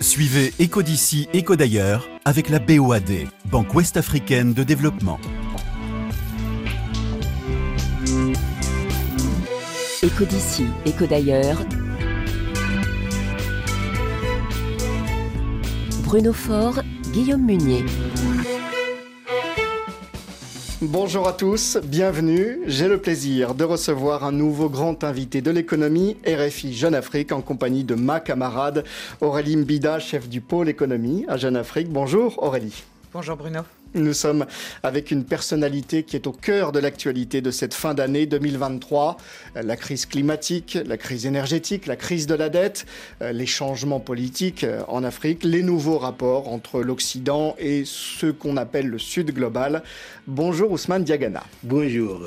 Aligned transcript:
Suivez 0.00 0.52
Éco 0.60 0.82
d'ici, 0.82 1.28
Éco 1.32 1.56
d'ailleurs 1.56 2.08
avec 2.24 2.50
la 2.50 2.60
BOAD, 2.60 3.26
Banque 3.46 3.74
Ouest-Africaine 3.74 4.54
de 4.54 4.62
Développement. 4.62 5.18
Éco 10.02 10.24
d'ici, 10.24 10.66
Éco 10.86 11.06
d'ailleurs. 11.06 11.58
Bruno 16.04 16.32
Faure, 16.32 16.80
Guillaume 17.12 17.44
Munier. 17.44 17.84
Bonjour 20.80 21.26
à 21.26 21.32
tous, 21.32 21.76
bienvenue. 21.82 22.60
J'ai 22.66 22.86
le 22.86 22.98
plaisir 22.98 23.56
de 23.56 23.64
recevoir 23.64 24.22
un 24.22 24.30
nouveau 24.30 24.68
grand 24.68 25.02
invité 25.02 25.40
de 25.40 25.50
l'économie, 25.50 26.16
RFI 26.24 26.72
Jeune 26.72 26.94
Afrique, 26.94 27.32
en 27.32 27.40
compagnie 27.40 27.82
de 27.82 27.96
ma 27.96 28.20
camarade 28.20 28.84
Aurélie 29.20 29.56
Mbida, 29.56 29.98
chef 29.98 30.28
du 30.28 30.40
pôle 30.40 30.68
économie 30.68 31.24
à 31.26 31.36
Jeune 31.36 31.56
Afrique. 31.56 31.88
Bonjour 31.88 32.40
Aurélie. 32.40 32.84
Bonjour 33.12 33.36
Bruno. 33.36 33.62
Nous 33.94 34.12
sommes 34.12 34.46
avec 34.82 35.10
une 35.10 35.24
personnalité 35.24 36.02
qui 36.02 36.16
est 36.16 36.26
au 36.26 36.32
cœur 36.32 36.72
de 36.72 36.78
l'actualité 36.78 37.40
de 37.40 37.50
cette 37.50 37.74
fin 37.74 37.94
d'année 37.94 38.26
2023. 38.26 39.16
La 39.54 39.76
crise 39.76 40.04
climatique, 40.06 40.78
la 40.86 40.96
crise 40.96 41.24
énergétique, 41.24 41.86
la 41.86 41.96
crise 41.96 42.26
de 42.26 42.34
la 42.34 42.48
dette, 42.48 42.86
les 43.20 43.46
changements 43.46 44.00
politiques 44.00 44.66
en 44.88 45.04
Afrique, 45.04 45.42
les 45.42 45.62
nouveaux 45.62 45.98
rapports 45.98 46.48
entre 46.48 46.82
l'Occident 46.82 47.56
et 47.58 47.84
ce 47.86 48.26
qu'on 48.26 48.56
appelle 48.56 48.88
le 48.88 48.98
Sud 48.98 49.32
global. 49.32 49.82
Bonjour 50.26 50.70
Ousmane 50.70 51.04
Diagana. 51.04 51.44
Bonjour. 51.62 52.20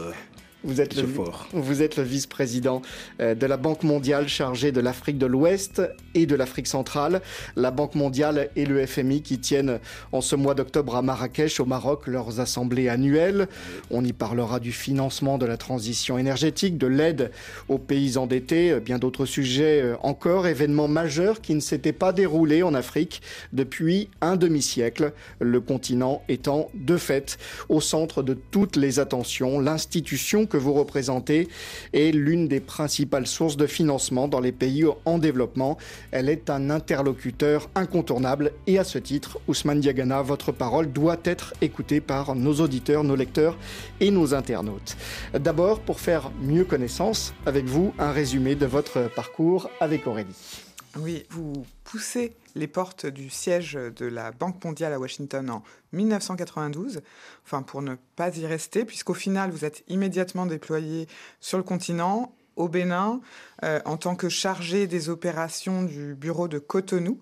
Vous 0.64 0.80
êtes, 0.80 0.96
le, 0.96 1.08
vous 1.54 1.82
êtes 1.82 1.98
le 1.98 2.04
vice-président 2.04 2.84
euh, 3.20 3.34
de 3.34 3.48
la 3.48 3.58
Banque 3.58 3.82
mondiale 3.82 4.28
chargée 4.28 4.72
de 4.72 4.80
l'Afrique 4.80 5.18
de 5.18 5.26
l'Ouest 5.26 5.82
et 6.14 6.28
de 6.28 6.36
l'Afrique 6.36 6.68
centrale. 6.68 7.22
La 7.56 7.72
Banque 7.72 7.96
mondiale 7.96 8.50
et 8.56 8.66
le 8.66 8.86
FMI 8.86 9.24
qui 9.24 9.40
tiennent 9.40 9.80
en 10.12 10.22
ce 10.22 10.36
mois 10.36 10.54
d'octobre 10.54 10.96
à 10.96 11.02
Marrakech, 11.02 11.60
au 11.60 11.66
Maroc, 11.66 12.06
leurs 12.06 12.40
assemblées 12.40 12.90
annuelles. 12.90 13.48
On 13.90 14.06
y 14.06 14.14
parlera 14.14 14.60
du 14.60 14.72
financement 14.72 15.40
de 15.40 15.48
la 15.48 15.58
transition 15.58 16.20
énergétique, 16.20 16.78
de 16.78 16.86
l'aide 16.86 17.32
aux 17.68 17.80
pays 17.80 18.18
endettés, 18.18 18.74
euh, 18.74 18.80
bien 18.80 19.00
d'autres 19.00 19.26
sujets 19.26 19.82
euh, 19.82 19.96
encore. 20.04 20.46
Événements 20.46 20.88
majeurs 20.88 21.42
qui 21.42 21.56
ne 21.56 21.60
s'étaient 21.60 21.92
pas 21.92 22.14
déroulés 22.14 22.62
en 22.62 22.76
Afrique 22.76 23.24
depuis 23.52 24.10
un 24.22 24.36
demi-siècle, 24.36 25.14
le 25.40 25.60
continent 25.60 26.22
étant 26.30 26.70
de 26.76 26.98
fait 26.98 27.40
au 27.68 27.82
centre 27.82 28.22
de 28.22 28.36
toutes 28.36 28.76
les 28.76 29.00
attentions, 29.00 29.60
l'institution 29.60 30.46
que 30.52 30.58
vous 30.58 30.74
représentez 30.74 31.48
est 31.94 32.14
l'une 32.14 32.48
des 32.48 32.60
principales 32.60 33.26
sources 33.26 33.58
de 33.58 33.66
financement 33.66 34.28
dans 34.28 34.40
les 34.40 34.52
pays 34.52 34.86
en 35.06 35.18
développement. 35.18 35.78
Elle 36.12 36.30
est 36.30 36.50
un 36.50 36.70
interlocuteur 36.70 37.70
incontournable 37.74 38.52
et 38.68 38.78
à 38.78 38.84
ce 38.84 39.00
titre, 39.00 39.40
Ousmane 39.48 39.80
Diagana, 39.80 40.22
votre 40.22 40.52
parole 40.52 40.92
doit 40.92 41.18
être 41.24 41.54
écoutée 41.62 42.02
par 42.02 42.36
nos 42.36 42.56
auditeurs, 42.56 43.04
nos 43.04 43.16
lecteurs 43.16 43.58
et 44.00 44.12
nos 44.12 44.34
internautes. 44.34 44.98
D'abord, 45.34 45.80
pour 45.80 46.00
faire 46.00 46.32
mieux 46.42 46.66
connaissance 46.66 47.34
avec 47.46 47.66
vous, 47.66 47.94
un 47.98 48.12
résumé 48.12 48.56
de 48.56 48.66
votre 48.66 49.10
parcours 49.16 49.70
avec 49.80 50.06
Aurélie. 50.06 50.71
Oui, 50.98 51.24
vous 51.30 51.66
poussez 51.86 52.34
les 52.56 52.68
portes 52.68 53.06
du 53.06 53.30
siège 53.30 53.74
de 53.74 54.06
la 54.06 54.32
Banque 54.32 54.62
mondiale 54.64 54.92
à 54.92 55.00
Washington 55.00 55.50
en 55.50 55.64
1992, 55.94 57.02
enfin 57.46 57.62
pour 57.62 57.82
ne 57.82 57.96
pas 58.18 58.36
y 58.36 58.46
rester, 58.46 58.84
puisqu'au 58.84 59.14
final 59.14 59.52
vous 59.52 59.64
êtes 59.64 59.84
immédiatement 59.88 60.46
déployé 60.46 61.08
sur 61.40 61.58
le 61.58 61.64
continent, 61.64 62.36
au 62.58 62.68
Bénin, 62.68 63.22
euh, 63.64 63.80
en 63.86 63.96
tant 63.96 64.16
que 64.16 64.28
chargé 64.28 64.86
des 64.86 65.10
opérations 65.10 65.84
du 65.84 66.14
bureau 66.14 66.50
de 66.50 66.60
Cotonou. 66.60 67.20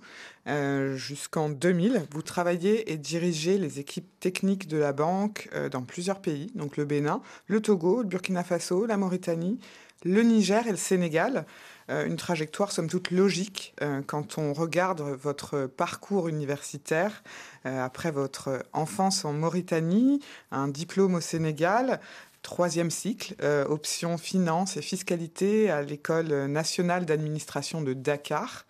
Euh, 0.48 0.95
jusqu'en 0.95 1.50
2000, 1.50 2.08
vous 2.11 2.23
travaillez 2.23 2.92
et 2.92 2.98
dirigez 2.98 3.59
les 3.59 3.80
équipes 3.80 4.09
techniques 4.20 4.67
de 4.67 4.78
la 4.78 4.94
banque 4.94 5.48
euh, 5.54 5.70
dans 5.70 5.83
plusieurs 5.83 6.22
pays, 6.22 6.52
donc 6.56 6.76
le 6.76 6.86
Bénin, 6.86 7.22
le 7.45 7.61
Togo, 7.61 8.02
le 8.02 8.08
Burkina 8.08 8.44
Faso, 8.44 8.88
la 8.88 8.98
Mauritanie, 8.98 9.60
le 10.04 10.23
Niger 10.23 10.65
et 10.65 10.71
le 10.71 10.77
Sénégal. 10.77 11.45
Euh, 11.89 12.05
une 12.05 12.17
trajectoire 12.17 12.72
somme 12.72 12.88
toute 12.88 13.11
logique 13.11 13.73
euh, 13.82 14.02
quand 14.05 14.38
on 14.38 14.54
regarde 14.54 15.02
votre 15.02 15.66
parcours 15.66 16.27
universitaire 16.27 17.23
euh, 17.66 17.83
après 17.83 18.11
votre 18.11 18.64
enfance 18.73 19.26
en 19.26 19.33
Mauritanie, 19.33 20.20
un 20.52 20.67
diplôme 20.67 21.16
au 21.16 21.22
Sénégal, 21.22 22.00
troisième 22.42 22.89
cycle, 22.89 23.36
option 23.67 24.17
finance 24.17 24.77
et 24.77 24.82
fiscalité 24.82 25.70
à 25.70 25.82
l'école 25.82 26.45
nationale 26.45 27.05
d'administration 27.05 27.82
de 27.82 27.92
Dakar, 27.92 28.66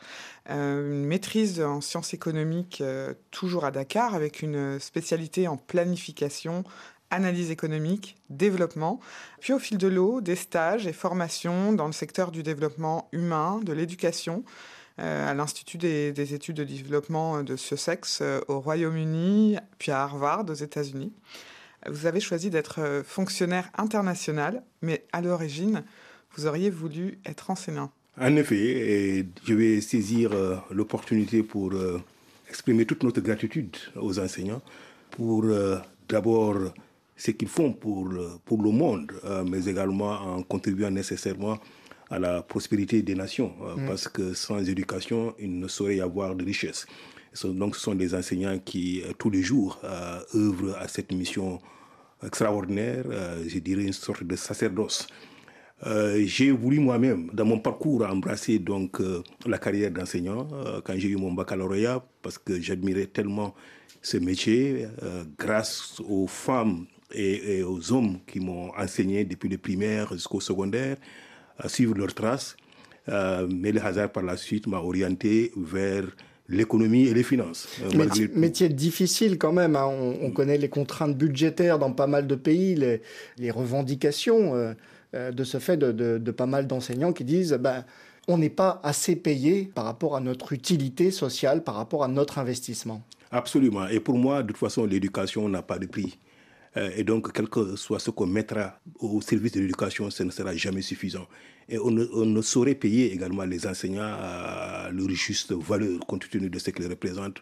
une 0.50 1.06
maîtrise 1.06 1.62
en 1.62 1.80
sciences 1.80 2.16
économiques 2.16 2.81
toujours 3.30 3.66
à 3.66 3.72
Dakar 3.72 4.16
avec 4.16 4.41
une 4.41 4.80
spécialité 4.80 5.47
en 5.47 5.56
planification, 5.56 6.63
analyse 7.12 7.52
économique, 7.52 8.16
développement, 8.30 9.00
puis 9.40 9.53
au 9.53 9.59
fil 9.59 9.78
de 9.78 9.88
l'eau, 9.88 10.22
des 10.22 10.36
stages 10.36 10.88
et 10.88 10.94
formations 10.94 11.74
dans 11.74 11.88
le 11.88 11.94
secteur 11.94 12.31
du 12.31 12.44
développement 12.44 13.09
humain, 13.12 13.59
de 13.64 13.74
l'éducation, 13.74 14.44
euh, 15.00 15.30
à 15.30 15.34
l'Institut 15.34 15.78
des, 15.78 16.34
études 16.34 16.58
de 16.58 16.64
développement 16.66 17.42
de 17.42 17.56
Sussex 17.56 18.19
euh, 18.22 18.42
au 18.50 18.59
Royaume-Uni, 18.59 19.56
puis 19.78 19.92
à 19.92 20.03
Harvard 20.03 20.46
aux 20.50 20.53
États-Unis. 20.53 21.14
Vous 21.90 22.06
avez 22.06 22.19
choisi 22.19 22.50
d'être 22.50 22.81
euh, 22.81 23.03
fonctionnaire 23.03 23.69
international, 23.78 24.62
mais 24.81 25.06
à 25.14 25.22
l'origine, 25.22 25.86
vous 26.36 26.48
auriez 26.48 26.69
voulu 26.69 27.19
être 27.25 27.50
enseignant. 27.50 27.92
En 28.19 28.36
effet, 28.36 29.25
je 29.46 29.53
vais 29.53 29.80
saisir 29.80 30.31
l'opportunité 30.72 31.42
pour 31.42 31.72
exprimer 32.50 32.86
toute 32.86 33.03
notre 33.03 33.22
gratitude 33.22 33.78
aux 33.96 34.19
enseignants, 34.19 34.62
pour 35.12 35.46
d'abord 36.09 36.58
ce 37.19 37.31
qu'ils 37.31 37.50
font 37.50 37.74
pour 37.74 38.07
le, 38.07 38.30
pour 38.46 38.63
le 38.63 38.72
monde, 38.72 39.12
euh, 39.25 39.44
mais 39.44 39.66
également 39.66 40.12
en 40.12 40.41
contribuant 40.41 40.90
nécessairement 40.90 41.59
à 42.09 42.18
la 42.18 42.41
prospérité 42.41 43.02
des 43.02 43.13
nations, 43.13 43.53
euh, 43.62 43.75
mm. 43.75 43.88
parce 43.88 44.07
que 44.07 44.34
sans 44.34 44.68
éducation, 44.68 45.35
il 45.38 45.59
ne 45.59 45.68
saurait 45.68 45.97
y 45.97 46.02
avoir 46.02 46.34
de 46.34 46.46
richesse. 46.46 46.88
Donc 47.44 47.75
ce 47.75 47.81
sont 47.81 47.94
des 47.94 48.16
enseignants 48.16 48.57
qui, 48.57 49.03
euh, 49.03 49.12
tous 49.18 49.30
les 49.30 49.44
jours, 49.44 49.80
œuvrent 50.34 50.78
à 50.80 50.88
cette 50.88 51.12
mission 51.12 51.59
extraordinaire, 52.24 53.06
je 53.47 53.59
dirais 53.59 53.84
une 53.84 53.94
sorte 53.94 54.24
de 54.24 54.36
sacerdoce. 54.36 55.07
j'ai 56.25 56.51
voulu 56.51 56.80
moi-même, 56.80 57.30
dans 57.34 57.46
mon 57.46 57.59
parcours, 57.59 58.01
embrasser 58.06 58.59
donc 58.59 59.01
la 59.46 59.57
carrière 59.57 59.91
d'enseignant 59.91 60.47
quand 60.84 60.96
j'ai 60.97 61.09
eu 61.09 61.16
mon 61.16 61.31
baccalauréat, 61.31 62.03
parce 62.22 62.38
que 62.38 62.59
j'admirais 62.59 63.06
tellement 63.07 63.56
ce 64.01 64.18
métier, 64.18 64.88
grâce 65.38 66.01
aux 66.06 66.28
femmes 66.28 66.88
et, 67.14 67.64
aux 67.64 67.92
hommes 67.92 68.20
qui 68.28 68.40
m'ont 68.40 68.72
enseigné 68.78 69.25
depuis 69.25 69.50
le 69.50 69.58
primaire 69.58 70.14
jusqu'au 70.14 70.40
secondaire 70.40 70.97
à 71.58 71.70
suivre 71.70 71.96
leurs 71.96 72.14
traces. 72.14 72.56
Euh, 73.08 73.47
mais 73.52 73.72
le 73.72 73.81
hasard 73.84 74.12
par 74.12 74.24
la 74.24 74.38
suite 74.38 74.68
m'a 74.68 74.78
orienté 74.78 75.52
vers 75.58 76.03
l'économie 76.48 77.08
et 77.08 77.14
les 77.14 77.24
finances. 77.24 77.68
Euh, 77.81 78.28
métier, 78.34 78.69
difficile 78.69 79.38
quand 79.38 79.53
même. 79.53 79.75
Hein. 79.75 79.88
On, 80.22 80.31
connaît 80.31 80.58
les 80.58 80.69
contraintes 80.69 81.18
budgétaires 81.18 81.80
dans 81.80 81.92
pas 81.92 82.08
mal 82.08 82.28
de 82.28 82.36
pays, 82.36 82.75
les, 82.75 83.52
revendications 83.52 84.56
euh, 85.14 85.31
de 85.31 85.44
ce 85.44 85.59
fait 85.59 85.78
de, 85.78 86.31
pas 86.31 86.46
mal 86.46 86.68
d'enseignants 86.68 87.14
qui 87.14 87.24
disent 87.24 87.53
ben, 87.53 87.86
on 88.28 88.38
n'est 88.38 88.50
pas 88.50 88.80
assez 88.84 89.16
payé 89.16 89.72
par 89.74 89.86
rapport 89.86 90.16
à 90.16 90.19
notre 90.19 90.53
utilité 90.53 91.09
sociale, 91.09 91.64
par 91.64 91.75
rapport 91.75 92.03
à 92.03 92.08
notre 92.08 92.38
investissement. 92.38 93.02
Absolument. 93.31 93.88
Et 93.88 94.00
pour 94.00 94.18
moi, 94.18 94.44
de 94.44 94.48
toute 94.50 94.58
façon, 94.58 94.86
l'éducation 94.86 95.48
n'a 95.50 95.62
pas 95.62 95.78
de 95.80 95.86
prix. 95.86 96.18
Euh, 96.78 96.91
et 96.96 97.03
donc, 97.03 97.31
quel 97.31 97.50
que 97.50 97.75
soit 97.75 98.00
ce 98.00 98.12
qu'on 98.12 98.28
mettra 98.28 98.80
au 99.00 99.22
service 99.22 99.53
de 99.53 99.62
l'éducation, 99.62 100.09
ce 100.09 100.24
ne 100.24 100.31
sera 100.31 100.56
jamais 100.56 100.81
suffisant. 100.81 101.28
Et 101.68 101.78
on 101.78 101.91
ne, 101.91 102.41
saurait 102.41 102.75
payer 102.75 103.13
également 103.13 103.44
les 103.44 103.68
enseignants 103.68 104.02
à 104.19 104.90
leur 104.91 105.09
juste 105.09 105.53
valeur, 105.53 106.00
compte 106.07 106.28
tenu 106.30 106.50
de 106.50 106.59
ce 106.59 106.72
qu'ils 106.72 106.88
représentent. 106.88 107.42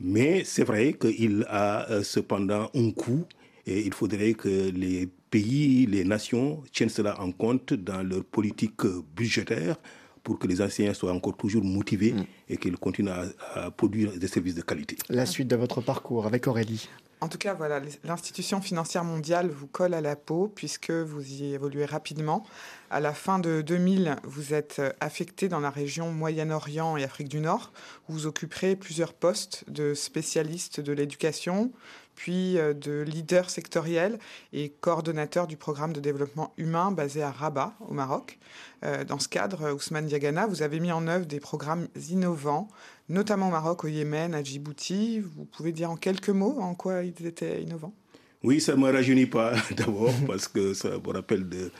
Mais 0.00 0.44
c'est 0.44 0.64
vrai 0.64 0.94
qu'il 0.94 1.44
a 1.48 1.90
euh, 1.90 2.02
cependant 2.02 2.70
un 2.74 2.90
coût 2.92 3.24
et 3.66 3.84
il 3.84 3.92
faudrait 3.92 4.32
que 4.34 4.70
les 4.70 5.08
pays, 5.30 5.86
les 5.86 6.04
nations 6.04 6.62
tiennent 6.72 6.88
cela 6.88 7.20
en 7.20 7.32
compte 7.32 7.74
dans 7.74 8.02
leur 8.02 8.24
politique 8.24 8.86
budgétaire 9.14 9.76
pour 10.22 10.38
que 10.38 10.46
les 10.46 10.62
enseignants 10.62 10.94
soient 10.94 11.12
encore 11.12 11.36
toujours 11.36 11.64
motivés 11.64 12.12
mm. 12.12 12.24
et 12.48 12.56
qu'ils 12.56 12.76
continuent 12.76 13.10
à 13.54 13.70
produire 13.70 14.12
des 14.12 14.28
services 14.28 14.54
de 14.54 14.62
qualité. 14.62 14.96
La 15.10 15.26
suite 15.26 15.48
de 15.48 15.56
votre 15.56 15.80
parcours 15.82 16.26
avec 16.26 16.46
Aurélie. 16.46 16.88
En 17.20 17.26
tout 17.28 17.38
cas, 17.38 17.52
voilà, 17.52 17.80
l'institution 18.04 18.60
financière 18.60 19.02
mondiale 19.02 19.50
vous 19.50 19.66
colle 19.66 19.94
à 19.94 20.00
la 20.00 20.14
peau 20.14 20.52
puisque 20.54 20.90
vous 20.90 21.20
y 21.20 21.52
évoluez 21.52 21.84
rapidement. 21.84 22.46
À 22.90 23.00
la 23.00 23.12
fin 23.12 23.40
de 23.40 23.60
2000, 23.60 24.16
vous 24.22 24.54
êtes 24.54 24.80
affecté 25.00 25.48
dans 25.48 25.58
la 25.58 25.70
région 25.70 26.12
Moyen-Orient 26.12 26.96
et 26.96 27.02
Afrique 27.02 27.28
du 27.28 27.40
Nord, 27.40 27.72
où 28.08 28.12
vous 28.12 28.26
occuperez 28.26 28.76
plusieurs 28.76 29.14
postes 29.14 29.64
de 29.68 29.94
spécialiste 29.94 30.80
de 30.80 30.92
l'éducation, 30.92 31.72
puis 32.18 32.58
euh, 32.58 32.74
de 32.74 33.02
leader 33.02 33.48
sectoriel 33.48 34.18
et 34.52 34.70
coordonnateur 34.70 35.46
du 35.46 35.56
programme 35.56 35.92
de 35.92 36.00
développement 36.00 36.52
humain 36.56 36.90
basé 36.90 37.22
à 37.22 37.30
Rabat, 37.30 37.74
au 37.88 37.94
Maroc. 37.94 38.38
Euh, 38.84 39.04
dans 39.04 39.20
ce 39.20 39.28
cadre, 39.28 39.72
Ousmane 39.72 40.06
Diagana, 40.06 40.46
vous 40.46 40.62
avez 40.62 40.80
mis 40.80 40.90
en 40.90 41.06
œuvre 41.06 41.26
des 41.26 41.38
programmes 41.38 41.86
innovants, 42.10 42.68
notamment 43.08 43.48
au 43.48 43.50
Maroc, 43.50 43.84
au 43.84 43.88
Yémen, 43.88 44.34
à 44.34 44.42
Djibouti. 44.42 45.20
Vous 45.20 45.44
pouvez 45.44 45.72
dire 45.72 45.90
en 45.90 45.96
quelques 45.96 46.30
mots 46.30 46.58
en 46.60 46.74
quoi 46.74 47.02
ils 47.02 47.26
étaient 47.26 47.62
innovants? 47.62 47.94
Oui, 48.42 48.60
ça 48.60 48.76
ne 48.76 48.80
me 48.80 48.92
rajeunit 48.92 49.26
pas 49.26 49.54
d'abord 49.76 50.14
parce 50.26 50.48
que 50.48 50.74
ça 50.74 50.90
me 50.90 51.12
rappelle 51.12 51.48
de 51.48 51.70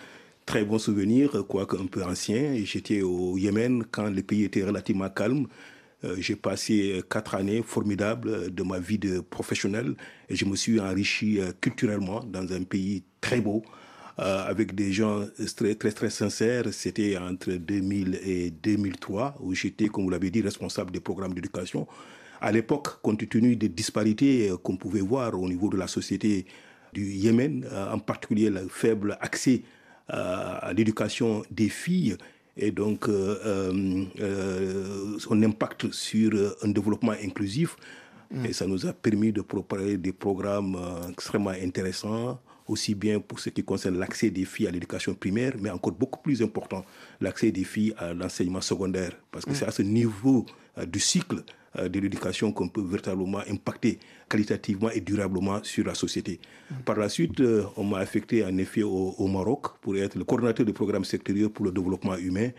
très 0.46 0.64
bons 0.64 0.78
souvenirs, 0.78 1.44
quoique 1.48 1.76
un 1.76 1.86
peu 1.86 2.02
anciens. 2.02 2.54
J'étais 2.64 3.02
au 3.02 3.36
Yémen 3.36 3.84
quand 3.90 4.10
le 4.10 4.22
pays 4.22 4.44
était 4.44 4.64
relativement 4.64 5.08
calme. 5.08 5.46
Euh, 6.04 6.14
j'ai 6.18 6.36
passé 6.36 6.92
euh, 6.92 7.02
quatre 7.02 7.34
années 7.34 7.62
formidables 7.62 8.28
euh, 8.28 8.48
de 8.48 8.62
ma 8.62 8.78
vie 8.78 8.98
de 8.98 9.18
professionnel 9.18 9.96
et 10.28 10.36
je 10.36 10.44
me 10.44 10.54
suis 10.54 10.78
enrichi 10.78 11.40
culturellement 11.60 12.22
dans 12.22 12.52
un 12.52 12.62
pays 12.62 13.02
très 13.20 13.40
beau, 13.40 13.64
avec 14.18 14.74
des 14.74 14.92
gens 14.92 15.24
très, 15.56 15.74
très, 15.76 15.92
très 15.92 16.10
sincères. 16.10 16.64
C'était 16.72 17.16
entre 17.16 17.52
2000 17.52 18.20
et 18.24 18.50
2003 18.50 19.36
où 19.40 19.54
j'étais, 19.54 19.86
comme 19.86 20.04
vous 20.04 20.10
l'avez 20.10 20.30
dit, 20.30 20.42
responsable 20.42 20.90
des 20.90 21.00
programmes 21.00 21.34
d'éducation. 21.34 21.86
À 22.40 22.52
l'époque, 22.52 23.00
compte 23.00 23.28
tenu 23.28 23.56
des 23.56 23.68
disparités 23.68 24.52
qu'on 24.62 24.76
pouvait 24.76 25.00
voir 25.00 25.40
au 25.40 25.48
niveau 25.48 25.68
de 25.68 25.76
la 25.76 25.86
société 25.86 26.46
du 26.92 27.04
Yémen, 27.04 27.66
en 27.92 27.98
particulier 27.98 28.50
le 28.50 28.66
faible 28.68 29.16
accès 29.20 29.62
à 30.08 30.72
l'éducation 30.74 31.44
des 31.50 31.68
filles, 31.68 32.16
et 32.58 32.72
donc 32.72 33.08
euh, 33.08 33.38
euh, 33.46 34.04
euh, 34.20 35.18
son 35.18 35.40
impact 35.42 35.92
sur 35.92 36.32
un 36.62 36.68
développement 36.68 37.12
inclusif. 37.12 37.76
Mm. 38.30 38.46
Et 38.46 38.52
ça 38.52 38.66
nous 38.66 38.84
a 38.84 38.92
permis 38.92 39.32
de 39.32 39.40
préparer 39.40 39.96
des 39.96 40.12
programmes 40.12 40.76
extrêmement 41.10 41.50
intéressants, 41.50 42.40
aussi 42.68 42.94
bien 42.94 43.20
pour 43.20 43.40
ce 43.40 43.50
qui 43.50 43.64
concerne 43.64 43.98
l'accès 43.98 44.30
des 44.30 44.44
filles 44.44 44.68
à 44.68 44.70
l'éducation 44.70 45.14
primaire, 45.14 45.54
mais 45.58 45.70
encore 45.70 45.92
beaucoup 45.92 46.20
plus 46.20 46.42
important, 46.42 46.84
l'accès 47.20 47.50
des 47.50 47.64
filles 47.64 47.94
à 47.98 48.12
l'enseignement 48.12 48.60
secondaire. 48.60 49.12
Parce 49.30 49.44
que 49.44 49.50
mm. 49.50 49.54
c'est 49.54 49.66
à 49.66 49.70
ce 49.70 49.82
niveau 49.82 50.46
du 50.86 51.00
cycle 51.00 51.42
de 51.86 52.00
l'éducation 52.00 52.52
qu'on 52.52 52.68
peut 52.68 52.82
véritablement 52.82 53.40
impacter 53.48 53.98
qualitativement 54.28 54.90
et 54.90 55.00
durablement 55.00 55.62
sur 55.62 55.86
la 55.86 55.94
société. 55.94 56.40
Mm. 56.70 56.74
Par 56.84 56.96
la 56.96 57.08
suite, 57.08 57.40
euh, 57.40 57.64
on 57.76 57.84
m'a 57.84 57.98
affecté 57.98 58.44
en 58.44 58.56
effet 58.58 58.82
au, 58.82 59.26
Maroc 59.26 59.78
pour 59.80 59.96
être 59.96 60.16
le 60.16 60.24
coordinateur 60.24 60.66
du 60.66 60.72
programme 60.72 61.04
sectoriel 61.04 61.48
pour 61.48 61.64
le 61.64 61.72
développement 61.72 62.16
humain. 62.16 62.50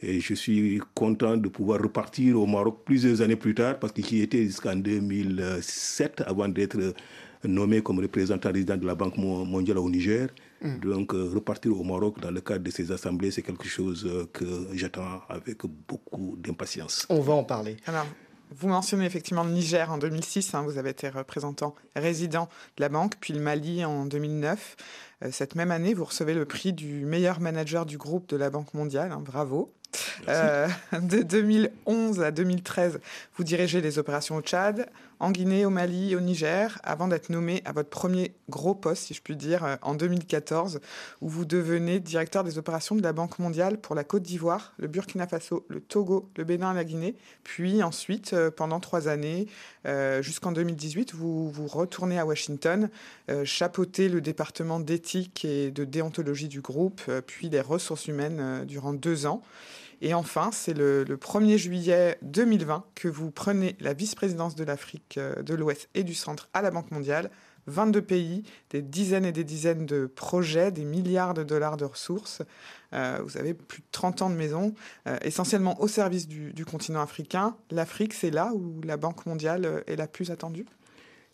Et 0.00 0.20
je 0.20 0.34
suis 0.34 0.80
content 0.94 1.38
de 1.38 1.48
pouvoir 1.48 1.80
repartir 1.80 2.38
au 2.38 2.46
Maroc 2.46 2.82
plusieurs 2.84 3.22
années 3.22 3.36
plus 3.36 3.54
tard 3.54 3.78
parce 3.78 3.94
que 3.94 4.02
j'y 4.02 4.20
étais 4.20 4.44
jusqu'en 4.44 4.76
2007 4.76 6.22
avant 6.26 6.48
d'être 6.48 6.94
nommé 7.44 7.82
comme 7.82 7.98
représentant 8.00 8.52
résident 8.52 8.76
de 8.76 8.86
la 8.86 8.94
Banque 8.94 9.16
mondiale 9.16 9.78
au 9.78 9.90
Niger. 9.90 10.28
Mm. 10.62 10.78
Donc, 10.80 11.14
euh, 11.14 11.30
repartir 11.34 11.78
au 11.78 11.84
Maroc 11.84 12.20
dans 12.20 12.30
le 12.30 12.40
cadre 12.40 12.64
de 12.64 12.70
ces 12.70 12.90
assemblées, 12.92 13.30
c'est 13.30 13.42
quelque 13.42 13.68
chose 13.68 14.06
euh, 14.06 14.26
que 14.32 14.44
j'attends 14.72 15.22
avec 15.28 15.58
beaucoup 15.88 16.36
d'impatience. 16.38 17.06
On 17.08 17.20
va 17.20 17.34
en 17.34 17.44
parler. 17.44 17.76
Alors, 17.86 18.06
vous 18.50 18.68
mentionnez 18.68 19.04
effectivement 19.04 19.42
le 19.44 19.50
Niger 19.50 19.90
en 19.90 19.98
2006, 19.98 20.54
hein, 20.54 20.62
vous 20.62 20.78
avez 20.78 20.90
été 20.90 21.08
représentant 21.08 21.74
résident 21.96 22.48
de 22.76 22.82
la 22.82 22.88
banque, 22.88 23.14
puis 23.20 23.34
le 23.34 23.40
Mali 23.40 23.84
en 23.84 24.06
2009. 24.06 24.76
Euh, 25.24 25.28
cette 25.32 25.54
même 25.54 25.70
année, 25.70 25.94
vous 25.94 26.04
recevez 26.04 26.34
le 26.34 26.44
prix 26.44 26.72
du 26.72 27.06
meilleur 27.06 27.40
manager 27.40 27.86
du 27.86 27.98
groupe 27.98 28.28
de 28.28 28.36
la 28.36 28.50
Banque 28.50 28.74
mondiale, 28.74 29.12
hein, 29.12 29.22
bravo. 29.24 29.72
Euh, 30.28 30.68
de 30.92 31.22
2011 31.22 32.20
à 32.20 32.30
2013, 32.30 33.00
vous 33.36 33.44
dirigez 33.44 33.80
les 33.80 33.98
opérations 33.98 34.36
au 34.36 34.42
Tchad, 34.42 34.90
en 35.18 35.30
Guinée, 35.30 35.64
au 35.64 35.70
Mali, 35.70 36.14
au 36.14 36.20
Niger, 36.20 36.78
avant 36.82 37.08
d'être 37.08 37.30
nommé 37.30 37.62
à 37.64 37.72
votre 37.72 37.88
premier 37.88 38.34
gros 38.50 38.74
poste, 38.74 39.04
si 39.04 39.14
je 39.14 39.22
puis 39.22 39.36
dire, 39.36 39.64
euh, 39.64 39.76
en 39.80 39.94
2014, 39.94 40.80
où 41.22 41.28
vous 41.30 41.46
devenez 41.46 41.98
directeur 41.98 42.44
des 42.44 42.58
opérations 42.58 42.94
de 42.94 43.02
la 43.02 43.14
Banque 43.14 43.38
mondiale 43.38 43.80
pour 43.80 43.94
la 43.94 44.04
Côte 44.04 44.22
d'Ivoire, 44.22 44.74
le 44.76 44.88
Burkina 44.88 45.26
Faso, 45.26 45.64
le 45.68 45.80
Togo, 45.80 46.28
le 46.36 46.44
Bénin 46.44 46.72
et 46.72 46.74
la 46.74 46.84
Guinée. 46.84 47.16
Puis 47.42 47.82
ensuite, 47.82 48.36
pendant 48.56 48.80
trois 48.80 49.08
années, 49.08 49.46
jusqu'en 50.20 50.52
2018, 50.52 51.14
vous, 51.14 51.50
vous 51.50 51.66
retournez 51.66 52.18
à 52.18 52.26
Washington, 52.26 52.90
chapeauter 53.44 54.08
le 54.08 54.20
département 54.20 54.80
d'éthique 54.80 55.44
et 55.44 55.70
de 55.70 55.84
déontologie 55.84 56.48
du 56.48 56.60
groupe, 56.60 57.02
puis 57.26 57.48
les 57.48 57.60
ressources 57.60 58.06
humaines 58.06 58.64
durant 58.66 58.92
deux 58.92 59.26
ans. 59.26 59.42
Et 60.02 60.14
enfin, 60.14 60.50
c'est 60.52 60.74
le, 60.74 61.04
1er 61.04 61.56
juillet 61.56 62.18
2020 62.22 62.84
que 62.94 63.08
vous 63.08 63.30
prenez 63.30 63.76
la 63.80 63.94
vice-présidence 63.94 64.54
de 64.54 64.64
l'Afrique 64.64 65.16
euh, 65.16 65.42
de 65.42 65.54
l'Ouest 65.54 65.88
et 65.94 66.04
du 66.04 66.14
Centre 66.14 66.48
à 66.52 66.62
la 66.62 66.70
Banque 66.70 66.90
mondiale. 66.90 67.30
22 67.68 68.02
pays, 68.02 68.44
des 68.70 68.80
dizaines 68.80 69.24
et 69.24 69.32
des 69.32 69.42
dizaines 69.42 69.86
de 69.86 70.06
projets, 70.06 70.70
des 70.70 70.84
milliards 70.84 71.34
de 71.34 71.42
dollars 71.42 71.76
de 71.76 71.84
ressources. 71.84 72.42
Euh, 72.92 73.18
vous 73.24 73.36
avez 73.36 73.54
plus 73.54 73.80
de 73.80 73.86
30 73.92 74.22
ans 74.22 74.30
de 74.30 74.34
maison, 74.34 74.74
euh, 75.06 75.16
essentiellement 75.22 75.80
au 75.80 75.88
service 75.88 76.28
du, 76.28 76.64
continent 76.64 77.00
africain. 77.00 77.56
L'Afrique, 77.70 78.14
c'est 78.14 78.30
là 78.30 78.52
où 78.54 78.80
la 78.84 78.96
Banque 78.96 79.26
mondiale 79.26 79.84
est 79.86 79.96
la 79.96 80.06
plus 80.06 80.30
attendue? 80.30 80.66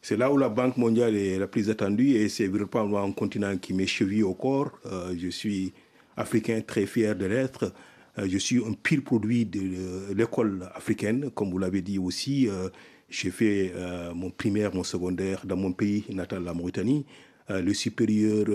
C'est 0.01 0.17
là 0.17 0.33
où 0.33 0.37
la 0.37 0.49
Banque 0.49 0.77
mondiale 0.77 1.15
est 1.17 1.39
la 1.39 1.47
plus 1.47 1.71
attendue 1.71 2.17
et 2.17 2.29
c'est 2.29 2.49
vraiment 2.49 3.03
un 3.03 3.13
continent 3.13 3.57
qui 3.57 3.73
m'est 3.73 3.87
chevillé 3.87 4.23
au 4.25 4.35
corps. 4.35 4.73
je 5.17 5.29
suis 5.29 5.73
africain 6.17 6.61
très 6.61 6.87
fier 6.87 7.15
de 7.15 7.27
l'être. 7.27 7.73
Euh, 8.19 8.27
je 8.29 8.39
suis 8.39 8.59
un 8.59 8.73
pire 8.73 9.03
produit 9.03 9.47
de 9.47 9.61
euh, 9.61 10.15
l'école 10.15 10.69
africaine, 10.75 11.31
comme 11.31 11.51
vous 11.51 11.59
l'avez 11.59 11.83
dit 11.83 11.99
aussi. 11.99 12.49
Euh, 12.49 12.69
j'ai 13.09 13.31
fait 13.31 13.75
mon 14.15 14.31
primaire, 14.31 14.75
mon 14.75 14.85
secondaire 14.85 15.45
dans 15.45 15.57
mon 15.57 15.73
pays 15.73 16.07
natal, 16.09 16.45
la 16.45 16.55
Mauritanie. 16.55 17.05
le 17.51 17.75
supérieur 17.75 18.47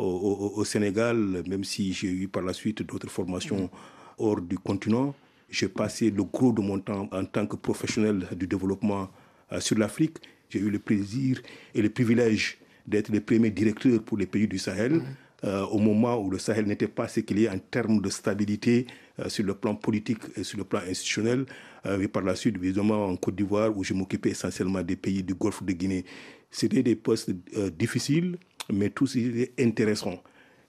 au, 0.00 0.64
Sénégal, 0.64 1.42
même 1.46 1.64
si 1.64 1.92
j'ai 1.92 2.08
eu 2.08 2.28
par 2.28 2.42
la 2.42 2.52
suite 2.52 2.82
d'autres 2.82 3.10
formations 3.10 3.70
hors 4.18 4.40
du 4.40 4.58
continent. 4.58 5.14
J'ai 5.48 5.68
passé 5.68 6.10
le 6.10 6.22
gros 6.24 6.52
de 6.52 6.60
mon 6.60 6.78
temps 6.78 7.08
en 7.12 7.24
tant 7.24 7.46
que 7.46 7.56
professionnel 7.56 8.26
du 8.36 8.46
développement 8.46 9.10
sur 9.58 9.76
l'Afrique. 9.78 10.18
J'ai 10.48 10.60
eu 10.60 10.70
le 10.70 10.78
plaisir 10.78 11.40
et 11.74 11.82
le 11.82 11.90
privilège 11.90 12.58
d'être 12.86 13.08
le 13.10 13.20
premier 13.20 13.50
directeur 13.50 14.02
pour 14.02 14.18
les 14.18 14.26
pays 14.26 14.48
du 14.48 14.58
Sahel. 14.58 15.02
Euh, 15.42 15.64
au 15.66 15.78
moment 15.78 16.18
où 16.18 16.30
le 16.30 16.38
Sahel 16.38 16.66
n'était 16.66 16.88
pas 16.88 17.08
ce 17.08 17.20
qu'il 17.20 17.42
est 17.42 17.48
en 17.48 17.58
termes 17.58 18.02
de 18.02 18.10
stabilité 18.10 18.86
euh, 19.18 19.30
sur 19.30 19.44
le 19.44 19.54
plan 19.54 19.74
politique 19.74 20.18
et 20.36 20.44
sur 20.44 20.58
le 20.58 20.64
plan 20.64 20.80
institutionnel. 20.86 21.46
Euh, 21.86 21.98
et 22.00 22.08
par 22.08 22.22
la 22.22 22.34
suite, 22.34 22.56
évidemment, 22.56 23.06
en 23.06 23.16
Côte 23.16 23.36
d'Ivoire, 23.36 23.74
où 23.74 23.82
je 23.82 23.94
m'occupais 23.94 24.30
essentiellement 24.30 24.82
des 24.82 24.96
pays 24.96 25.22
du 25.22 25.32
Golfe 25.34 25.62
de 25.62 25.72
Guinée. 25.72 26.04
C'était 26.50 26.82
des 26.82 26.96
postes 26.96 27.30
difficiles, 27.78 28.36
mais 28.72 28.90
tous 28.90 29.16
étaient 29.16 29.52
intéressants. 29.58 30.22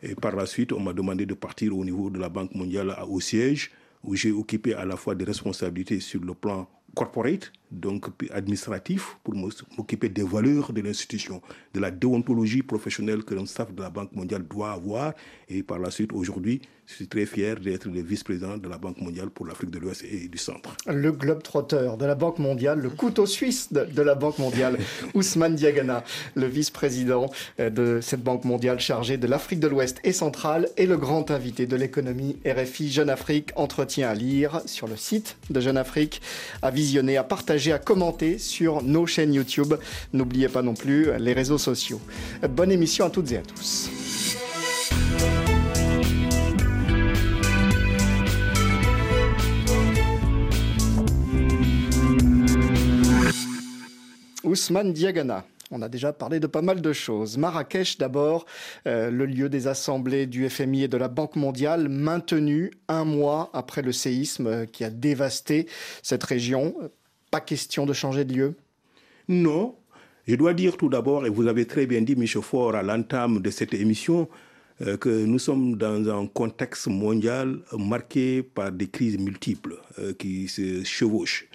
Et 0.03 0.15
par 0.15 0.35
la 0.35 0.45
suite, 0.45 0.73
on 0.73 0.79
m'a 0.79 0.93
demandé 0.93 1.25
de 1.25 1.33
partir 1.33 1.77
au 1.77 1.85
niveau 1.85 2.09
de 2.09 2.19
la 2.19 2.29
Banque 2.29 2.55
mondiale 2.55 2.95
au 3.07 3.19
siège, 3.19 3.71
où 4.03 4.15
j'ai 4.15 4.31
occupé 4.31 4.73
à 4.73 4.85
la 4.85 4.95
fois 4.95 5.13
des 5.13 5.25
responsabilités 5.25 5.99
sur 5.99 6.21
le 6.21 6.33
plan 6.33 6.67
corporate, 6.95 7.51
donc 7.71 8.05
administratif, 8.31 9.17
pour 9.23 9.33
m'occuper 9.35 10.09
des 10.09 10.23
valeurs 10.23 10.73
de 10.73 10.81
l'institution, 10.81 11.41
de 11.73 11.79
la 11.79 11.91
déontologie 11.91 12.63
professionnelle 12.63 13.23
que 13.23 13.33
le 13.33 13.45
staff 13.45 13.73
de 13.73 13.81
la 13.81 13.89
Banque 13.89 14.13
mondiale 14.13 14.43
doit 14.43 14.71
avoir. 14.71 15.13
Et 15.49 15.63
par 15.63 15.79
la 15.79 15.91
suite, 15.91 16.11
aujourd'hui, 16.13 16.61
je 16.91 16.97
suis 16.97 17.07
très 17.07 17.25
fier 17.25 17.57
d'être 17.57 17.87
le 17.87 18.01
vice-président 18.01 18.57
de 18.57 18.67
la 18.67 18.77
Banque 18.77 18.99
mondiale 18.99 19.29
pour 19.29 19.45
l'Afrique 19.45 19.69
de 19.69 19.79
l'Ouest 19.79 20.03
et 20.03 20.27
du 20.27 20.37
Centre. 20.37 20.75
Le 20.87 21.13
globe 21.13 21.41
trotteur 21.41 21.95
de 21.95 22.05
la 22.05 22.15
Banque 22.15 22.39
mondiale, 22.39 22.79
le 22.79 22.89
couteau 22.89 23.25
suisse 23.25 23.71
de, 23.71 24.01
la 24.01 24.15
Banque 24.15 24.39
mondiale, 24.39 24.77
Ousmane 25.13 25.55
Diagana, 25.55 26.03
le 26.35 26.47
vice-président 26.47 27.29
euh, 27.61 27.69
de 27.69 27.99
cette 28.01 28.21
Banque 28.21 28.43
mondiale 28.43 28.79
chargée 28.81 29.15
de 29.15 29.25
l'Afrique 29.25 29.61
de 29.61 29.69
l'Ouest 29.69 30.01
et 30.03 30.11
centrale, 30.11 30.67
et 30.75 30.85
le 30.85 30.97
grand 30.97 31.31
invité 31.31 31.65
de 31.65 31.77
l'économie 31.77 32.37
RFI 32.45 32.91
Jeune 32.91 33.09
Afrique. 33.09 33.51
Entretien 33.55 34.09
à 34.09 34.13
lire 34.13 34.61
sur 34.65 34.87
le 34.87 34.97
site 34.97 35.37
de 35.49 35.61
Jeune 35.61 35.77
Afrique, 35.77 36.21
à 36.61 36.71
visionner, 36.71 37.15
à 37.15 37.23
partager, 37.23 37.60
à 37.69 37.79
commenter 37.79 38.37
sur 38.37 38.81
nos 38.81 39.05
chaînes 39.05 39.33
YouTube. 39.33 39.75
N'oubliez 40.13 40.49
pas 40.49 40.61
non 40.61 40.73
plus 40.73 41.09
les 41.19 41.33
réseaux 41.33 41.57
sociaux. 41.57 42.01
Bonne 42.49 42.71
émission 42.71 43.05
à 43.05 43.09
toutes 43.09 43.31
et 43.31 43.37
à 43.37 43.41
tous. 43.41 43.89
Ousmane 54.43 54.91
Diagana. 54.91 55.45
On 55.71 55.81
a 55.81 55.87
déjà 55.87 56.11
parlé 56.11 56.41
de 56.41 56.47
pas 56.47 56.61
mal 56.61 56.81
de 56.81 56.91
choses. 56.91 57.37
Marrakech 57.37 57.97
d'abord, 57.97 58.45
euh, 58.85 59.09
le 59.09 59.25
lieu 59.25 59.47
des 59.47 59.67
assemblées 59.67 60.25
du 60.25 60.49
FMI 60.49 60.83
et 60.83 60.87
de 60.89 60.97
la 60.97 61.07
Banque 61.07 61.37
mondiale, 61.37 61.87
maintenu 61.87 62.71
un 62.89 63.05
mois 63.05 63.49
après 63.53 63.81
le 63.81 63.93
séisme 63.93 64.47
euh, 64.47 64.65
qui 64.65 64.83
a 64.83 64.89
dévasté 64.89 65.67
cette 66.03 66.25
région. 66.25 66.75
Pas 67.31 67.39
question 67.39 67.85
de 67.85 67.93
changer 67.93 68.25
de 68.25 68.33
lieu 68.33 68.55
Non. 69.29 69.75
Je 70.27 70.35
dois 70.35 70.53
dire 70.53 70.75
tout 70.75 70.89
d'abord, 70.89 71.25
et 71.25 71.29
vous 71.29 71.47
avez 71.47 71.65
très 71.65 71.85
bien 71.85 72.01
dit, 72.01 72.17
Michel 72.17 72.41
Faure, 72.41 72.75
à 72.75 72.83
l'entame 72.83 73.39
de 73.39 73.49
cette 73.49 73.73
émission, 73.73 74.27
euh, 74.81 74.97
que 74.97 75.09
nous 75.25 75.39
sommes 75.39 75.77
dans 75.77 76.09
un 76.09 76.27
contexte 76.27 76.87
mondial 76.87 77.59
marqué 77.77 78.43
par 78.43 78.73
des 78.73 78.87
crises 78.87 79.17
multiples 79.17 79.75
euh, 79.97 80.13
qui 80.13 80.49
se 80.49 80.83
chevauchent. 80.83 81.47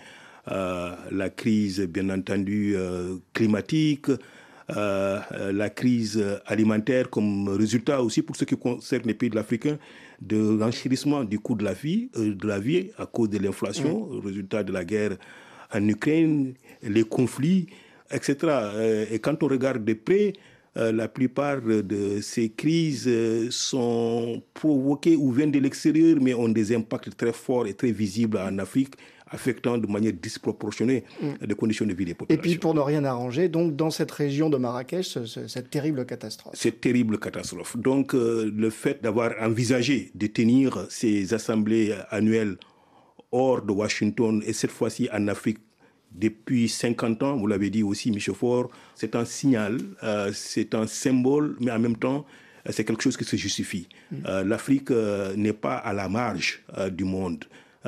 Euh, 0.48 0.94
la 1.10 1.28
crise, 1.28 1.80
bien 1.82 2.08
entendu, 2.08 2.74
climatique, 3.34 4.06
la 4.68 5.70
crise 5.70 6.24
alimentaire 6.46 7.10
comme 7.10 7.48
résultat 7.50 8.02
aussi 8.02 8.22
pour 8.22 8.34
ce 8.34 8.44
qui 8.44 8.56
concerne 8.56 9.02
les 9.04 9.14
pays 9.14 9.30
de 9.30 9.36
l'Afrique 9.36 9.68
de 10.22 10.56
l'enchérissement 10.58 11.24
du 11.24 11.38
coût 11.38 11.54
de 11.54 11.64
la 11.64 11.74
vie, 11.74 12.08
de 12.16 12.46
la 12.46 12.58
vie 12.58 12.90
à 12.96 13.06
cause 13.06 13.28
de 13.28 13.38
l'inflation, 13.38 14.06
mmh. 14.06 14.26
résultat 14.26 14.62
de 14.62 14.72
la 14.72 14.84
guerre 14.84 15.18
en 15.72 15.88
Ukraine, 15.88 16.54
les 16.82 17.04
conflits, 17.04 17.66
etc. 18.10 18.36
Et 19.10 19.18
quand 19.18 19.42
on 19.42 19.48
regarde 19.48 19.84
de 19.84 19.94
près, 19.94 20.32
euh, 20.76 20.92
la 20.92 21.08
plupart 21.08 21.62
de 21.62 22.20
ces 22.20 22.50
crises 22.50 23.06
euh, 23.08 23.48
sont 23.50 24.42
provoquées 24.52 25.16
ou 25.16 25.32
viennent 25.32 25.50
de 25.50 25.58
l'extérieur, 25.58 26.18
mais 26.20 26.34
ont 26.34 26.50
des 26.50 26.74
impacts 26.74 27.16
très 27.16 27.32
forts 27.32 27.66
et 27.66 27.72
très 27.72 27.92
visibles 27.92 28.36
en 28.38 28.58
Afrique 28.58 28.94
affectant 29.28 29.76
de 29.76 29.86
manière 29.86 30.12
disproportionnée 30.12 31.02
mm. 31.20 31.26
les 31.48 31.54
conditions 31.54 31.86
de 31.86 31.94
vie 31.94 32.04
des 32.04 32.14
populations. 32.14 32.38
Et 32.38 32.48
puis 32.48 32.58
pour 32.58 32.74
ne 32.74 32.80
rien 32.80 33.04
arranger, 33.04 33.48
donc 33.48 33.74
dans 33.74 33.90
cette 33.90 34.10
région 34.12 34.50
de 34.50 34.56
Marrakech, 34.56 35.18
cette 35.48 35.70
terrible 35.70 36.04
catastrophe. 36.04 36.54
Cette 36.54 36.80
terrible 36.80 37.18
catastrophe. 37.18 37.76
Donc 37.76 38.14
euh, 38.14 38.52
le 38.54 38.70
fait 38.70 39.02
d'avoir 39.02 39.32
envisagé 39.40 40.10
de 40.14 40.26
tenir 40.26 40.86
ces 40.90 41.32
assemblées 41.34 41.94
annuelles 42.10 42.56
hors 43.32 43.62
de 43.62 43.72
Washington 43.72 44.42
et 44.46 44.52
cette 44.52 44.70
fois-ci 44.70 45.08
en 45.12 45.28
Afrique 45.28 45.58
depuis 46.12 46.68
50 46.68 47.22
ans, 47.22 47.36
vous 47.36 47.46
l'avez 47.46 47.70
dit 47.70 47.82
aussi, 47.82 48.10
Michel 48.10 48.34
Fort, 48.34 48.70
c'est 48.94 49.14
un 49.14 49.24
signal, 49.24 49.78
euh, 50.02 50.30
c'est 50.32 50.74
un 50.74 50.86
symbole, 50.86 51.56
mais 51.60 51.70
en 51.70 51.78
même 51.78 51.96
temps, 51.96 52.24
euh, 52.66 52.70
c'est 52.72 52.84
quelque 52.84 53.02
chose 53.02 53.16
qui 53.16 53.24
se 53.24 53.36
justifie. 53.36 53.88
Euh, 54.24 54.42
L'Afrique 54.44 54.90
n'est 54.90 55.52
pas 55.52 55.76
à 55.76 55.92
la 55.92 56.08
marge 56.08 56.64
du 56.92 57.04
monde. 57.04 57.44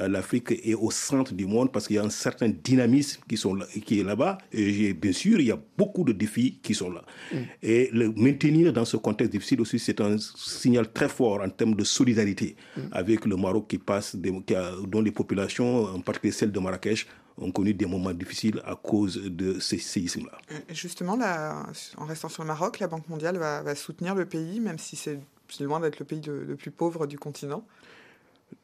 L'Afrique 0.06 0.52
est 0.52 0.74
au 0.74 0.90
centre 0.90 1.32
du 1.34 1.46
monde 1.46 1.72
parce 1.72 1.86
qu'il 1.86 1.96
y 1.96 1.98
a 1.98 2.04
un 2.04 2.10
certain 2.10 2.48
dynamisme 2.48 3.22
qui, 3.28 3.36
sont 3.36 3.58
qui 3.84 4.00
est 4.00 4.04
là-bas. 4.04 4.38
Et 4.52 4.92
bien 4.94 5.12
sûr, 5.12 5.40
il 5.40 5.46
y 5.46 5.50
a 5.50 5.58
beaucoup 5.76 6.04
de 6.04 6.12
défis 6.12 6.58
qui 6.62 6.74
sont 6.74 6.90
là. 6.90 7.02
Mm. 7.32 7.36
Et 7.62 7.90
le 7.92 8.12
maintenir 8.12 8.72
dans 8.72 8.84
ce 8.84 8.96
contexte 8.96 9.32
difficile 9.32 9.60
aussi, 9.60 9.78
c'est 9.78 10.00
un 10.00 10.16
signal 10.18 10.92
très 10.92 11.08
fort 11.08 11.40
en 11.42 11.48
termes 11.48 11.74
de 11.74 11.84
solidarité 11.84 12.56
mm. 12.76 12.80
avec 12.92 13.24
le 13.24 13.36
Maroc 13.36 13.66
qui 13.68 13.78
passe, 13.78 14.16
dont 14.16 15.00
les 15.00 15.12
populations, 15.12 15.84
en 15.84 16.00
particulier 16.00 16.32
celles 16.32 16.52
de 16.52 16.60
Marrakech, 16.60 17.06
ont 17.40 17.52
connu 17.52 17.72
des 17.72 17.86
moments 17.86 18.12
difficiles 18.12 18.60
à 18.64 18.74
cause 18.74 19.22
de 19.22 19.60
ces 19.60 19.78
séismes-là. 19.78 20.38
Justement, 20.70 21.16
là, 21.16 21.66
en 21.96 22.04
restant 22.04 22.28
sur 22.28 22.42
le 22.42 22.48
Maroc, 22.48 22.80
la 22.80 22.88
Banque 22.88 23.08
mondiale 23.08 23.38
va, 23.38 23.74
soutenir 23.74 24.14
le 24.14 24.26
pays, 24.26 24.60
même 24.60 24.78
si 24.78 24.96
c'est 24.96 25.20
loin 25.60 25.80
d'être 25.80 25.98
le 25.98 26.04
pays 26.04 26.20
le 26.26 26.56
plus 26.56 26.70
pauvre 26.72 27.06
du 27.06 27.18
continent. 27.18 27.64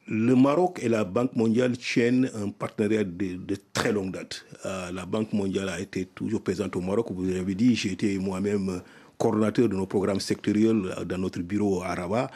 Le 0.07 0.35
Maroc 0.35 0.79
et 0.83 0.89
la 0.89 1.03
Banque 1.03 1.35
mondiale 1.35 1.77
tiennent 1.77 2.29
un 2.35 2.49
partenariat 2.49 3.03
de, 3.03 3.57
très 3.73 3.91
longue 3.91 4.11
date. 4.11 4.45
Euh, 4.63 4.91
la 4.91 5.05
Banque 5.05 5.33
mondiale 5.33 5.69
a 5.69 5.79
été 5.79 6.05
toujours 6.05 6.43
présente 6.43 6.75
au 6.75 6.81
Maroc. 6.81 7.07
Vous 7.09 7.31
avez 7.31 7.55
dit, 7.55 7.75
j'ai 7.75 7.93
été 7.93 8.19
moi-même 8.19 8.81
coordonnateur 9.17 9.67
de 9.67 9.75
nos 9.75 9.87
programmes 9.87 10.19
sectoriels 10.19 10.93
dans 11.07 11.17
notre 11.17 11.39
bureau 11.39 11.81
à 11.81 11.95
Rabat. 11.95 12.29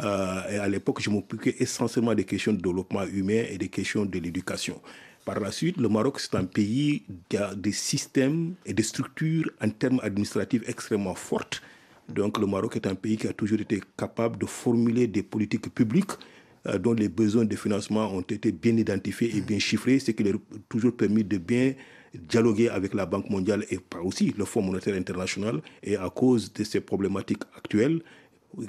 Euh, 0.00 0.50
et 0.50 0.58
à 0.58 0.68
l'époque, 0.68 1.00
je 1.00 1.08
m'occupais 1.08 1.56
essentiellement 1.58 2.14
des 2.14 2.24
questions 2.24 2.52
de 2.52 2.60
développement 2.60 3.04
humain 3.04 3.44
et 3.48 3.56
des 3.56 3.68
questions 3.68 4.04
de 4.04 4.18
l'éducation. 4.18 4.80
Par 5.24 5.40
la 5.40 5.50
suite, 5.50 5.78
le 5.78 5.88
Maroc, 5.88 6.20
c'est 6.20 6.34
un 6.34 6.44
pays 6.44 7.02
qui 7.30 7.38
a 7.38 7.54
des 7.54 7.72
systèmes 7.72 8.54
et 8.66 8.74
des 8.74 8.82
structures 8.82 9.50
en 9.62 9.70
termes 9.70 10.00
administratifs 10.02 10.68
extrêmement 10.68 11.14
fortes. 11.14 11.62
Donc 12.10 12.38
le 12.38 12.46
Maroc 12.46 12.76
est 12.76 12.86
un 12.86 12.94
pays 12.94 13.16
qui 13.16 13.26
a 13.26 13.32
toujours 13.32 13.60
été 13.60 13.80
capable 13.96 14.38
de 14.38 14.46
formuler 14.46 15.06
des 15.06 15.22
politiques 15.22 15.74
publiques 15.74 16.12
euh, 16.12 16.35
dont 16.80 16.94
les 16.94 17.08
besoins 17.08 17.44
de 17.44 17.56
financement 17.56 18.12
ont 18.12 18.22
été 18.22 18.52
bien 18.52 18.76
identifiés 18.76 19.36
et 19.36 19.40
bien 19.40 19.58
chiffrés, 19.58 19.98
ce 19.98 20.10
qui 20.10 20.22
leur 20.22 20.34
a 20.34 20.38
toujours 20.68 20.96
permis 20.96 21.24
de 21.24 21.38
bien 21.38 21.74
dialoguer 22.14 22.68
avec 22.68 22.94
la 22.94 23.06
Banque 23.06 23.30
mondiale 23.30 23.64
et 23.70 23.78
aussi 24.02 24.34
le 24.36 24.44
Fonds 24.44 24.62
monétaire 24.62 24.94
international. 24.94 25.60
Et 25.82 25.96
à 25.96 26.10
cause 26.10 26.52
de 26.52 26.64
ces 26.64 26.80
problématiques 26.80 27.42
actuelles, 27.56 28.00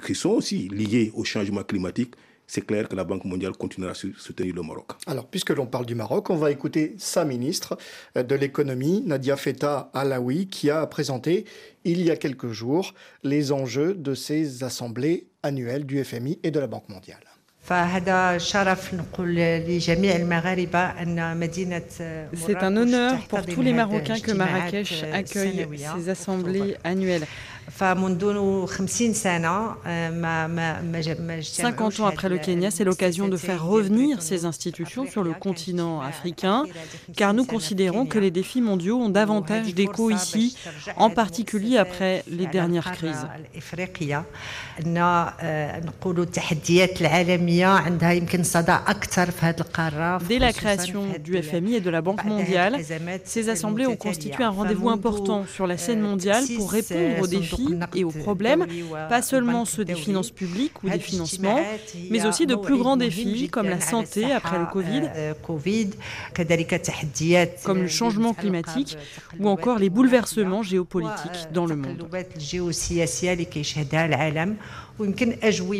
qui 0.04 0.14
sont 0.14 0.30
aussi 0.30 0.68
liées 0.68 1.10
au 1.14 1.24
changement 1.24 1.62
climatique, 1.62 2.14
c'est 2.46 2.64
clair 2.64 2.88
que 2.88 2.96
la 2.96 3.04
Banque 3.04 3.26
mondiale 3.26 3.52
continuera 3.52 3.92
à 3.92 3.94
soutenir 3.94 4.54
le 4.54 4.62
Maroc. 4.62 4.92
Alors, 5.06 5.26
puisque 5.26 5.50
l'on 5.50 5.66
parle 5.66 5.84
du 5.84 5.94
Maroc, 5.94 6.30
on 6.30 6.36
va 6.36 6.50
écouter 6.50 6.94
sa 6.96 7.26
ministre 7.26 7.76
euh, 8.16 8.22
de 8.22 8.34
l'économie, 8.34 9.02
Nadia 9.04 9.36
Feta 9.36 9.90
Alaoui, 9.92 10.48
qui 10.48 10.70
a 10.70 10.86
présenté 10.86 11.44
il 11.84 12.02
y 12.02 12.10
a 12.10 12.16
quelques 12.16 12.48
jours 12.48 12.94
les 13.22 13.52
enjeux 13.52 13.94
de 13.94 14.14
ces 14.14 14.64
assemblées 14.64 15.26
annuelles 15.42 15.84
du 15.84 16.02
FMI 16.02 16.40
et 16.42 16.50
de 16.50 16.58
la 16.58 16.66
Banque 16.66 16.88
mondiale. 16.88 17.20
C'est 22.34 22.62
un 22.62 22.76
honneur 22.76 23.18
pour 23.28 23.44
tous 23.44 23.62
les 23.62 23.72
Marocains 23.72 24.20
que 24.20 24.30
Marrakech 24.32 25.04
accueille 25.12 25.66
ces 25.96 26.08
assemblées 26.08 26.76
annuelles. 26.84 27.26
50 27.70 28.22
ans 32.00 32.06
après 32.06 32.30
le 32.30 32.38
Kenya, 32.38 32.70
c'est 32.70 32.84
l'occasion 32.84 33.28
de 33.28 33.36
faire 33.36 33.66
revenir 33.66 34.22
ces 34.22 34.46
institutions 34.46 35.06
sur 35.06 35.22
le 35.22 35.34
continent 35.34 36.00
africain, 36.00 36.64
car 37.16 37.34
nous 37.34 37.44
considérons 37.44 38.06
que 38.06 38.18
les 38.18 38.30
défis 38.30 38.62
mondiaux 38.62 38.98
ont 38.98 39.10
davantage 39.10 39.74
d'écho 39.74 40.10
ici, 40.10 40.56
en 40.96 41.10
particulier 41.10 41.76
après 41.76 42.24
les 42.30 42.46
dernières 42.46 42.92
crises. 42.92 43.26
Dès 50.28 50.38
la 50.38 50.52
création 50.52 51.04
du 51.22 51.42
FMI 51.42 51.74
et 51.74 51.80
de 51.80 51.90
la 51.90 52.00
Banque 52.00 52.24
mondiale, 52.24 52.76
ces 53.24 53.48
assemblées 53.48 53.86
ont 53.86 53.96
constitué 53.96 54.44
un 54.44 54.50
rendez-vous 54.50 54.90
important 54.90 55.44
sur 55.46 55.66
la 55.66 55.76
scène 55.76 56.00
mondiale 56.00 56.44
pour 56.56 56.70
répondre 56.70 57.22
aux 57.22 57.26
défis 57.26 57.74
et 57.94 58.04
aux 58.04 58.10
problèmes, 58.10 58.66
pas 59.08 59.22
seulement 59.22 59.64
ceux 59.64 59.84
des 59.84 59.94
finances 59.94 60.30
publiques 60.30 60.82
ou 60.82 60.90
des 60.90 60.98
financements, 60.98 61.60
mais 62.10 62.26
aussi 62.26 62.46
de 62.46 62.54
plus 62.54 62.76
grands 62.78 62.96
défis 62.96 63.48
comme 63.48 63.68
la 63.68 63.80
santé 63.80 64.32
après 64.32 64.58
le 64.58 64.66
Covid, 64.66 65.02
comme 67.64 67.82
le 67.82 67.88
changement 67.88 68.34
climatique 68.34 68.96
ou 69.38 69.48
encore 69.48 69.78
les 69.78 69.90
bouleversements 69.90 70.62
géopolitiques 70.62 71.48
dans 71.52 71.66
le 71.66 71.76
monde. 71.76 72.08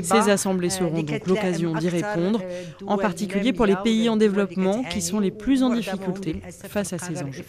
Ces 0.03 0.31
assemblées 0.31 0.71
seront 0.71 1.03
donc 1.03 1.27
l'occasion 1.27 1.75
d'y 1.75 1.89
répondre, 1.89 2.41
en 2.87 2.99
particulier 2.99 3.53
pour 3.53 3.67
les 3.67 3.77
pays 3.77 4.09
en 4.09 4.17
développement 4.17 4.85
qui 4.85 5.03
sont 5.03 5.21
les 5.21 5.31
plus 5.31 5.63
en 5.63 5.75
difficulté 5.75 6.41
face 6.69 6.93
à 6.93 6.99
ces 6.99 7.23
enjeux. 7.23 7.43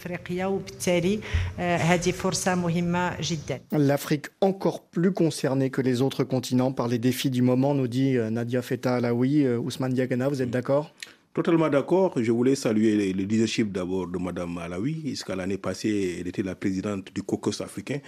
L'Afrique 3.72 4.26
encore 4.40 4.82
plus 4.82 5.12
concernée 5.12 5.70
que 5.70 5.80
les 5.80 6.02
autres 6.02 6.24
continents 6.24 6.72
par 6.72 6.88
les 6.88 6.98
défis 6.98 7.30
du 7.30 7.42
moment, 7.42 7.74
nous 7.74 7.88
dit 7.88 8.16
euh, 8.16 8.30
Nadia 8.30 8.62
Feta 8.62 8.96
Alaoui. 8.96 9.44
Euh, 9.44 9.58
Ousmane 9.58 9.92
Diagana, 9.92 10.28
vous 10.28 10.42
êtes 10.42 10.50
d'accord? 10.50 10.92
Totalement 11.32 11.68
d'accord. 11.68 12.14
Je 12.16 12.32
voulais 12.32 12.56
saluer 12.56 13.12
le 13.12 13.22
leadership 13.22 13.70
d'abord 13.70 14.08
de 14.08 14.18
Mme 14.18 14.58
Alaoui. 14.58 15.02
Jusqu'à 15.04 15.36
l'année 15.36 15.58
passée, 15.58 16.18
elle 16.20 16.26
était 16.26 16.42
la 16.42 16.56
présidente 16.56 17.08
du 17.14 17.22
caucus 17.22 17.60
africain. 17.60 17.98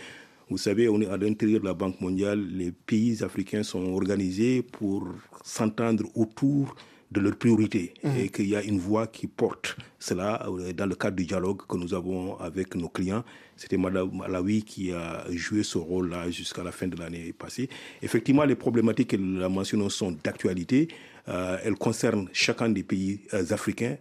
Vous 0.52 0.58
savez, 0.58 0.86
on 0.86 1.00
est 1.00 1.06
à 1.06 1.16
l'intérieur 1.16 1.60
de 1.60 1.64
la 1.64 1.72
Banque 1.72 1.98
mondiale, 2.02 2.46
les 2.46 2.72
pays 2.72 3.24
africains 3.24 3.62
sont 3.62 3.94
organisés 3.94 4.60
pour 4.60 5.08
s'entendre 5.42 6.04
autour 6.14 6.76
de 7.10 7.20
leurs 7.20 7.36
priorités 7.36 7.94
mmh. 8.04 8.08
et 8.18 8.28
qu'il 8.28 8.48
y 8.50 8.54
a 8.54 8.62
une 8.62 8.78
voix 8.78 9.06
qui 9.06 9.28
porte 9.28 9.78
cela 9.98 10.46
euh, 10.46 10.74
dans 10.74 10.84
le 10.84 10.94
cadre 10.94 11.16
du 11.16 11.24
dialogue 11.24 11.62
que 11.66 11.74
nous 11.78 11.94
avons 11.94 12.36
avec 12.38 12.74
nos 12.74 12.90
clients. 12.90 13.24
C'était 13.56 13.78
Mme 13.78 14.20
Alaoui 14.26 14.62
qui 14.62 14.92
a 14.92 15.24
joué 15.30 15.62
ce 15.62 15.78
rôle-là 15.78 16.30
jusqu'à 16.30 16.62
la 16.62 16.70
fin 16.70 16.86
de 16.86 16.98
l'année 16.98 17.32
passée. 17.32 17.70
Effectivement, 18.02 18.44
les 18.44 18.54
problématiques 18.54 19.08
qu'elle 19.08 19.42
a 19.42 19.48
mentionnées 19.48 19.88
sont 19.88 20.14
d'actualité. 20.22 20.88
Euh, 21.28 21.56
elles 21.64 21.76
concernent 21.76 22.28
chacun 22.34 22.68
des 22.68 22.82
pays 22.82 23.20
euh, 23.32 23.42
africains. 23.52 23.96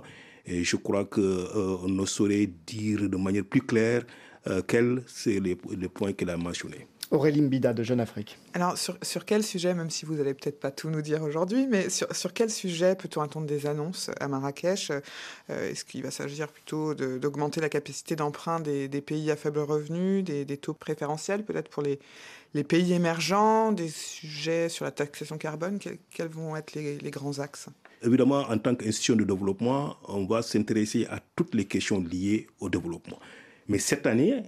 Et 0.46 0.66
je 0.66 0.76
crois 0.76 1.06
qu'on 1.06 1.88
ne 1.88 2.06
saurait 2.06 2.50
dire 2.68 3.08
de 3.08 3.16
manière 3.16 3.46
plus 3.46 3.62
claire 3.62 4.04
euh, 4.48 4.62
quels 4.66 5.04
sont 5.08 5.30
les, 5.30 5.56
points 5.56 6.14
qu'elle 6.14 6.30
a 6.30 6.38
mentionnés. 6.38 6.88
Aurélie 7.12 7.42
Mbida 7.42 7.74
de 7.74 7.84
Jeune 7.84 8.00
Afrique. 8.00 8.38
Alors, 8.54 8.78
sur, 8.78 8.98
sur, 9.02 9.26
quel 9.26 9.44
sujet, 9.44 9.74
même 9.74 9.90
si 9.90 10.06
vous 10.06 10.16
n'allez 10.16 10.34
peut-être 10.34 10.62
pas 10.62 10.72
tout 10.72 10.90
nous 10.90 11.02
dire 11.02 11.22
aujourd'hui, 11.22 11.68
mais 11.68 11.90
sur, 11.90 12.08
sur, 12.16 12.34
quel 12.34 12.50
sujet 12.50 12.96
peut-on 12.96 13.22
attendre 13.22 13.46
des 13.46 13.68
annonces 13.68 14.10
à 14.20 14.30
Marrakech? 14.30 14.92
Euh, 14.92 15.70
Est-ce 15.70 15.84
qu'il 15.84 16.04
va 16.04 16.12
s'agir 16.12 16.48
plutôt 16.48 16.94
d'augmenter 16.96 17.60
la 17.60 17.68
capacité 17.68 18.16
d'emprunt 18.16 18.62
des, 18.62 18.88
des, 18.88 19.02
pays 19.02 19.30
à 19.30 19.36
faible 19.36 19.60
revenu, 19.60 20.24
des, 20.24 20.46
des 20.46 20.58
taux 20.58 20.74
préférentiels 20.74 21.44
peut-être 21.44 21.70
pour 21.70 21.84
les, 21.84 22.00
les, 22.54 22.64
pays 22.64 22.94
émergents, 22.94 23.74
des 23.74 23.90
sujets 23.90 24.70
sur 24.70 24.86
la 24.86 24.92
taxation 24.92 25.38
carbone? 25.38 25.80
Quels, 26.12 26.30
vont 26.30 26.56
être 26.56 26.74
les, 26.76 26.98
les 26.98 27.12
grands 27.12 27.40
axes? 27.40 27.68
Évidemment, 28.04 28.40
en 28.50 28.58
tant 28.58 28.74
qu'institution 28.74 29.18
de 29.18 29.26
développement, 29.26 29.98
on 30.08 30.26
va 30.26 30.42
s'intéresser 30.42 31.06
à 31.08 31.20
toutes 31.36 31.54
les 31.54 31.66
questions 31.66 32.00
liées 32.00 32.48
au 32.62 32.70
développement. 32.70 33.20
Mais 33.68 33.78
cette 33.80 34.06
année, 34.08 34.44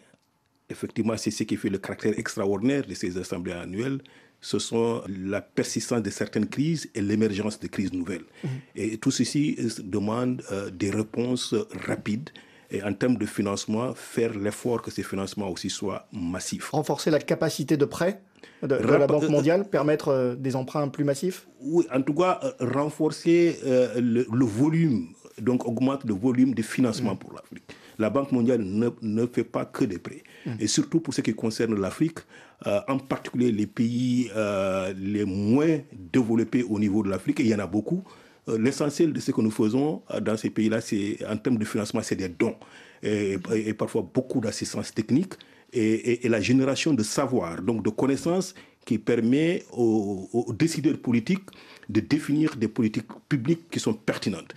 effectivement, 0.69 1.17
c'est 1.17 1.31
ce 1.31 1.43
qui 1.43 1.55
fait 1.55 1.69
le 1.69 1.77
caractère 1.77 2.17
extraordinaire 2.17 2.85
de 2.85 2.93
ces 2.93 3.17
assemblées 3.17 3.53
annuelles, 3.53 3.99
ce 4.41 4.59
sont 4.59 5.01
la 5.07 5.41
persistance 5.41 6.03
de 6.03 6.09
certaines 6.09 6.47
crises 6.47 6.89
et 6.93 7.01
l'émergence 7.01 7.59
de 7.59 7.67
crises 7.67 7.93
nouvelles. 7.93 8.25
Mmh. 8.43 8.47
Et 8.75 8.97
tout 8.97 9.11
ceci 9.11 9.57
demande 9.83 10.43
des 10.73 10.91
réponses 10.91 11.55
rapides 11.87 12.29
et 12.69 12.83
en 12.83 12.93
termes 12.93 13.17
de 13.17 13.25
financement, 13.25 13.93
faire 13.93 14.37
l'effort 14.37 14.81
que 14.81 14.91
ces 14.91 15.03
financements 15.03 15.47
aussi 15.47 15.69
soient 15.69 16.07
massifs. 16.11 16.71
Renforcer 16.71 17.11
la 17.11 17.19
capacité 17.19 17.77
de 17.77 17.85
prêt 17.85 18.21
de, 18.63 18.75
la 18.75 19.07
Banque 19.07 19.29
mondiale, 19.29 19.69
permettre 19.69 20.35
des 20.37 20.55
emprunts 20.55 20.87
plus 20.87 21.03
massifs? 21.03 21.47
Oui, 21.61 21.85
en 21.93 22.01
tout 22.01 22.15
cas, 22.15 22.41
renforcer 22.59 23.59
le, 23.95 24.45
volume, 24.45 25.09
donc 25.39 25.67
augmenter 25.67 26.07
le 26.07 26.15
volume 26.15 26.53
de 26.53 26.61
financement 26.63 27.13
mmh. 27.13 27.19
pour 27.19 27.33
l'Afrique 27.33 27.63
la 28.03 28.09
Banque 28.09 28.31
mondiale 28.31 28.61
ne, 28.63 29.25
fait 29.25 29.43
pas 29.43 29.65
que 29.65 29.85
des 29.85 29.97
prêts. 29.97 30.23
Mmh. 30.45 30.51
Et 30.59 30.67
surtout 30.67 30.99
pour 30.99 31.13
ce 31.13 31.21
qui 31.21 31.33
concerne 31.33 31.79
l'Afrique, 31.79 32.19
euh, 32.67 32.79
en 32.87 32.97
particulier 32.97 33.51
les 33.51 33.65
pays 33.65 34.29
euh, 34.35 34.93
les 34.97 35.25
moins 35.25 35.79
développés 35.91 36.63
au 36.63 36.79
niveau 36.79 37.01
de 37.03 37.09
l'Afrique, 37.09 37.39
et 37.39 37.43
il 37.43 37.49
y 37.49 37.55
en 37.55 37.59
a 37.59 37.67
beaucoup. 37.67 38.03
Euh, 38.49 38.57
l'essentiel 38.57 39.13
de 39.13 39.19
ce 39.19 39.31
que 39.31 39.41
nous 39.41 39.51
faisons 39.51 40.01
dans 40.21 40.37
ces 40.37 40.49
pays-là, 40.49 40.81
c'est 40.81 41.17
en 41.27 41.37
termes 41.37 41.57
de 41.57 41.65
financement, 41.65 42.01
c'est 42.03 42.15
des 42.15 42.29
dons 42.29 42.55
et, 43.01 43.37
parfois 43.73 44.01
beaucoup 44.13 44.39
d'assistance 44.39 44.93
technique 44.93 45.33
et, 45.73 46.27
la 46.29 46.39
génération 46.39 46.93
de 46.93 47.03
savoir, 47.03 47.61
donc 47.61 47.83
de 47.83 47.89
connaissances 47.89 48.53
qui 48.85 48.97
permet 48.97 49.63
aux 49.71 50.53
décideurs 50.57 50.99
politiques 50.99 51.49
de 51.93 51.99
définir 51.99 52.55
des 52.55 52.67
politiques 52.67 53.07
publiques 53.29 53.69
qui 53.69 53.79
sont 53.79 53.93
pertinentes. 53.93 54.53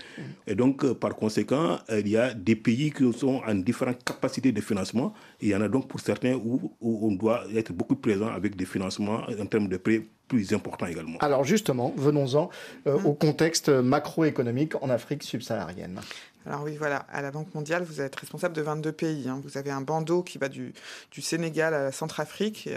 Et 0.47 0.55
donc, 0.55 0.85
euh, 0.85 0.95
par 0.95 1.15
conséquent, 1.15 1.79
euh, 1.91 2.01
il 2.01 2.09
y 2.09 2.17
a 2.17 2.33
des 2.35 2.57
pays 2.57 2.91
qui 2.91 3.13
sont 3.13 3.43
en 3.47 3.55
différentes 3.55 4.03
capacités 4.05 4.53
de 4.53 4.61
financement. 4.61 5.13
il 5.41 5.49
y 5.49 5.55
en 5.55 5.61
a 5.61 5.69
donc 5.69 5.87
pour 5.89 6.01
certains 6.01 6.35
où, 6.35 6.73
on 6.81 7.13
doit 7.13 7.45
être 7.55 7.73
beaucoup 7.73 7.97
présent 7.97 8.29
avec 8.29 8.57
des 8.57 8.65
financements 8.65 9.23
en 9.43 9.47
termes 9.47 9.69
de 9.69 9.77
prêts 9.77 10.03
plus 10.29 10.53
importants 10.53 10.87
également. 10.87 11.19
Alors 11.19 11.45
justement, 11.45 11.93
venons-en 11.97 12.51
euh, 12.87 12.99
au 13.05 13.15
contexte 13.15 13.69
macroéconomique 13.69 14.75
en 14.83 14.91
Afrique 14.91 15.23
subsaharienne. 15.23 16.01
Alors 16.47 16.63
oui, 16.63 16.77
voilà, 16.77 17.07
à 17.11 17.23
la 17.23 17.33
Banque 17.33 17.53
mondiale, 17.55 17.83
vous 17.83 18.01
êtes 18.01 18.15
responsable 18.15 18.55
de 18.55 18.63
22 18.63 18.93
pays. 18.93 19.29
Hein. 19.29 19.41
Vous 19.43 19.59
avez 19.59 19.73
un 19.73 19.81
bandeau 19.81 20.23
qui 20.23 20.39
va 20.39 20.49
du, 20.49 20.73
du 21.11 21.21
Sénégal 21.21 21.75
à 21.75 21.83
la 21.83 21.93
Centrafrique. 21.93 22.69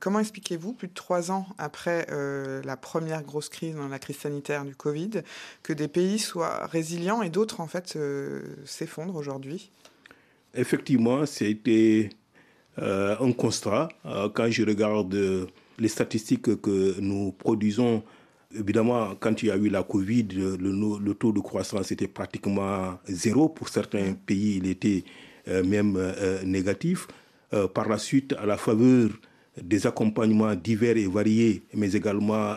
Comment 0.00 0.20
expliquez-vous, 0.20 0.72
plus 0.72 0.88
de 0.88 0.94
trois 0.94 1.30
ans 1.30 1.46
après 1.58 2.06
euh, 2.10 2.62
la 2.64 2.78
première 2.78 3.22
grosse 3.22 3.50
crise, 3.50 3.74
dans 3.76 3.88
la 3.88 3.98
crise 4.12 4.22
sanitaire 4.22 4.64
du 4.64 4.74
Covid, 4.74 5.22
que 5.62 5.72
des 5.72 5.88
pays 5.88 6.18
soient 6.18 6.66
résilients 6.66 7.22
et 7.22 7.30
d'autres, 7.30 7.60
en 7.60 7.66
fait, 7.66 7.94
euh, 7.96 8.42
s'effondrent 8.64 9.16
aujourd'hui? 9.16 9.70
Effectivement, 10.54 11.26
c'était 11.26 12.10
euh, 12.78 13.16
un 13.20 13.32
constat. 13.32 13.88
quand 14.34 14.50
je 14.50 14.64
regarde 14.64 15.48
les 15.78 15.88
statistiques 15.88 16.60
que 16.60 16.98
nous 17.00 17.32
produisons 17.32 18.02
Évidemment, 18.56 19.14
quand 19.20 19.42
il 19.42 19.48
y 19.48 19.50
a 19.50 19.56
eu 19.56 19.68
la 19.68 19.82
Covid, 19.82 20.28
le, 20.32 21.12
taux 21.12 21.32
de 21.32 21.40
croissance 21.40 21.92
était 21.92 22.08
pratiquement 22.08 22.98
zéro. 23.06 23.50
Pour 23.50 23.68
certains 23.68 24.14
pays, 24.14 24.56
il 24.56 24.66
était 24.70 25.04
euh, 25.48 25.62
même 25.62 25.96
euh, 25.98 26.42
négatif. 26.44 27.08
Euh, 27.52 27.68
par 27.68 27.88
la 27.88 27.98
suite, 27.98 28.34
à 28.38 28.46
la 28.46 28.56
faveur 28.56 29.10
des 29.62 29.86
accompagnements 29.86 30.54
divers 30.54 30.96
et 30.96 31.06
variés, 31.06 31.62
mais 31.74 31.92
également 31.92 32.54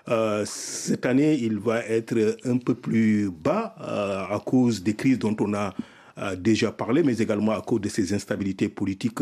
Euh, 0.09 0.43
cette 0.45 1.05
année, 1.05 1.35
il 1.35 1.59
va 1.59 1.85
être 1.85 2.37
un 2.43 2.57
peu 2.57 2.73
plus 2.73 3.29
bas 3.29 3.75
euh, 3.79 4.35
à 4.35 4.41
cause 4.43 4.81
des 4.81 4.95
crises 4.95 5.19
dont 5.19 5.35
on 5.39 5.53
a 5.53 5.75
euh, 6.17 6.35
déjà 6.35 6.71
parlé, 6.71 7.03
mais 7.03 7.19
également 7.19 7.51
à 7.51 7.61
cause 7.61 7.81
de 7.81 7.89
ces 7.89 8.11
instabilités 8.13 8.69
politiques 8.69 9.19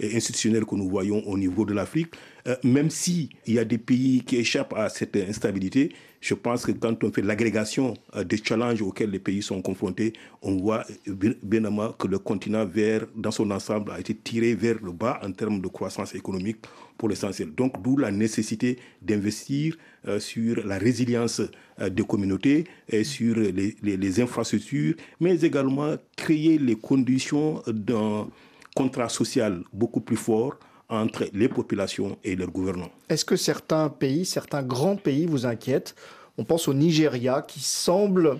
et 0.00 0.16
institutionnelles 0.16 0.64
que 0.64 0.74
nous 0.74 0.88
voyons 0.88 1.26
au 1.26 1.36
niveau 1.38 1.64
de 1.64 1.74
l'Afrique. 1.74 2.14
même 2.62 2.90
s'il 2.90 3.30
y 3.46 3.58
a 3.58 3.64
des 3.64 3.78
pays 3.78 4.22
qui 4.24 4.36
échappent 4.36 4.74
à 4.74 4.88
cette 4.88 5.16
instabilité, 5.16 5.92
je 6.20 6.34
pense 6.34 6.64
que 6.64 6.72
quand 6.72 7.02
on 7.04 7.12
fait 7.12 7.22
l'agrégation 7.22 7.94
des 8.24 8.36
challenges 8.36 8.82
auxquels 8.82 9.10
les 9.10 9.18
pays 9.18 9.42
sont 9.42 9.62
confrontés, 9.62 10.12
on 10.42 10.56
voit 10.56 10.84
bien 11.06 11.66
évidemment 11.66 11.92
que 11.92 12.08
le 12.08 12.18
continent 12.18 12.64
vers, 12.64 13.06
dans 13.14 13.30
son 13.30 13.50
ensemble 13.50 13.90
a 13.92 14.00
été 14.00 14.14
tiré 14.14 14.54
vers 14.54 14.76
le 14.82 14.92
bas 14.92 15.20
en 15.22 15.32
termes 15.32 15.60
de 15.60 15.68
croissance 15.68 16.14
économique 16.14 16.58
pour 16.96 17.08
l'essentiel. 17.08 17.54
Donc 17.54 17.82
d'où 17.82 17.96
la 17.96 18.10
nécessité 18.10 18.78
d'investir 19.02 19.76
euh, 20.08 20.20
sur 20.20 20.64
la 20.66 20.78
résilience 20.78 21.42
euh, 21.80 21.88
des 21.90 22.04
communautés 22.04 22.64
et 22.88 23.04
sur 23.04 23.36
les, 23.36 24.20
infrastructures, 24.20 24.94
mais 25.20 25.40
également 25.40 25.96
créer 26.16 26.58
les 26.58 26.76
conditions 26.76 27.62
d'un 27.66 28.28
contrat 28.76 29.08
social 29.08 29.62
beaucoup 29.72 30.00
plus 30.00 30.16
fort 30.16 30.54
entre 30.88 31.26
les 31.32 31.48
populations 31.48 32.16
et 32.22 32.36
leurs 32.36 32.50
gouvernants. 32.50 32.92
Est-ce 33.08 33.24
que 33.24 33.34
certains 33.34 33.88
pays, 33.88 34.24
certains 34.24 34.62
grands 34.62 34.96
pays 34.96 35.26
vous 35.26 35.46
inquiètent? 35.46 35.96
On 36.38 36.44
pense 36.44 36.68
au 36.68 36.74
Nigeria 36.74 37.42
qui 37.42 37.60
semble 37.60 38.38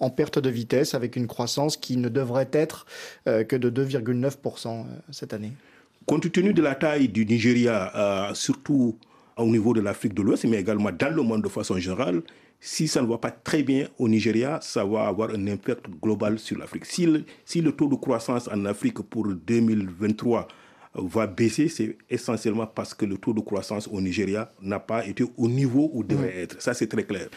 en 0.00 0.08
perte 0.08 0.38
de 0.38 0.48
vitesse 0.48 0.94
avec 0.94 1.16
une 1.16 1.26
croissance 1.26 1.76
qui 1.76 1.96
ne 1.96 2.08
devrait 2.08 2.48
être 2.52 2.86
euh, 3.28 3.44
que 3.44 3.56
de 3.56 3.68
2,9% 3.70 4.84
cette 5.10 5.34
année. 5.34 5.52
Compte 6.06 6.30
tenu 6.32 6.54
de 6.54 6.62
la 6.62 6.74
taille 6.74 7.08
du 7.08 7.26
Nigeria, 7.26 8.30
surtout 8.34 8.96
au 9.36 9.46
niveau 9.46 9.72
de 9.72 9.80
l'Afrique 9.80 10.14
de 10.14 10.22
l'Ouest, 10.22 10.44
mais 10.44 10.58
également 10.58 10.90
dans 10.90 11.14
le 11.14 11.22
monde 11.22 11.42
de 11.42 11.48
façon 11.48 11.78
générale, 11.78 12.22
si 12.64 12.86
ça 12.86 13.02
ne 13.02 13.08
va 13.08 13.18
pas 13.18 13.32
très 13.32 13.64
bien 13.64 13.88
au 13.98 14.08
Nigeria, 14.08 14.60
ça 14.62 14.84
va 14.84 15.08
avoir 15.08 15.30
un 15.30 15.48
impact 15.48 15.86
global 16.00 16.38
sur 16.38 16.56
l'Afrique. 16.56 16.84
Si 16.86 17.06
le, 17.06 17.24
si 17.44 17.60
le 17.60 17.72
taux 17.72 17.88
de 17.88 17.96
croissance 17.96 18.48
en 18.48 18.64
Afrique 18.66 19.02
pour 19.02 19.26
2023 19.26 20.46
va 20.94 21.26
baisser, 21.26 21.66
c'est 21.68 21.96
essentiellement 22.08 22.66
parce 22.68 22.94
que 22.94 23.04
le 23.04 23.16
taux 23.16 23.32
de 23.32 23.40
croissance 23.40 23.88
au 23.90 24.00
Nigeria 24.00 24.52
n'a 24.62 24.78
pas 24.78 25.04
été 25.04 25.24
au 25.36 25.48
niveau 25.48 25.90
où 25.92 26.04
devrait 26.04 26.38
être. 26.42 26.62
Ça, 26.62 26.72
c'est 26.72 26.86
très 26.86 27.02
clair. 27.02 27.28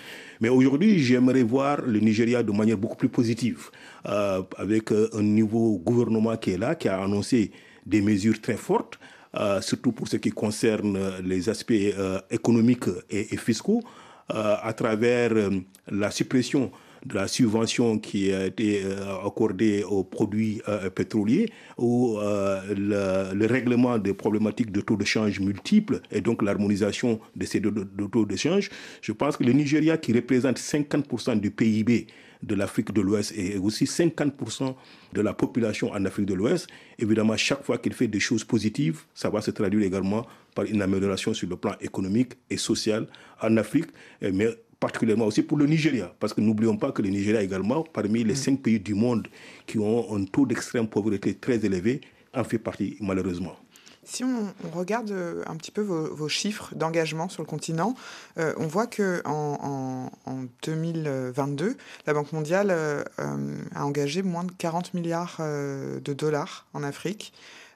Mais 0.42 0.50
aujourd'hui, 0.50 1.00
j'aimerais 1.00 1.42
voir 1.42 1.82
le 1.82 2.00
Nigeria 2.00 2.44
de 2.44 2.52
manière 2.52 2.78
beaucoup 2.78 2.98
plus 2.98 3.10
positive, 3.10 3.72
euh, 4.06 4.44
avec 4.58 4.92
euh, 4.92 5.10
un 5.14 5.24
nouveau 5.24 5.80
gouvernement 5.80 6.38
qui 6.38 6.52
est 6.52 6.60
là, 6.60 6.76
qui 6.76 6.88
a 6.88 7.02
annoncé 7.02 7.50
des 7.84 8.02
mesures 8.02 8.40
très 8.40 8.58
fortes. 8.58 9.00
Euh, 9.38 9.60
surtout 9.60 9.92
pour 9.92 10.08
ce 10.08 10.16
qui 10.18 10.30
concerne 10.30 10.98
les 11.24 11.50
aspects 11.50 11.72
euh, 11.74 12.20
économiques 12.32 12.86
et, 13.10 13.36
fiscaux, 13.36 13.82
à 14.30 14.74
travers 14.74 15.32
la 15.90 16.12
suppression 16.12 16.72
de 17.06 17.14
la 17.14 17.28
subvention 17.28 18.00
qui 18.00 18.34
a 18.34 18.48
été 18.48 18.82
accordée 19.24 19.84
aux 19.84 20.04
produits 20.04 20.62
pétroliers 20.96 21.52
ou 21.78 22.18
le, 22.20 23.46
règlement 23.46 24.00
des 24.00 24.14
problématiques 24.14 24.72
de 24.72 24.82
taux 24.82 24.98
de 24.98 25.06
change 25.06 25.40
multiples 25.40 26.02
et 26.12 26.22
donc 26.22 26.42
l'harmonisation 26.42 27.20
de 27.36 27.46
ces 27.46 27.62
taux 27.62 28.26
de 28.26 28.36
change, 28.36 28.72
je 29.02 29.12
pense 29.12 29.38
que 29.38 29.44
le 29.44 29.54
Nigeria 29.54 29.98
qui 29.98 30.14
représente 30.14 30.58
50% 30.58 31.40
du 31.40 31.52
PIB 31.52 32.08
de 32.46 32.56
l'Afrique 32.56 32.94
de 32.94 33.02
l'Ouest 33.02 33.34
et 33.36 33.58
aussi 33.58 33.86
50% 33.86 34.76
de 35.14 35.22
la 35.22 35.34
population 35.34 35.92
en 35.92 36.06
Afrique 36.06 36.26
de 36.28 36.34
l'Ouest. 36.34 36.68
Évidemment, 37.00 37.36
chaque 37.38 37.64
fois 37.64 37.78
qu'il 37.78 37.94
fait 37.94 38.08
des 38.08 38.20
choses 38.20 38.44
positives, 38.44 39.02
ça 39.14 39.30
va 39.30 39.42
se 39.42 39.52
traduire 39.52 39.86
également 39.86 40.26
par 40.54 40.66
une 40.66 40.82
amélioration 40.82 41.34
sur 41.34 41.50
le 41.50 41.58
plan 41.58 41.74
économique 41.82 42.34
et 42.50 42.58
social 42.58 43.08
en 43.42 43.58
Afrique, 43.58 43.88
mais 44.22 44.48
particulièrement 44.80 45.26
aussi 45.26 45.42
pour 45.42 45.58
le 45.58 45.66
Nigeria, 45.66 46.14
parce 46.20 46.34
que 46.34 46.42
n'oublions 46.42 46.78
pas 46.78 46.92
que 46.92 47.02
le 47.02 47.10
Nigeria 47.10 47.42
également, 47.42 47.84
parmi 47.84 48.24
les 48.24 48.36
cinq 48.36 48.62
pays 48.62 48.80
du 48.80 48.94
monde 48.94 49.28
qui 49.66 49.80
ont 49.80 50.16
un 50.16 50.26
taux 50.26 50.46
d'extrême 50.46 50.88
pauvreté 50.88 51.34
très 51.34 51.66
élevé, 51.66 52.02
en 52.34 52.44
fait 52.44 52.60
partie 52.60 52.98
malheureusement. 53.00 53.56
Si 54.06 54.24
on, 54.24 54.54
regarde 54.72 55.12
euh, 55.12 55.44
un 55.48 55.56
petit 55.56 55.72
peu 55.72 55.82
vos, 55.82 56.30
chiffres 56.30 56.74
d'engagement 56.76 57.28
sur 57.28 57.42
le 57.42 57.48
continent, 57.48 57.96
euh, 58.38 58.54
on 58.58 58.68
voit 58.68 58.88
que 58.88 59.22
en, 59.26 60.10
2022, 60.64 61.76
la 62.06 62.14
Banque 62.14 62.32
mondiale 62.32 62.68
euh, 62.70 63.04
a 63.74 63.86
engagé 63.86 64.22
moins 64.22 64.44
de 64.44 64.52
40 64.52 64.94
milliards 64.94 65.38
de 65.40 66.14
dollars 66.14 66.68
en 66.74 66.84
Afrique. 66.84 67.34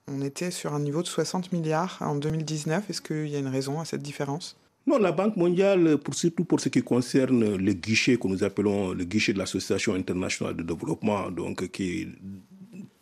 On 0.07 0.21
était 0.21 0.51
sur 0.51 0.73
un 0.73 0.79
niveau 0.79 1.01
de 1.01 1.07
60 1.07 1.51
milliards 1.51 1.97
en 2.01 2.15
2019. 2.15 2.89
Est-ce 2.89 3.01
qu'il 3.01 3.27
y 3.27 3.35
a 3.35 3.39
une 3.39 3.47
raison 3.47 3.79
à 3.79 3.85
cette 3.85 4.01
différence? 4.01 4.55
Non, 4.87 4.97
la 4.97 5.11
Banque 5.11 5.35
mondiale, 5.35 5.97
pour, 5.97 6.15
surtout 6.15 6.45
pour 6.45 6.59
ce 6.59 6.69
qui 6.69 6.81
concerne 6.81 7.55
le 7.55 7.73
guichet 7.73 8.17
que 8.17 8.27
nous 8.27 8.43
appelons 8.43 8.93
le 8.93 9.03
guichet 9.03 9.33
de 9.33 9.39
l'Association 9.39 9.93
internationale 9.93 10.55
de 10.55 10.63
développement, 10.63 11.29
donc 11.29 11.69
qui 11.69 12.07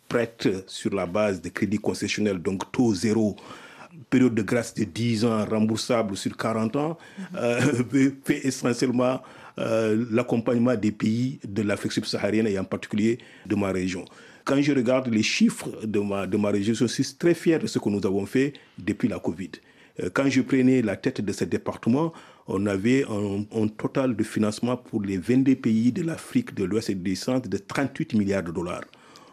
prête 0.08 0.48
sur 0.66 0.94
la 0.94 1.06
base 1.06 1.40
des 1.40 1.50
crédits 1.50 1.78
concessionnels, 1.78 2.38
donc 2.38 2.70
taux 2.72 2.94
zéro, 2.94 3.36
période 4.10 4.34
de 4.34 4.42
grâce 4.42 4.74
de 4.74 4.84
10 4.84 5.24
ans, 5.24 5.44
remboursable 5.44 6.16
sur 6.16 6.36
40 6.36 6.76
ans, 6.76 6.98
euh, 7.36 7.60
fait 8.24 8.46
essentiellement 8.46 9.20
euh, 9.58 10.06
l'accompagnement 10.10 10.76
des 10.76 10.92
pays 10.92 11.40
de 11.46 11.62
l'Afrique 11.62 11.92
subsaharienne 11.92 12.46
et 12.46 12.58
en 12.58 12.64
particulier 12.64 13.18
de 13.46 13.54
ma 13.54 13.70
région. 13.72 14.04
Quand 14.44 14.60
je 14.62 14.72
regarde 14.72 15.08
les 15.08 15.22
chiffres 15.22 15.68
de 15.84 16.00
ma, 16.00 16.26
de 16.26 16.36
ma 16.36 16.50
région, 16.50 16.74
je 16.74 16.86
suis 16.86 17.04
très 17.18 17.34
fier 17.34 17.58
de 17.58 17.66
ce 17.66 17.78
que 17.78 17.88
nous 17.88 18.04
avons 18.06 18.24
fait 18.24 18.54
depuis 18.78 19.08
la 19.08 19.18
Covid. 19.18 19.50
Euh, 20.00 20.10
quand 20.12 20.28
je 20.28 20.40
prenais 20.40 20.80
la 20.82 20.96
tête 20.96 21.20
de 21.20 21.32
ce 21.32 21.44
département, 21.44 22.12
on 22.46 22.64
avait 22.66 23.04
un, 23.04 23.68
total 23.68 24.16
de 24.16 24.24
financement 24.24 24.76
pour 24.76 25.02
les 25.02 25.18
22 25.18 25.56
pays 25.56 25.92
de 25.92 26.02
l'Afrique 26.02 26.54
de 26.54 26.64
l'Ouest 26.64 26.88
et 26.88 26.94
du 26.94 27.14
Centre 27.14 27.48
de 27.48 27.58
38 27.58 28.14
milliards 28.14 28.42
de 28.42 28.52
dollars. 28.52 28.84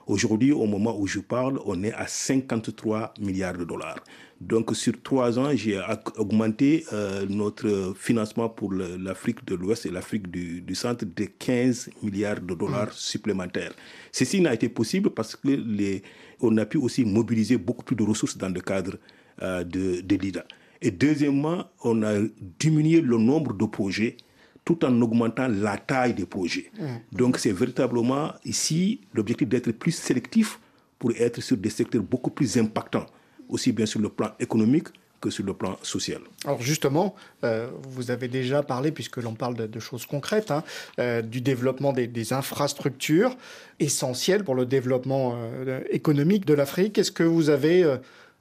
Aujourd'hui, 0.08 0.52
au 0.52 0.66
moment 0.68 0.96
où 1.00 1.08
je 1.08 1.20
parle, 1.20 1.60
on 1.66 1.82
est 1.84 1.94
à 1.94 2.06
53 2.06 3.16
milliards 3.20 3.58
de 3.58 3.64
dollars. 3.64 4.04
Donc 4.40 4.76
sur 4.76 5.02
trois 5.02 5.40
ans, 5.40 5.50
j'ai 5.56 5.82
augmenté 6.18 6.86
euh, 6.94 7.26
notre 7.28 7.94
financement 7.98 8.50
pour 8.50 8.72
l'Afrique 8.74 9.46
de 9.46 9.56
l'Ouest 9.56 9.86
et 9.88 9.90
l'Afrique 9.90 10.30
du, 10.30 10.76
Centre 10.76 11.06
de 11.06 11.26
15 11.26 11.90
milliards 12.04 12.42
de 12.42 12.54
dollars 12.54 12.90
mmh. 12.90 12.94
supplémentaires. 12.94 13.74
Ceci 14.12 14.42
n'a 14.42 14.54
été 14.54 14.70
possible 14.70 15.10
parce 15.10 15.36
que 15.36 15.48
les, 15.48 16.04
on 16.42 16.56
a 16.58 16.66
pu 16.66 16.78
aussi 16.78 17.04
mobiliser 17.04 17.58
beaucoup 17.58 17.84
plus 17.84 17.96
de 17.96 18.04
ressources 18.04 18.38
dans 18.38 18.50
le 18.50 18.62
cadre 18.62 18.98
euh, 19.42 19.64
de, 19.64 20.02
de 20.02 20.16
l'IDA. 20.18 20.46
Et 20.82 20.92
deuxièmement, 20.92 21.66
on 21.84 22.04
a 22.04 22.20
diminué 22.60 23.02
le 23.02 23.18
nombre 23.18 23.54
de 23.54 23.66
projets 23.66 24.18
tout 24.66 24.84
en 24.84 25.02
augmentant 25.02 25.48
la 25.48 25.78
taille 25.78 26.16
des 26.16 26.26
projets. 26.26 26.72
Mmh. 26.78 27.16
Donc 27.16 27.38
c'est 27.38 27.52
véritablement 27.52 28.34
ici 28.44 29.00
l'objectif 29.14 29.48
d'être 29.48 29.72
plus 29.72 29.92
sélectif 29.92 30.60
pour 31.00 31.12
être 31.12 31.40
sur 31.42 31.56
des 31.56 31.70
secteurs 31.70 32.02
beaucoup 32.02 32.32
plus 32.32 32.58
impactants, 32.58 33.06
aussi 33.48 33.72
bien 33.72 33.86
sur 33.86 34.02
le 34.02 34.10
plan 34.10 34.32
économique 34.40 34.88
que 35.22 35.30
sur 35.30 35.46
le 35.46 35.54
plan 35.54 35.78
social. 35.82 36.22
Alors 36.46 36.62
justement, 36.62 37.16
euh, 37.44 37.70
vous 37.90 38.12
avez 38.12 38.28
déjà 38.28 38.64
parlé, 38.64 38.92
puisque 38.92 39.18
l'on 39.18 39.34
parle 39.34 39.56
de, 39.56 39.80
choses 39.80 40.06
concrètes, 40.06 40.52
hein, 40.52 40.64
euh, 41.00 41.22
du 41.22 41.42
développement 41.42 41.94
des, 41.94 42.34
infrastructures 42.34 43.36
essentielles 43.80 44.44
pour 44.44 44.56
le 44.56 44.66
développement 44.66 45.36
euh, 45.36 45.82
économique 45.90 46.46
de 46.46 46.54
l'Afrique. 46.54 46.98
Est-ce 46.98 47.12
que 47.12 47.24
vous 47.24 47.50
avez 47.50 47.86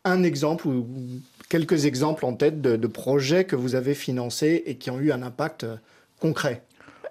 un 0.04 0.22
exemple 0.22 0.68
ou 0.68 0.86
quelques 1.48 1.86
exemples 1.86 2.24
en 2.24 2.34
tête 2.34 2.60
de, 2.60 2.86
projets 2.86 3.44
que 3.44 3.56
vous 3.56 3.74
avez 3.74 3.94
financés 3.94 4.62
et 4.66 4.76
qui 4.76 4.90
ont 4.90 5.00
eu 5.00 5.12
un 5.12 5.22
impact 5.22 5.66
concret 6.20 6.62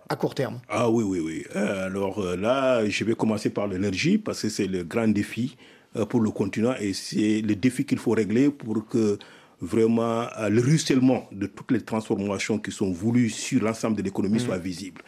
à 0.09 0.15
court 0.15 0.35
terme 0.35 0.59
Ah 0.69 0.89
oui, 0.89 1.03
oui, 1.03 1.19
oui. 1.19 1.45
Euh, 1.55 1.87
alors 1.87 2.19
euh, 2.19 2.35
là, 2.35 2.87
je 2.87 3.03
vais 3.03 3.15
commencer 3.15 3.49
par 3.49 3.67
l'énergie 3.67 4.17
parce 4.17 4.41
que 4.41 4.49
c'est 4.49 4.67
le 4.67 4.83
grand 4.83 5.07
défi 5.07 5.55
euh, 5.95 6.05
pour 6.05 6.21
le 6.21 6.31
continent 6.31 6.73
et 6.79 6.93
c'est 6.93 7.41
le 7.41 7.55
défi 7.55 7.85
qu'il 7.85 7.97
faut 7.99 8.11
régler 8.11 8.49
pour 8.49 8.87
que 8.87 9.17
vraiment 9.61 10.25
le 10.49 10.59
ruissellement 10.59 11.29
de 11.31 11.47
toutes 11.47 11.71
les 11.71 11.81
transformations 11.81 12.59
qui 12.59 12.71
sont 12.71 12.91
voulues 12.91 13.29
sur 13.29 13.63
l'ensemble 13.63 13.95
de 13.95 14.01
l'économie 14.01 14.35
mmh. 14.35 14.47
soit 14.47 14.57
visible. 14.57 15.01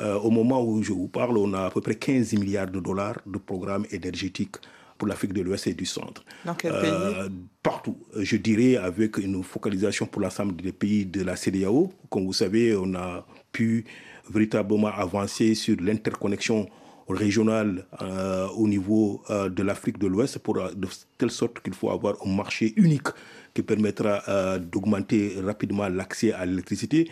au 0.00 0.30
moment 0.30 0.62
où 0.64 0.80
je 0.84 0.92
vous 0.92 1.08
parle, 1.08 1.36
on 1.36 1.52
a 1.52 1.62
à 1.64 1.70
peu 1.70 1.80
près 1.80 1.96
15 1.96 2.34
milliards 2.34 2.70
de 2.70 2.78
dollars 2.78 3.18
de 3.26 3.38
programmes 3.38 3.86
énergétiques 3.90 4.58
pour 4.98 5.08
l'Afrique 5.08 5.32
de 5.32 5.40
l'Ouest 5.42 5.68
et 5.68 5.74
du 5.74 5.86
Centre. 5.86 6.22
Dans 6.44 6.54
quel 6.54 6.72
pays? 6.72 6.90
euh, 6.90 7.28
Partout. 7.62 7.96
Je 8.16 8.36
dirais 8.36 8.76
avec 8.76 9.16
une 9.18 9.42
focalisation 9.44 10.06
pour 10.06 10.20
l'ensemble 10.22 10.56
des 10.56 10.72
pays 10.72 11.06
de 11.06 11.22
la 11.22 11.36
CDAO. 11.36 11.92
Comme 12.10 12.24
vous 12.24 12.32
savez, 12.32 12.74
on 12.76 12.94
a 12.94 13.24
pu 13.52 13.84
véritablement 14.30 14.88
avancer 14.88 15.54
sur 15.54 15.76
l'interconnexion 15.80 16.66
régionale 17.08 17.86
euh, 18.02 18.46
au 18.48 18.68
niveau 18.68 19.22
euh, 19.30 19.48
de 19.48 19.62
l'Afrique 19.62 19.98
de 19.98 20.06
l'Ouest 20.06 20.38
pour 20.40 20.54
de 20.54 20.88
telle 21.16 21.30
sorte 21.30 21.60
qu'il 21.60 21.72
faut 21.74 21.90
avoir 21.90 22.16
un 22.26 22.34
marché 22.34 22.74
unique 22.76 23.08
qui 23.54 23.62
permettra 23.62 24.58
d'augmenter 24.58 25.34
rapidement 25.42 25.88
l'accès 25.88 26.32
à 26.32 26.44
l'électricité. 26.44 27.10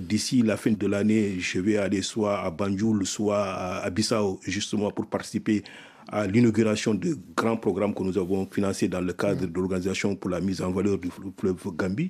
D'ici 0.00 0.42
la 0.42 0.56
fin 0.56 0.72
de 0.72 0.86
l'année, 0.88 1.36
je 1.38 1.60
vais 1.60 1.76
aller 1.76 2.02
soit 2.02 2.40
à 2.40 2.50
Banjul, 2.50 3.06
soit 3.06 3.44
à 3.84 3.88
Bissau, 3.90 4.40
justement 4.42 4.90
pour 4.90 5.06
participer 5.06 5.62
à 6.10 6.26
l'inauguration 6.26 6.94
de 6.94 7.16
grands 7.36 7.56
programmes 7.56 7.94
que 7.94 8.02
nous 8.02 8.18
avons 8.18 8.46
financés 8.50 8.88
dans 8.88 9.00
le 9.00 9.12
cadre 9.12 9.46
de 9.46 9.54
l'Organisation 9.54 10.16
pour 10.16 10.30
la 10.30 10.40
mise 10.40 10.62
en 10.62 10.70
valeur 10.70 10.98
du 10.98 11.10
fleuve 11.38 11.56
Gambie. 11.76 12.08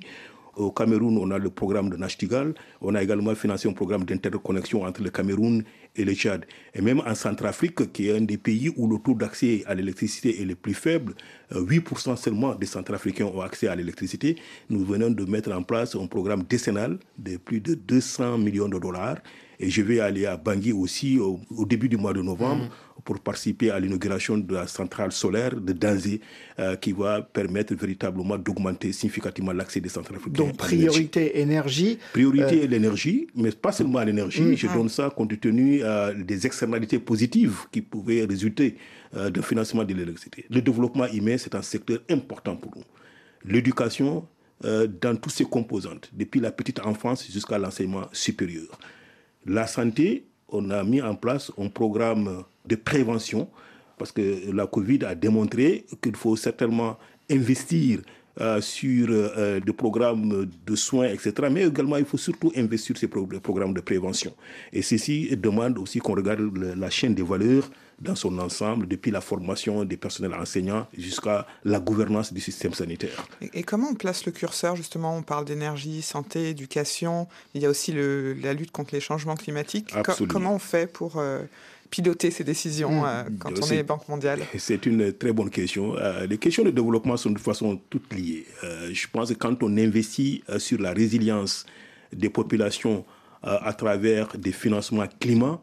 Au 0.55 0.71
Cameroun, 0.71 1.17
on 1.17 1.31
a 1.31 1.37
le 1.37 1.49
programme 1.49 1.89
de 1.89 1.95
Nachtigal. 1.95 2.53
On 2.81 2.93
a 2.95 3.01
également 3.01 3.33
financé 3.33 3.69
un 3.69 3.73
programme 3.73 4.03
d'interconnexion 4.03 4.83
entre 4.83 5.01
le 5.01 5.09
Cameroun 5.09 5.63
et 5.95 6.03
le 6.03 6.13
Tchad. 6.13 6.45
Et 6.73 6.81
même 6.81 7.01
en 7.05 7.15
Centrafrique, 7.15 7.93
qui 7.93 8.09
est 8.09 8.17
un 8.17 8.21
des 8.21 8.37
pays 8.37 8.69
où 8.75 8.87
le 8.89 8.97
taux 8.97 9.13
d'accès 9.13 9.63
à 9.67 9.75
l'électricité 9.75 10.41
est 10.41 10.45
le 10.45 10.55
plus 10.55 10.73
faible, 10.73 11.13
8% 11.53 12.11
euh, 12.11 12.15
seulement 12.17 12.55
des 12.55 12.65
Centrafricains 12.65 13.25
ont 13.25 13.39
accès 13.41 13.67
à 13.69 13.75
l'électricité. 13.75 14.35
Nous 14.69 14.83
venons 14.83 15.09
de 15.11 15.23
mettre 15.25 15.51
en 15.53 15.63
place 15.63 15.95
un 15.95 16.07
programme 16.07 16.43
décennal 16.43 16.99
de 17.17 17.37
plus 17.37 17.61
de 17.61 17.75
200 17.75 18.37
millions 18.39 18.67
de 18.67 18.79
dollars. 18.79 19.17
Et 19.59 19.69
je 19.69 19.81
vais 19.81 19.99
aller 19.99 20.25
à 20.25 20.37
Bangui 20.37 20.71
aussi 20.71 21.19
au, 21.19 21.65
début 21.65 21.89
du 21.89 21.97
mois 21.97 22.13
de 22.13 22.21
novembre. 22.21 22.65
Mmh 22.65 22.69
pour 23.03 23.19
participer 23.19 23.71
à 23.71 23.79
l'inauguration 23.79 24.37
de 24.37 24.53
la 24.53 24.67
centrale 24.67 25.11
solaire 25.11 25.55
de 25.59 25.73
Danzé, 25.73 26.21
euh, 26.59 26.75
qui 26.75 26.91
va 26.91 27.21
permettre 27.21 27.73
véritablement 27.75 28.37
d'augmenter 28.37 28.91
significativement 28.91 29.51
l'accès 29.51 29.79
des 29.79 29.89
centrales 29.89 30.17
africaines. 30.17 30.47
Donc 30.47 30.57
priorité 30.57 31.39
énergie. 31.39 31.97
Priorité 32.13 32.63
euh, 32.63 32.67
l'énergie, 32.67 33.27
mais 33.35 33.51
pas 33.51 33.71
seulement 33.71 34.03
l'énergie. 34.03 34.43
Mm. 34.43 34.57
Je 34.57 34.67
donne 34.67 34.89
ça 34.89 35.09
compte 35.09 35.39
tenu 35.39 35.81
euh, 35.83 36.13
des 36.13 36.45
externalités 36.45 36.99
positives 36.99 37.61
qui 37.71 37.81
pouvaient 37.81 38.25
résulter 38.25 38.77
du 39.33 39.41
financement 39.41 39.83
de 39.83 39.91
l'électricité. 39.91 40.45
Le 40.51 40.61
développement 40.61 41.07
humain, 41.07 41.35
c'est 41.39 41.55
un 41.55 41.63
secteur 41.63 41.97
important 42.11 42.55
pour 42.55 42.71
nous. 42.75 42.83
L'éducation, 43.43 44.27
dans 44.61 45.15
toutes 45.19 45.31
ses 45.31 45.45
composantes, 45.45 46.11
depuis 46.13 46.39
la 46.39 46.51
petite 46.51 46.79
enfance 46.85 47.25
jusqu'à 47.27 47.57
l'enseignement 47.57 48.05
supérieur. 48.11 48.67
La 49.45 49.67
santé, 49.67 50.25
on 50.49 50.69
a 50.69 50.83
mis 50.83 51.01
en 51.01 51.15
place 51.15 51.51
un 51.57 51.69
programme 51.69 52.43
de 52.65 52.75
prévention, 52.75 53.49
parce 53.97 54.11
que 54.11 54.51
la 54.51 54.67
Covid 54.67 55.05
a 55.05 55.15
démontré 55.15 55.85
qu'il 56.01 56.15
faut 56.15 56.35
certainement 56.35 56.97
investir 57.29 57.99
euh, 58.41 58.61
sur 58.61 59.07
euh, 59.09 59.59
des 59.59 59.73
programmes 59.73 60.49
de 60.65 60.75
soins, 60.75 61.07
etc. 61.07 61.33
Mais 61.51 61.63
également, 61.63 61.97
il 61.97 62.05
faut 62.05 62.17
surtout 62.17 62.51
investir 62.55 62.97
sur 62.97 63.09
ces 63.09 63.39
programmes 63.39 63.73
de 63.73 63.81
prévention. 63.81 64.33
Et 64.71 64.81
ceci 64.81 65.35
demande 65.35 65.77
aussi 65.77 65.99
qu'on 65.99 66.15
regarde 66.15 66.57
la 66.57 66.89
chaîne 66.89 67.13
des 67.13 67.23
valeurs 67.23 67.69
dans 68.01 68.15
son 68.15 68.39
ensemble, 68.39 68.87
depuis 68.87 69.11
la 69.11 69.21
formation 69.21 69.83
des 69.85 69.97
personnels 69.97 70.33
enseignants 70.33 70.87
jusqu'à 70.97 71.45
la 71.63 71.79
gouvernance 71.79 72.33
du 72.33 72.41
système 72.41 72.73
sanitaire. 72.73 73.27
Et, 73.53 73.63
comment 73.63 73.89
on 73.89 73.95
place 73.95 74.25
le 74.25 74.31
curseur 74.31 74.75
Justement, 74.75 75.15
on 75.15 75.21
parle 75.21 75.45
d'énergie, 75.45 76.01
santé, 76.01 76.49
éducation. 76.49 77.27
Il 77.53 77.61
y 77.61 77.65
a 77.65 77.69
aussi 77.69 77.91
le, 77.91 78.33
la 78.33 78.53
lutte 78.53 78.71
contre 78.71 78.93
les 78.93 79.01
changements 79.01 79.35
climatiques. 79.35 79.93
comment 80.27 80.55
on 80.55 80.59
fait 80.59 80.91
pour... 80.91 81.17
Euh, 81.17 81.43
piloter 81.89 82.31
ces 82.31 82.43
décisions 82.43 83.01
mmh. 83.01 83.05
euh, 83.05 83.23
quand 83.39 83.63
on 83.63 83.67
est 83.71 83.83
Banque 83.83 84.07
mondiale? 84.07 84.41
C'est 84.57 84.85
une 84.85 85.13
très 85.13 85.33
bonne 85.33 85.49
question. 85.49 85.97
Euh, 85.97 86.27
les 86.27 86.37
questions 86.37 86.63
de 86.63 86.71
développement 86.71 87.17
sont 87.17 87.29
de 87.29 87.35
toute 87.35 87.43
façon 87.43 87.79
toutes 87.89 88.13
liées. 88.13 88.45
Euh, 88.63 88.89
je 88.93 89.07
pense 89.11 89.29
que 89.29 89.33
quand 89.35 89.61
on 89.63 89.77
investit 89.77 90.43
sur 90.57 90.79
la 90.79 90.93
résilience 90.93 91.65
des 92.13 92.29
populations 92.29 93.05
à 93.41 93.73
travers 93.73 94.27
des 94.37 94.51
financements 94.51 95.05
climat, 95.19 95.61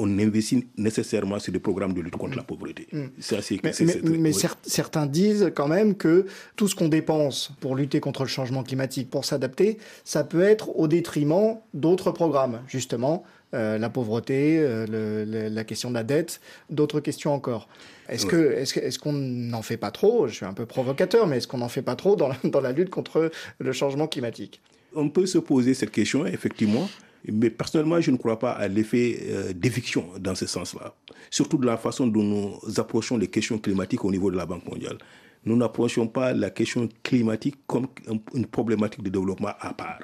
on 0.00 0.18
investit 0.18 0.66
nécessairement 0.76 1.38
sur 1.38 1.52
des 1.52 1.58
programmes 1.58 1.92
de 1.92 2.00
lutte 2.00 2.16
contre 2.16 2.36
la 2.36 2.42
pauvreté. 2.42 2.88
Mmh. 2.90 4.18
mais, 4.18 4.32
certains 4.62 5.06
disent 5.06 5.52
quand 5.54 5.68
même 5.68 5.94
que 5.94 6.26
tout 6.56 6.66
ce 6.68 6.74
qu'on 6.74 6.88
dépense 6.88 7.52
pour 7.60 7.76
lutter 7.76 8.00
contre 8.00 8.22
le 8.22 8.28
changement 8.28 8.62
climatique, 8.62 9.10
pour 9.10 9.24
s'adapter, 9.24 9.78
ça 10.04 10.24
peut 10.24 10.42
être 10.42 10.76
au 10.76 10.88
détriment 10.88 11.58
d'autres 11.74 12.10
programmes, 12.10 12.60
justement, 12.66 13.24
euh, 13.52 13.78
la 13.78 13.90
pauvreté, 13.90 14.58
euh, 14.58 15.50
la 15.50 15.64
question 15.64 15.90
de 15.90 15.94
la 15.94 16.04
dette, 16.04 16.40
d'autres 16.70 17.00
questions 17.00 17.34
encore. 17.34 17.68
Est-ce 18.08 18.26
que 18.26 18.52
est-ce 18.52 18.98
qu'on 18.98 19.12
n'en 19.12 19.62
fait 19.62 19.76
pas 19.76 19.90
trop? 19.90 20.28
Je 20.28 20.34
suis 20.34 20.46
un 20.46 20.54
peu 20.54 20.66
provocateur, 20.66 21.26
mais 21.26 21.36
est-ce 21.36 21.46
qu'on 21.46 21.58
n'en 21.58 21.68
fait 21.68 21.82
pas 21.82 21.94
trop 21.94 22.16
dans 22.16 22.28
la, 22.28 22.36
dans 22.44 22.60
la 22.60 22.72
lutte 22.72 22.90
contre 22.90 23.30
le 23.58 23.72
changement 23.72 24.06
climatique? 24.06 24.60
On 24.94 25.08
peut 25.08 25.26
se 25.26 25.38
poser 25.38 25.74
cette 25.74 25.90
question, 25.90 26.26
effectivement. 26.26 26.88
Mais 27.28 27.50
personnellement, 27.50 28.00
je 28.00 28.10
ne 28.10 28.16
crois 28.16 28.38
pas 28.38 28.52
à 28.52 28.68
l'effet 28.68 29.18
euh, 29.22 29.52
d'éviction 29.52 30.06
dans 30.18 30.34
ce 30.34 30.46
sens-là. 30.46 30.94
Surtout 31.30 31.58
de 31.58 31.66
la 31.66 31.76
façon 31.76 32.06
dont 32.06 32.22
nous 32.22 32.80
approchons 32.80 33.16
les 33.16 33.28
questions 33.28 33.58
climatiques 33.58 34.04
au 34.04 34.10
niveau 34.10 34.30
de 34.30 34.36
la 34.36 34.46
Banque 34.46 34.66
mondiale. 34.66 34.98
Nous 35.44 35.56
n'approchons 35.56 36.06
pas 36.06 36.32
la 36.32 36.50
question 36.50 36.88
climatique 37.02 37.56
comme 37.66 37.86
une 38.34 38.46
problématique 38.46 39.02
de 39.02 39.10
développement 39.10 39.52
à 39.60 39.72
part. 39.72 40.00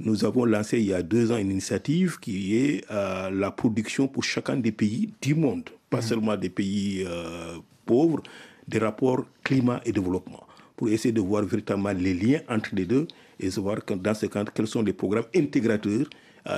Nous 0.00 0.24
avons 0.24 0.44
lancé 0.44 0.78
il 0.78 0.86
y 0.86 0.92
a 0.94 1.02
deux 1.02 1.30
ans 1.30 1.36
une 1.36 1.52
initiative 1.52 2.18
qui 2.18 2.56
est 2.56 2.84
euh, 2.90 3.30
la 3.30 3.50
production 3.50 4.08
pour 4.08 4.24
chacun 4.24 4.56
des 4.56 4.72
pays 4.72 5.12
du 5.22 5.34
monde, 5.34 5.70
pas 5.88 5.98
mmh. 5.98 6.02
seulement 6.02 6.36
des 6.36 6.50
pays 6.50 7.04
euh, 7.06 7.58
pauvres, 7.86 8.22
des 8.66 8.78
rapports 8.78 9.24
climat 9.44 9.80
et 9.84 9.92
développement, 9.92 10.44
pour 10.76 10.88
essayer 10.88 11.12
de 11.12 11.20
voir 11.20 11.44
véritablement 11.44 11.92
les 11.92 12.12
liens 12.12 12.40
entre 12.48 12.70
les 12.74 12.86
deux 12.86 13.06
et 13.38 13.48
de 13.48 13.60
voir 13.60 13.78
dans 13.86 14.14
ce 14.14 14.26
cadre 14.26 14.52
quels 14.52 14.66
sont 14.66 14.82
les 14.82 14.92
programmes 14.92 15.26
intégrateurs 15.34 16.06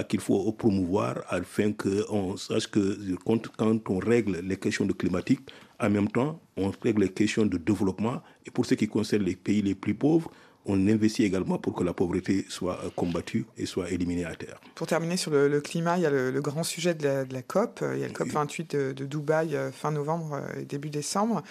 qu'il 0.09 0.21
faut 0.21 0.51
promouvoir 0.53 1.23
afin 1.29 1.73
qu'on 1.73 2.37
sache 2.37 2.67
que 2.69 2.99
quand 3.25 3.91
on 3.91 3.99
règle 3.99 4.41
les 4.41 4.57
questions 4.57 4.85
de 4.85 4.93
climatique, 4.93 5.51
en 5.79 5.91
même 5.91 6.09
temps, 6.09 6.41
on 6.57 6.73
règle 6.83 7.03
les 7.03 7.13
questions 7.13 7.47
de 7.47 7.59
développement. 7.59 8.23
Et 8.47 8.51
pour 8.51 8.67
ce 8.67 8.75
qui 8.75 8.89
concerne 8.89 9.23
les 9.23 9.37
pays 9.37 9.63
les 9.63 9.75
plus 9.75 9.95
pauvres, 9.95 10.31
on 10.69 10.89
investit 10.89 11.23
également 11.23 11.59
pour 11.59 11.75
que 11.75 11.85
la 11.85 11.93
pauvreté 11.93 12.45
soit 12.49 12.81
euh, 12.85 12.91
combattue 12.95 13.47
et 13.57 13.67
soit 13.67 13.91
éliminée 13.91 14.25
à 14.25 14.35
terre. 14.35 14.61
Pour 14.75 14.87
terminer 14.87 15.17
sur 15.17 15.31
le, 15.31 15.61
climat, 15.61 15.97
il 15.97 16.03
y 16.03 16.07
a 16.07 16.11
le, 16.11 16.41
grand 16.41 16.65
sujet 16.65 16.95
de 16.95 17.27
la, 17.33 17.43
COP. 17.43 17.85
Il 17.95 18.01
y 18.01 18.05
a 18.05 18.09
le 18.09 18.13
COP 18.13 18.29
28 18.29 18.77
de, 18.77 18.93
de 18.93 19.05
Dubaï 19.05 19.57
fin 19.73 19.93
novembre 19.93 20.43
et 20.59 20.65
début 20.65 20.91
décembre. 20.91 21.43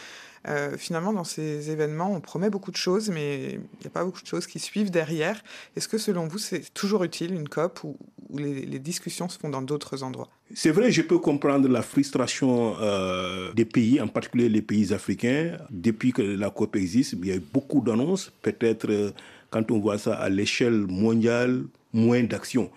Euh, 0.47 0.77
finalement, 0.77 1.13
dans 1.13 1.23
ces 1.23 1.71
événements, 1.71 2.13
on 2.13 2.21
promet 2.21 2.49
beaucoup 2.49 2.71
de 2.71 2.77
choses, 2.77 3.09
mais 3.09 3.53
il 3.53 3.79
n'y 3.81 3.87
a 3.87 3.89
pas 3.89 4.03
beaucoup 4.03 4.21
de 4.21 4.27
choses 4.27 4.45
qui 4.45 4.59
suivent 4.59 4.91
derrière. 4.91 5.41
Est-ce 5.75 5.87
que 5.87 5.97
selon 5.97 6.27
vous, 6.27 6.37
c'est 6.37 6.73
toujours 6.73 7.03
utile 7.03 7.33
une 7.33 7.49
COP 7.49 7.83
ou, 7.83 7.97
les, 8.37 8.79
discussions 8.79 9.29
se 9.29 9.39
font 9.39 9.49
dans 9.49 9.61
d'autres 9.61 10.03
endroits? 10.03 10.29
C'est 10.53 10.71
vrai, 10.71 10.91
je 10.91 11.01
peux 11.01 11.17
comprendre 11.17 11.67
la 11.67 11.81
frustration 11.81 12.75
euh, 12.79 13.53
des 13.53 13.65
pays, 13.65 13.99
en 13.99 14.07
particulier 14.07 14.49
les 14.49 14.61
pays 14.61 14.93
africains. 14.93 15.57
Depuis 15.71 16.11
que 16.11 16.21
la 16.21 16.49
COP 16.49 16.75
existe, 16.75 17.13
il 17.13 17.25
y 17.25 17.31
a 17.31 17.35
eu 17.35 17.43
beaucoup 17.53 17.81
d'annonces. 17.81 18.31
Peut-être 18.41 18.89
euh, 18.89 19.11
quand 19.49 19.71
on 19.71 19.79
voit 19.79 19.97
ça 19.97 20.15
à 20.15 20.29
l'échelle 20.29 20.85
mondiale, 20.87 21.63
moins 21.93 22.23
d'actions. 22.23 22.69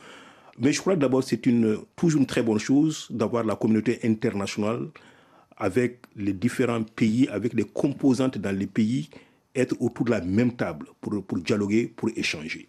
Mais 0.61 0.73
je 0.73 0.81
crois 0.81 0.97
d'abord 0.97 1.23
c'est 1.23 1.41
toujours 1.97 2.21
une 2.21 2.27
très 2.27 2.43
bonne 2.43 2.59
chose 2.59 3.07
d'avoir 3.11 3.45
la 3.45 3.55
communauté 3.55 4.01
internationale 4.03 4.89
avec 5.59 5.99
les 6.17 6.33
différents 6.33 6.83
pays, 6.83 7.29
avec 7.29 7.53
les 7.53 7.65
composantes 7.65 8.39
dans 8.39 8.57
les 8.57 8.67
pays, 8.67 9.11
être 9.55 9.75
autour 9.81 10.07
de 10.07 10.13
la 10.13 10.21
même 10.21 10.57
table 10.57 10.87
pour, 11.01 11.23
pour 11.25 11.39
dialoguer, 11.39 11.93
pour 11.95 12.11
échanger. 12.17 12.69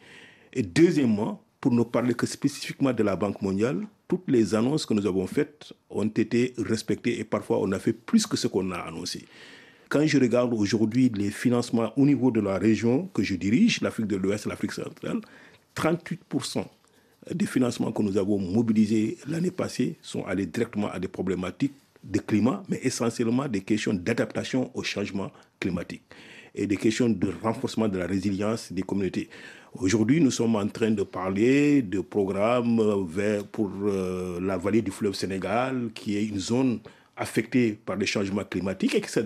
Et 0.54 0.64
deuxièmement, 0.64 1.42
pour 1.62 1.72
ne 1.72 1.84
parler 1.84 2.14
que 2.14 2.26
spécifiquement 2.26 2.94
de 2.94 3.04
la 3.04 3.16
Banque 3.16 3.42
mondiale, 3.42 3.86
toutes 4.08 4.28
les 4.28 4.56
annonces 4.56 4.86
que 4.86 4.94
nous 4.94 5.06
avons 5.06 5.28
faites 5.28 5.74
ont 5.90 6.08
été 6.08 6.54
respectées 6.58 7.20
et 7.20 7.24
parfois 7.24 7.60
on 7.62 7.72
a 7.72 7.80
fait 7.80 7.94
plus 7.94 8.26
que 8.26 8.36
ce 8.38 8.48
qu'on 8.48 8.72
a 8.72 8.78
annoncé. 8.78 9.26
Quand 9.90 10.06
je 10.06 10.20
regarde 10.20 10.54
aujourd'hui 10.54 11.12
les 11.14 11.32
financements 11.32 11.92
au 11.98 12.06
niveau 12.06 12.32
de 12.32 12.40
la 12.40 12.58
région 12.58 13.10
que 13.14 13.24
je 13.24 13.36
dirige, 13.36 13.82
l'Afrique 13.82 14.08
de 14.08 14.16
l'Ouest, 14.16 14.46
l'Afrique 14.46 14.72
centrale, 14.72 15.20
38% 15.76 16.66
des 17.34 17.46
financements 17.46 17.92
que 17.92 18.02
nous 18.02 18.18
avons 18.18 18.40
mobilisés 18.40 19.18
l'année 19.28 19.52
passée 19.52 19.98
sont 20.02 20.26
allés 20.26 20.46
directement 20.46 20.90
à 20.90 21.00
des 21.00 21.08
problématiques 21.08 21.74
de 22.04 22.20
climat, 22.20 22.64
mais 22.70 22.80
essentiellement 22.84 23.48
des 23.48 23.62
questions 23.62 23.94
d'adaptation 23.94 24.72
au 24.74 24.84
changement 24.84 25.32
climatique 25.60 26.04
et 26.56 26.66
des 26.66 26.78
questions 26.78 27.10
de 27.10 27.32
renforcement 27.42 27.88
de 27.88 27.98
la 27.98 28.08
résilience 28.08 28.72
des 28.72 28.82
communautés. 28.82 29.30
Aujourd'hui, 29.74 30.20
nous 30.20 30.32
sommes 30.32 30.56
en 30.56 30.68
train 30.68 30.92
de 30.92 31.04
parler 31.04 31.82
de 31.84 32.00
programmes 32.00 32.82
vers, 33.08 33.46
pour 33.46 33.70
euh, 33.84 34.40
la 34.42 34.58
vallée 34.58 34.82
du 34.82 34.90
fleuve 34.92 35.14
Sénégal, 35.14 35.90
qui 35.94 36.18
est 36.18 36.26
une 36.26 36.40
zone 36.40 36.80
affectée 37.16 37.78
par 37.86 37.98
les 37.98 38.06
changements 38.06 38.44
climatiques 38.46 38.96
et 38.96 39.02
qui 39.02 39.10
s'est 39.10 39.26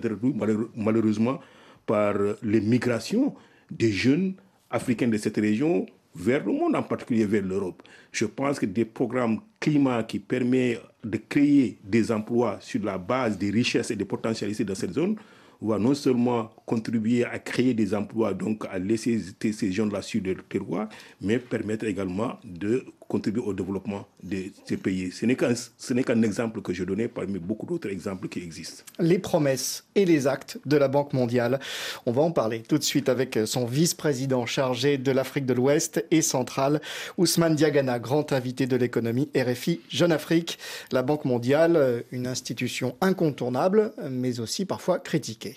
malheureusement 0.76 1.40
par 1.86 2.16
les 2.42 2.60
migrations 2.60 3.36
des 3.72 3.92
jeunes 3.92 4.34
africains 4.70 5.08
de 5.08 5.18
cette 5.18 5.38
région 5.38 5.86
vers 6.16 6.46
le 6.46 6.52
monde, 6.52 6.76
en 6.76 6.84
particulier 6.84 7.26
vers 7.26 7.44
l'Europe. 7.44 7.82
Je 8.12 8.26
pense 8.26 8.60
que 8.60 8.66
des 8.66 8.86
programmes 8.86 9.40
climat 9.60 10.04
qui 10.04 10.20
permettent 10.20 10.82
de 11.04 11.18
créer 11.18 11.78
des 11.84 12.12
emplois 12.12 12.58
sur 12.60 12.84
la 12.84 12.98
base 12.98 13.38
des 13.38 13.50
richesses 13.50 13.92
et 13.92 13.96
des 13.96 14.06
potentialités 14.06 14.64
dans 14.64 14.76
cette 14.76 14.94
zone 14.94 15.16
va 15.62 15.80
non 15.80 15.94
seulement 15.94 16.52
contribuer 16.66 17.24
à 17.24 17.40
créer 17.40 17.74
des 17.74 17.94
emplois, 17.94 18.34
donc 18.34 18.66
à 18.70 18.78
laisser 18.80 19.22
ces 19.40 19.72
gens-là 19.72 20.02
sur 20.02 20.22
le 20.22 20.36
terroir, 20.36 20.90
mais 21.22 21.40
permettre 21.40 21.86
également 21.86 22.38
de 22.44 22.86
contribuer 23.08 23.42
au 23.42 23.54
développement 23.54 24.08
de 24.24 24.46
ces 24.66 24.78
pays. 24.78 25.12
Ce 25.12 25.26
n'est 25.26 26.04
qu'un 26.04 26.22
exemple 26.22 26.62
que 26.62 26.74
je 26.74 26.84
donnais 26.84 27.08
parmi 27.08 27.40
beaucoup 27.40 27.66
d'autres 27.66 27.90
exemples 27.90 28.28
qui 28.28 28.40
existent. 28.40 28.84
Les 29.00 29.20
promesses 29.20 29.86
et 29.96 30.06
les 30.06 30.28
actes 30.28 30.60
de 30.66 30.78
la 30.78 30.88
Banque 30.88 31.14
mondiale. 31.14 31.60
On 32.06 32.12
va 32.12 32.22
en 32.22 32.32
parler 32.32 32.62
tout 32.62 32.78
de 32.78 32.84
suite 32.84 33.10
avec 33.10 33.40
son 33.46 33.66
vice-président 33.66 34.46
chargé 34.46 34.98
de 34.98 35.12
l'Afrique 35.12 35.46
de 35.46 35.54
l'Ouest 35.54 36.06
et 36.12 36.22
centrale, 36.22 36.82
Ousmane 37.18 37.56
Diagana, 37.56 38.00
grand 38.00 38.32
invité 38.34 38.66
de 38.66 38.76
l'économie 38.76 39.30
RFI 39.36 39.82
Jeune 39.90 40.12
Afrique. 40.12 40.58
La 40.92 41.04
Banque 41.04 41.26
mondiale, 41.26 42.04
une 42.12 42.28
institution 42.28 42.96
incontournable, 43.02 43.94
mais 44.10 44.40
aussi 44.40 44.66
parfois 44.66 45.00
critiquée. 45.00 45.56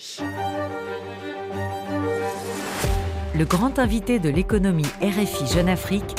Le 3.38 3.44
grand 3.44 3.78
invité 3.78 4.18
de 4.18 4.30
l'économie 4.30 4.86
RFI 5.02 5.46
Jeune 5.52 5.68
Afrique 5.68 6.14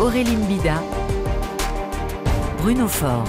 Aurélie 0.00 0.36
Bida, 0.36 0.80
Bruno 2.58 2.86
Faure. 2.86 3.24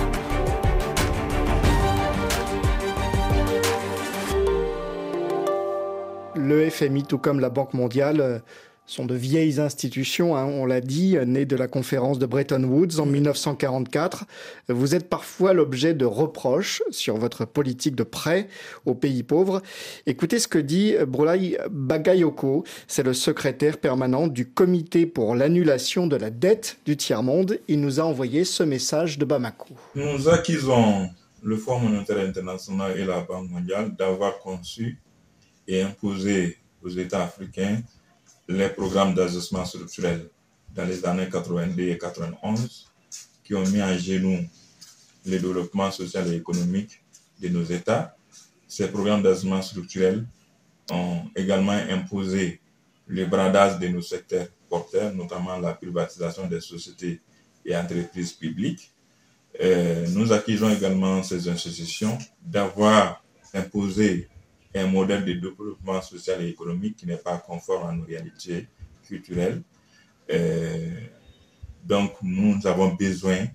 Le 6.36 6.70
FMI, 6.70 7.06
tout 7.06 7.18
comme 7.18 7.40
la 7.40 7.50
Banque 7.50 7.74
mondiale, 7.74 8.44
sont 8.90 9.06
de 9.06 9.14
vieilles 9.14 9.60
institutions, 9.60 10.36
hein, 10.36 10.46
on 10.46 10.66
l'a 10.66 10.82
dit, 10.82 11.16
nées 11.28 11.46
de 11.46 11.56
la 11.56 11.68
conférence 11.68 12.18
de 12.18 12.26
Bretton 12.26 12.64
Woods 12.64 13.00
en 13.00 13.06
1944. 13.06 14.26
Vous 14.68 14.96
êtes 14.96 15.08
parfois 15.08 15.54
l'objet 15.54 15.94
de 15.94 16.06
reproches 16.06 16.82
sur 16.90 17.18
votre 17.18 17.46
politique 17.46 17.96
de 17.96 18.02
prêt 18.02 18.48
aux 18.88 18.96
pays 18.96 19.22
pauvres. 19.22 19.62
Écoutez 20.08 20.40
ce 20.40 20.48
que 20.48 20.58
dit 20.58 20.96
Brulai 21.08 21.60
Bagayoko, 21.70 22.64
c'est 22.88 23.04
le 23.04 23.14
secrétaire 23.14 23.78
permanent 23.78 24.28
du 24.28 24.50
comité 24.50 25.06
pour 25.06 25.36
l'annulation 25.36 26.08
de 26.08 26.16
la 26.16 26.32
dette 26.32 26.80
du 26.88 26.98
tiers-monde. 26.98 27.60
Il 27.68 27.82
nous 27.82 28.00
a 28.00 28.04
envoyé 28.04 28.44
ce 28.44 28.64
message 28.64 29.20
de 29.20 29.26
Bamako. 29.26 29.76
Nous 29.94 30.28
accusons 30.30 31.10
le 31.44 31.58
Fonds 31.58 31.80
monétaire 31.80 32.28
international 32.28 32.98
et 32.98 33.06
la 33.06 33.22
Banque 33.22 33.52
mondiale 33.52 33.96
d'avoir 33.96 34.40
conçu 34.40 34.98
et 35.68 35.84
imposé 35.84 36.58
aux 36.82 36.90
États 36.90 37.26
africains 37.26 37.84
les 38.50 38.70
programmes 38.70 39.14
d'ajustement 39.14 39.64
structurel 39.64 40.28
dans 40.74 40.84
les 40.86 41.06
années 41.06 41.30
82 41.30 41.84
et 41.84 41.98
91 41.98 42.88
qui 43.44 43.54
ont 43.54 43.66
mis 43.68 43.80
à 43.80 43.96
genoux 43.96 44.40
le 45.26 45.40
développement 45.40 45.92
social 45.92 46.28
et 46.34 46.38
économique 46.38 47.04
de 47.40 47.50
nos 47.50 47.64
États. 47.64 48.16
Ces 48.68 48.88
programmes 48.88 49.22
d'ajustement 49.22 49.62
structurel 49.62 50.26
ont 50.92 51.22
également 51.36 51.80
imposé 51.92 52.60
le 53.06 53.26
bradage 53.26 53.78
de 53.80 53.88
nos 53.88 54.02
secteurs 54.02 54.48
porteurs, 54.68 55.14
notamment 55.14 55.58
la 55.58 55.74
privatisation 55.74 56.48
des 56.48 56.62
sociétés 56.62 57.22
et 57.64 57.76
entreprises 57.76 58.34
publiques. 58.34 58.92
Euh, 59.62 60.08
nous 60.10 60.32
accusons 60.32 60.72
également 60.72 61.22
ces 61.22 61.48
institutions 61.50 62.18
d'avoir 62.42 63.24
imposé 63.54 64.28
un 64.76 64.88
modèle 64.88 65.26
de 65.26 65.34
développement 65.34 66.02
social 66.02 66.42
et 66.44 66.50
économique 66.50 66.98
qui 66.98 67.08
n'est 67.08 67.18
pas 67.18 67.38
conforme 67.38 67.90
à 67.90 67.94
nos 67.94 68.06
réalités 68.06 68.68
culturelles. 69.04 69.62
Euh, 70.32 71.02
donc, 71.84 72.14
nous 72.22 72.56
avons 72.68 72.94
besoin 72.94 73.48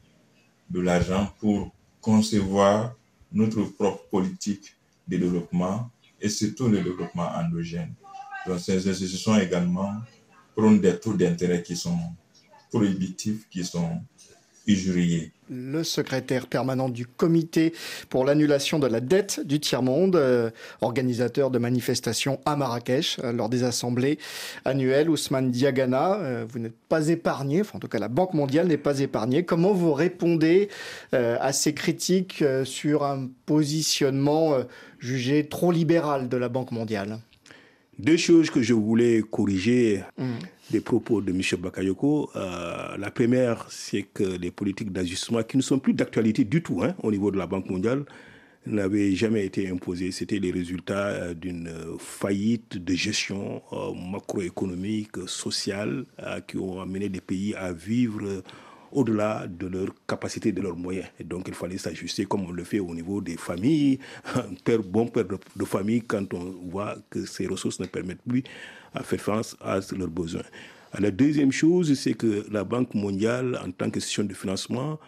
de 0.68 0.80
l'argent 0.80 1.32
pour 1.38 1.72
concevoir 2.00 2.94
notre 3.32 3.62
propre 3.62 4.04
politique 4.08 4.76
de 5.06 5.18
développement 5.18 5.90
et 6.20 6.28
surtout 6.28 6.68
le 6.68 6.80
développement 6.80 7.28
endogène. 7.28 7.94
Donc, 8.46 8.58
ces 8.60 8.88
institutions 8.88 9.38
également 9.38 9.94
prennent 10.56 10.80
des 10.80 10.98
taux 10.98 11.14
d'intérêt 11.14 11.62
qui 11.62 11.76
sont 11.76 11.98
prohibitifs, 12.70 13.48
qui 13.48 13.64
sont 13.64 14.02
le 15.50 15.84
secrétaire 15.84 16.46
permanent 16.46 16.88
du 16.88 17.06
comité 17.06 17.74
pour 18.08 18.24
l'annulation 18.24 18.78
de 18.78 18.86
la 18.86 19.00
dette 19.00 19.40
du 19.44 19.60
tiers-monde, 19.60 20.16
euh, 20.16 20.50
organisateur 20.80 21.50
de 21.50 21.58
manifestations 21.58 22.40
à 22.46 22.56
Marrakech 22.56 23.18
euh, 23.22 23.32
lors 23.32 23.48
des 23.48 23.64
assemblées 23.64 24.18
annuelles, 24.64 25.10
Ousmane 25.10 25.50
Diagana, 25.50 26.14
euh, 26.14 26.46
vous 26.48 26.58
n'êtes 26.58 26.76
pas 26.88 27.08
épargné, 27.08 27.60
enfin, 27.60 27.76
en 27.76 27.80
tout 27.80 27.88
cas 27.88 27.98
la 27.98 28.08
Banque 28.08 28.34
mondiale 28.34 28.68
n'est 28.68 28.78
pas 28.78 29.00
épargnée. 29.00 29.44
Comment 29.44 29.72
vous 29.72 29.92
répondez 29.92 30.68
à 31.12 31.52
ces 31.52 31.74
critiques 31.74 32.44
sur 32.64 33.04
un 33.04 33.28
positionnement 33.46 34.56
jugé 34.98 35.46
trop 35.46 35.72
libéral 35.72 36.28
de 36.28 36.36
la 36.36 36.48
Banque 36.48 36.70
mondiale? 36.70 37.18
Deux 37.98 38.16
choses 38.16 38.50
que 38.50 38.62
je 38.62 38.74
voulais 38.74 39.22
corriger 39.22 40.02
mmh. 40.18 40.24
des 40.70 40.80
propos 40.80 41.20
de 41.20 41.30
M. 41.30 41.40
Bakayoko. 41.58 42.30
Euh, 42.36 42.96
la 42.96 43.10
première, 43.10 43.66
c'est 43.70 44.02
que 44.02 44.24
les 44.24 44.50
politiques 44.50 44.92
d'ajustement, 44.92 45.42
qui 45.42 45.56
ne 45.56 45.62
sont 45.62 45.78
plus 45.78 45.94
d'actualité 45.94 46.44
du 46.44 46.62
tout 46.62 46.82
hein, 46.82 46.94
au 47.02 47.10
niveau 47.10 47.30
de 47.30 47.38
la 47.38 47.46
Banque 47.46 47.68
mondiale, 47.70 48.04
n'avaient 48.66 49.12
jamais 49.12 49.44
été 49.44 49.68
imposées. 49.68 50.10
C'était 50.10 50.38
les 50.38 50.50
résultats 50.50 51.08
euh, 51.08 51.34
d'une 51.34 51.70
faillite 51.98 52.78
de 52.78 52.94
gestion 52.94 53.62
euh, 53.72 53.92
macroéconomique, 54.10 55.26
sociale, 55.26 56.06
qui 56.48 56.56
ont 56.56 56.80
amené 56.80 57.08
des 57.08 57.20
pays 57.20 57.54
à 57.54 57.72
vivre 57.72 58.42
au-delà 58.94 59.46
de 59.46 59.66
leur 59.66 59.88
capacité, 60.06 60.52
de 60.52 60.62
leurs 60.62 60.76
moyens. 60.76 61.06
Et 61.20 61.24
donc 61.24 61.48
il 61.48 61.54
fallait 61.54 61.78
s'ajuster 61.78 62.24
comme 62.24 62.46
on 62.46 62.52
le 62.52 62.64
fait 62.64 62.80
au 62.80 62.94
niveau 62.94 63.20
des 63.20 63.36
familles, 63.36 63.98
un 64.34 64.78
bon 64.78 65.06
père 65.08 65.24
de, 65.26 65.64
famille 65.64 66.02
quand 66.02 66.32
on 66.32 66.54
voit 66.70 66.96
que 67.10 67.26
ces 67.26 67.46
ressources 67.46 67.80
ne 67.80 67.86
permettent 67.86 68.22
plus 68.26 68.44
à 68.94 69.02
faire 69.02 69.20
face 69.20 69.56
à 69.60 69.80
leurs 69.96 70.08
besoins. 70.08 70.42
La 70.98 71.10
deuxième 71.10 71.50
chose, 71.50 71.92
c'est 71.94 72.14
que 72.14 72.46
la 72.52 72.62
Banque 72.62 72.94
mondiale, 72.94 73.60
en 73.66 73.70
tant 73.72 73.90
qu'institution 73.90 74.22
de 74.22 74.32
financement, 74.32 75.00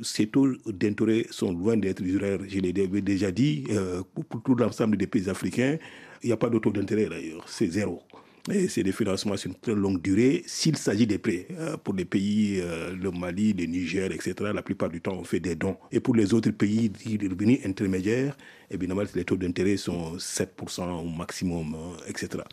ces 0.00 0.26
taux 0.26 0.48
d'intérêt 0.66 1.26
sont 1.30 1.52
loin 1.52 1.76
d'être 1.76 2.02
usuraires. 2.02 2.38
Je 2.48 2.58
l'ai 2.60 2.72
déjà 2.72 3.30
dit, 3.30 3.64
euh, 3.70 4.02
pour, 4.30 4.42
tout 4.42 4.54
l'ensemble 4.54 4.96
des 4.96 5.06
pays 5.06 5.28
africains, 5.28 5.76
il 6.22 6.28
n'y 6.28 6.32
a 6.32 6.38
pas 6.38 6.48
de 6.48 6.58
taux 6.58 6.72
d'intérêt 6.72 7.06
d'ailleurs, 7.06 7.44
c'est 7.46 7.68
zéro. 7.68 8.02
Et 8.50 8.68
c'est 8.68 8.82
des 8.82 8.92
financements 8.92 9.38
sur 9.38 9.50
une 9.50 9.56
très 9.56 9.74
longue 9.74 10.02
durée. 10.02 10.42
S'il 10.46 10.76
s'agit 10.76 11.06
des 11.06 11.16
prêts, 11.16 11.46
euh, 11.58 11.78
pour 11.78 11.94
les 11.94 12.04
pays, 12.04 12.60
euh, 12.60 12.94
le 12.94 13.10
Mali, 13.10 13.54
le 13.54 13.64
Niger, 13.64 14.12
etc., 14.12 14.34
la 14.54 14.60
plupart 14.62 14.90
du 14.90 15.00
temps, 15.00 15.14
on 15.18 15.24
fait 15.24 15.40
des 15.40 15.54
dons. 15.54 15.78
Et 15.90 15.98
pour 15.98 16.14
les 16.14 16.34
autres 16.34 16.50
pays 16.50 16.90
de 16.90 17.30
revenus 17.30 17.60
intermédiaires, 17.64 18.36
évidemment, 18.70 19.02
les 19.14 19.24
taux 19.24 19.36
d'intérêt 19.36 19.78
sont 19.78 20.16
7% 20.18 20.82
au 21.00 21.08
maximum, 21.08 21.74
etc. 22.06 22.44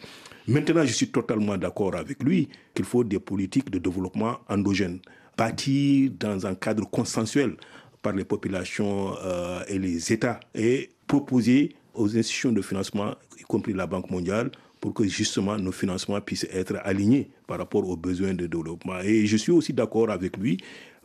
Maintenant, 0.47 0.85
je 0.85 0.93
suis 0.93 1.09
totalement 1.09 1.57
d'accord 1.57 1.95
avec 1.95 2.23
lui 2.23 2.47
qu'il 2.73 2.85
faut 2.85 3.03
des 3.03 3.19
politiques 3.19 3.69
de 3.69 3.77
développement 3.79 4.39
endogènes 4.47 4.99
bâti 5.37 6.11
dans 6.19 6.45
un 6.45 6.55
cadre 6.55 6.87
consensuel 6.89 7.55
par 8.01 8.13
les 8.13 8.25
populations 8.25 9.15
euh, 9.23 9.63
et 9.67 9.79
les 9.79 10.13
États 10.13 10.39
et 10.53 10.89
proposer 11.07 11.75
aux 11.93 12.15
institutions 12.17 12.51
de 12.51 12.61
financement, 12.61 13.15
y 13.39 13.43
compris 13.43 13.73
la 13.73 13.87
Banque 13.87 14.09
mondiale, 14.09 14.51
pour 14.81 14.95
que 14.95 15.07
justement 15.07 15.57
nos 15.57 15.71
financements 15.71 16.19
puissent 16.19 16.47
être 16.51 16.75
alignés 16.83 17.29
par 17.47 17.59
rapport 17.59 17.87
aux 17.87 17.95
besoins 17.95 18.33
de 18.33 18.47
développement. 18.47 18.99
Et 19.01 19.27
je 19.27 19.37
suis 19.37 19.51
aussi 19.51 19.71
d'accord 19.71 20.09
avec 20.09 20.35
lui 20.35 20.57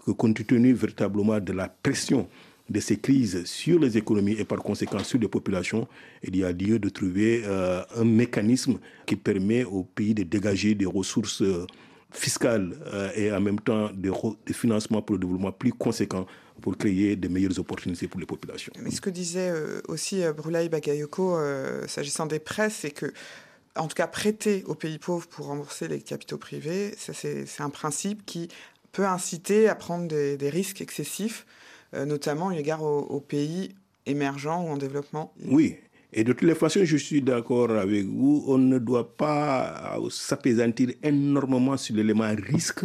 que 0.04 0.10
compte 0.12 0.44
tenu 0.46 0.72
véritablement 0.72 1.38
de 1.38 1.52
la 1.52 1.68
pression 1.68 2.26
de 2.68 2.80
ces 2.80 2.96
crises 2.96 3.44
sur 3.44 3.78
les 3.78 3.96
économies 3.96 4.32
et 4.32 4.44
par 4.44 4.58
conséquent 4.58 4.98
sur 5.04 5.20
les 5.20 5.28
populations, 5.28 5.86
il 6.22 6.36
y 6.36 6.42
a 6.42 6.50
lieu 6.50 6.78
de 6.78 6.88
trouver 6.88 7.42
euh, 7.44 7.82
un 7.96 8.04
mécanisme 8.04 8.78
qui 9.04 9.14
permet 9.14 9.62
aux 9.62 9.84
pays 9.84 10.14
de 10.14 10.24
dégager 10.24 10.74
des 10.74 10.86
ressources 10.86 11.42
euh, 11.42 11.64
fiscale 12.10 12.76
euh, 12.92 13.10
et 13.14 13.30
en 13.30 13.40
même 13.40 13.60
temps 13.60 13.90
des, 13.94 14.10
financements 14.52 15.02
pour 15.02 15.14
le 15.14 15.20
développement 15.20 15.52
plus 15.52 15.72
conséquents 15.72 16.26
pour 16.60 16.76
créer 16.76 17.14
de 17.14 17.28
meilleures 17.28 17.58
opportunités 17.60 18.08
pour 18.08 18.18
les 18.18 18.26
populations. 18.26 18.72
Mais 18.82 18.90
ce 18.90 19.00
que 19.00 19.10
disait 19.10 19.52
aussi 19.88 20.22
Brulay 20.34 20.70
Bagayoko 20.70 21.38
s'agissant 21.86 22.24
des 22.24 22.38
prêts, 22.38 22.70
c'est 22.70 22.90
que 22.90 23.12
en 23.76 23.88
tout 23.88 23.94
cas, 23.94 24.06
prêter 24.06 24.64
aux 24.66 24.74
pays 24.74 24.98
pauvres 24.98 25.26
pour 25.26 25.46
rembourser 25.46 25.88
les 25.88 26.00
capitaux 26.00 26.38
privés, 26.38 26.94
c'est 26.96 27.60
un 27.60 27.70
principe 27.70 28.24
qui 28.26 28.48
peut 28.92 29.06
inciter 29.06 29.68
à 29.68 29.74
prendre 29.74 30.08
des, 30.08 30.50
risques 30.50 30.80
excessifs, 30.80 31.46
notamment 31.92 32.50
eu 32.52 32.56
égard 32.56 32.82
aux, 32.82 33.20
pays 33.20 33.74
émergents 34.06 34.64
ou 34.64 34.68
en 34.68 34.76
développement. 34.76 35.32
Oui, 35.44 35.76
et 36.12 36.24
de 36.24 36.32
toutes 36.32 36.48
les 36.48 36.54
façons, 36.54 36.80
je 36.84 36.96
suis 36.96 37.20
d'accord 37.20 37.70
avec 37.72 38.06
vous, 38.06 38.44
on 38.46 38.58
ne 38.58 38.78
doit 38.78 39.16
pas 39.16 39.98
s'apaisantir 40.10 40.90
énormément 41.02 41.76
sur 41.76 41.94
l'élément 41.94 42.34
risque 42.38 42.84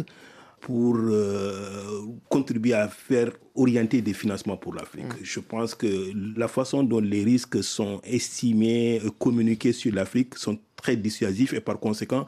pour 0.62 0.96
euh, 0.96 2.06
contribuer 2.28 2.72
à 2.72 2.88
faire 2.88 3.32
orienter 3.54 4.00
des 4.00 4.14
financements 4.14 4.56
pour 4.56 4.74
l'Afrique. 4.74 5.06
Mm. 5.06 5.24
Je 5.24 5.40
pense 5.40 5.74
que 5.74 6.12
la 6.38 6.48
façon 6.48 6.84
dont 6.84 7.00
les 7.00 7.24
risques 7.24 7.62
sont 7.62 8.00
estimés, 8.04 9.02
communiqués 9.18 9.72
sur 9.72 9.92
l'Afrique 9.92 10.36
sont 10.36 10.58
très 10.76 10.96
dissuasifs 10.96 11.52
et 11.52 11.60
par 11.60 11.78
conséquent 11.78 12.26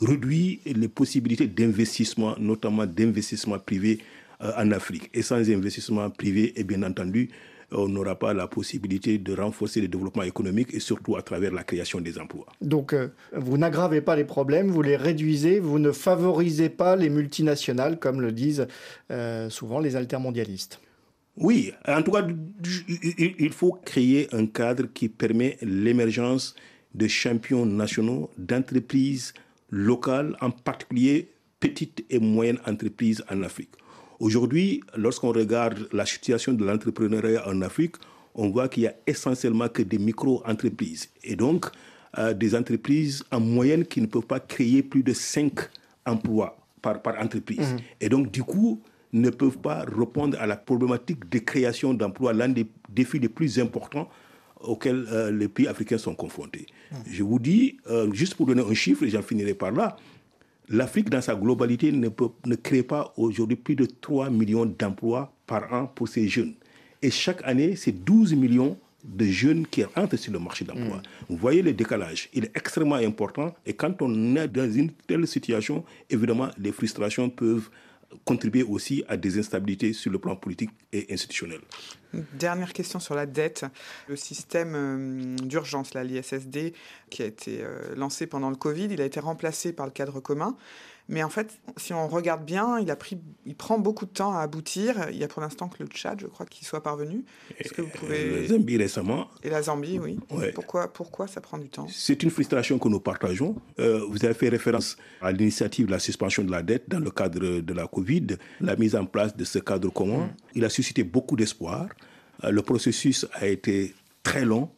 réduit 0.00 0.60
les 0.66 0.88
possibilités 0.88 1.46
d'investissement, 1.46 2.34
notamment 2.38 2.86
d'investissement 2.86 3.58
privé 3.58 4.00
euh, 4.42 4.52
en 4.58 4.72
Afrique. 4.72 5.08
Et 5.14 5.22
sans 5.22 5.48
investissement 5.48 6.10
privé, 6.10 6.52
et 6.58 6.64
bien 6.64 6.82
entendu, 6.82 7.30
on 7.72 7.88
n'aura 7.88 8.14
pas 8.18 8.32
la 8.32 8.46
possibilité 8.46 9.18
de 9.18 9.34
renforcer 9.34 9.80
le 9.80 9.88
développement 9.88 10.22
économique 10.22 10.72
et 10.72 10.80
surtout 10.80 11.16
à 11.16 11.22
travers 11.22 11.52
la 11.52 11.64
création 11.64 12.00
des 12.00 12.18
emplois. 12.18 12.46
Donc, 12.60 12.92
euh, 12.92 13.08
vous 13.32 13.58
n'aggravez 13.58 14.00
pas 14.00 14.16
les 14.16 14.24
problèmes, 14.24 14.68
vous 14.68 14.82
les 14.82 14.96
réduisez, 14.96 15.58
vous 15.58 15.78
ne 15.78 15.92
favorisez 15.92 16.68
pas 16.68 16.96
les 16.96 17.10
multinationales, 17.10 17.98
comme 17.98 18.20
le 18.20 18.32
disent 18.32 18.66
euh, 19.10 19.50
souvent 19.50 19.80
les 19.80 19.96
altermondialistes. 19.96 20.80
Oui, 21.38 21.72
en 21.86 22.02
tout 22.02 22.12
cas, 22.12 22.26
il 22.88 23.52
faut 23.52 23.72
créer 23.84 24.26
un 24.34 24.46
cadre 24.46 24.84
qui 24.94 25.10
permet 25.10 25.58
l'émergence 25.60 26.54
de 26.94 27.06
champions 27.08 27.66
nationaux, 27.66 28.30
d'entreprises 28.38 29.34
locales, 29.68 30.34
en 30.40 30.50
particulier 30.50 31.28
petites 31.60 32.04
et 32.08 32.18
moyennes 32.18 32.60
entreprises 32.66 33.22
en 33.30 33.42
Afrique. 33.42 33.72
Aujourd'hui, 34.18 34.82
lorsqu'on 34.96 35.32
regarde 35.32 35.88
la 35.92 36.06
situation 36.06 36.52
de 36.52 36.64
l'entrepreneuriat 36.64 37.46
en 37.48 37.60
Afrique, 37.62 37.96
on 38.34 38.50
voit 38.50 38.68
qu'il 38.68 38.84
y 38.84 38.86
a 38.86 38.94
essentiellement 39.06 39.68
que 39.68 39.82
des 39.82 39.98
micro-entreprises. 39.98 41.08
Et 41.24 41.36
donc, 41.36 41.66
euh, 42.18 42.32
des 42.32 42.54
entreprises 42.54 43.24
en 43.30 43.40
moyenne 43.40 43.84
qui 43.84 44.00
ne 44.00 44.06
peuvent 44.06 44.26
pas 44.26 44.40
créer 44.40 44.82
plus 44.82 45.02
de 45.02 45.12
5 45.12 45.52
emplois 46.06 46.56
par, 46.80 47.02
par 47.02 47.20
entreprise. 47.20 47.72
Mhm. 47.72 47.78
Et 48.00 48.08
donc, 48.08 48.30
du 48.30 48.42
coup, 48.42 48.80
ne 49.12 49.30
peuvent 49.30 49.58
pas 49.58 49.84
répondre 49.84 50.38
à 50.40 50.46
la 50.46 50.56
problématique 50.56 51.28
de 51.28 51.38
création 51.38 51.94
d'emplois, 51.94 52.32
l'un 52.32 52.48
des 52.48 52.66
défis 52.88 53.18
les 53.18 53.28
plus 53.28 53.58
importants 53.58 54.08
auxquels 54.60 55.06
euh, 55.10 55.30
les 55.30 55.48
pays 55.48 55.68
africains 55.68 55.98
sont 55.98 56.14
confrontés. 56.14 56.66
Mhm. 56.90 56.98
Je 57.10 57.22
vous 57.22 57.38
dis, 57.38 57.78
euh, 57.88 58.10
juste 58.12 58.34
pour 58.34 58.46
donner 58.46 58.62
un 58.62 58.74
chiffre, 58.74 59.04
et 59.04 59.10
j'en 59.10 59.22
finirai 59.22 59.54
par 59.54 59.72
là, 59.72 59.96
l'Afrique 60.68 61.10
dans 61.10 61.20
sa 61.20 61.34
globalité 61.34 61.92
ne, 61.92 62.08
peut, 62.08 62.28
ne 62.44 62.54
crée 62.56 62.82
pas 62.82 63.12
aujourd'hui 63.16 63.56
plus 63.56 63.76
de 63.76 63.86
3 63.86 64.30
millions 64.30 64.66
d'emplois 64.66 65.32
par 65.46 65.72
an 65.72 65.86
pour 65.86 66.08
ces 66.08 66.28
jeunes. 66.28 66.54
Et 67.02 67.10
chaque 67.10 67.40
année, 67.44 67.76
c'est 67.76 67.92
12 67.92 68.34
millions 68.34 68.78
de 69.04 69.24
jeunes 69.26 69.66
qui 69.66 69.84
rentrent 69.84 70.16
sur 70.16 70.32
le 70.32 70.38
marché 70.38 70.64
d'emploi. 70.64 70.96
Mm. 70.96 71.02
Vous 71.28 71.36
voyez 71.36 71.62
le 71.62 71.72
décalage, 71.72 72.28
il 72.32 72.46
est 72.46 72.56
extrêmement 72.56 72.96
important 72.96 73.54
et 73.64 73.72
quand 73.72 74.02
on 74.02 74.36
est 74.36 74.48
dans 74.48 74.70
une 74.70 74.90
telle 75.06 75.26
situation, 75.26 75.84
évidemment, 76.10 76.48
les 76.58 76.72
frustrations 76.72 77.30
peuvent 77.30 77.70
contribuer 78.24 78.62
aussi 78.62 79.04
à 79.08 79.16
des 79.16 79.38
instabilités 79.38 79.92
sur 79.92 80.10
le 80.10 80.18
plan 80.18 80.36
politique 80.36 80.70
et 80.92 81.06
institutionnel. 81.12 81.60
Dernière 82.34 82.72
question 82.72 82.98
sur 82.98 83.14
la 83.14 83.26
dette. 83.26 83.64
Le 84.08 84.16
système 84.16 84.74
euh, 84.74 85.36
d'urgence, 85.42 85.94
l'ISSD, 85.94 86.72
qui 87.10 87.22
a 87.22 87.26
été 87.26 87.62
euh, 87.62 87.94
lancé 87.94 88.26
pendant 88.26 88.50
le 88.50 88.56
Covid, 88.56 88.88
il 88.90 89.00
a 89.00 89.04
été 89.04 89.20
remplacé 89.20 89.72
par 89.72 89.86
le 89.86 89.92
cadre 89.92 90.20
commun. 90.20 90.56
Mais 91.08 91.22
en 91.22 91.28
fait, 91.28 91.60
si 91.76 91.92
on 91.92 92.08
regarde 92.08 92.44
bien, 92.44 92.80
il, 92.80 92.90
a 92.90 92.96
pris, 92.96 93.18
il 93.44 93.54
prend 93.54 93.78
beaucoup 93.78 94.06
de 94.06 94.10
temps 94.10 94.36
à 94.36 94.40
aboutir. 94.40 95.06
Il 95.10 95.16
y 95.16 95.24
a 95.24 95.28
pour 95.28 95.40
l'instant 95.40 95.68
que 95.68 95.82
le 95.82 95.88
Tchad, 95.88 96.20
je 96.20 96.26
crois, 96.26 96.46
qui 96.46 96.64
soit 96.64 96.82
parvenu. 96.82 97.24
Est-ce 97.58 97.72
que 97.72 97.82
vous 97.82 97.90
pouvez... 97.90 98.42
La 98.42 98.48
Zambie 98.48 98.76
récemment. 98.76 99.28
Et 99.44 99.50
la 99.50 99.62
Zambie, 99.62 100.00
oui. 100.00 100.18
Pourquoi, 100.54 100.92
pourquoi 100.92 101.28
ça 101.28 101.40
prend 101.40 101.58
du 101.58 101.68
temps? 101.68 101.86
C'est 101.88 102.22
une 102.24 102.30
frustration 102.30 102.78
que 102.78 102.88
nous 102.88 102.98
partageons. 102.98 103.54
Euh, 103.78 104.04
vous 104.08 104.24
avez 104.24 104.34
fait 104.34 104.48
référence 104.48 104.96
à 105.20 105.30
l'initiative 105.30 105.86
de 105.86 105.92
la 105.92 106.00
suspension 106.00 106.42
de 106.42 106.50
la 106.50 106.62
dette 106.62 106.88
dans 106.88 107.00
le 107.00 107.10
cadre 107.10 107.60
de 107.60 107.72
la 107.72 107.86
Covid, 107.86 108.26
la 108.60 108.74
mise 108.74 108.96
en 108.96 109.06
place 109.06 109.36
de 109.36 109.44
ce 109.44 109.60
cadre 109.60 109.90
commun. 109.90 110.26
Mm. 110.26 110.34
Il 110.56 110.64
a 110.64 110.68
suscité 110.68 111.04
beaucoup 111.04 111.36
d'espoir. 111.36 111.86
Euh, 112.42 112.50
le 112.50 112.62
processus 112.62 113.26
a 113.34 113.46
été 113.46 113.94
très 114.24 114.44
long 114.44 114.70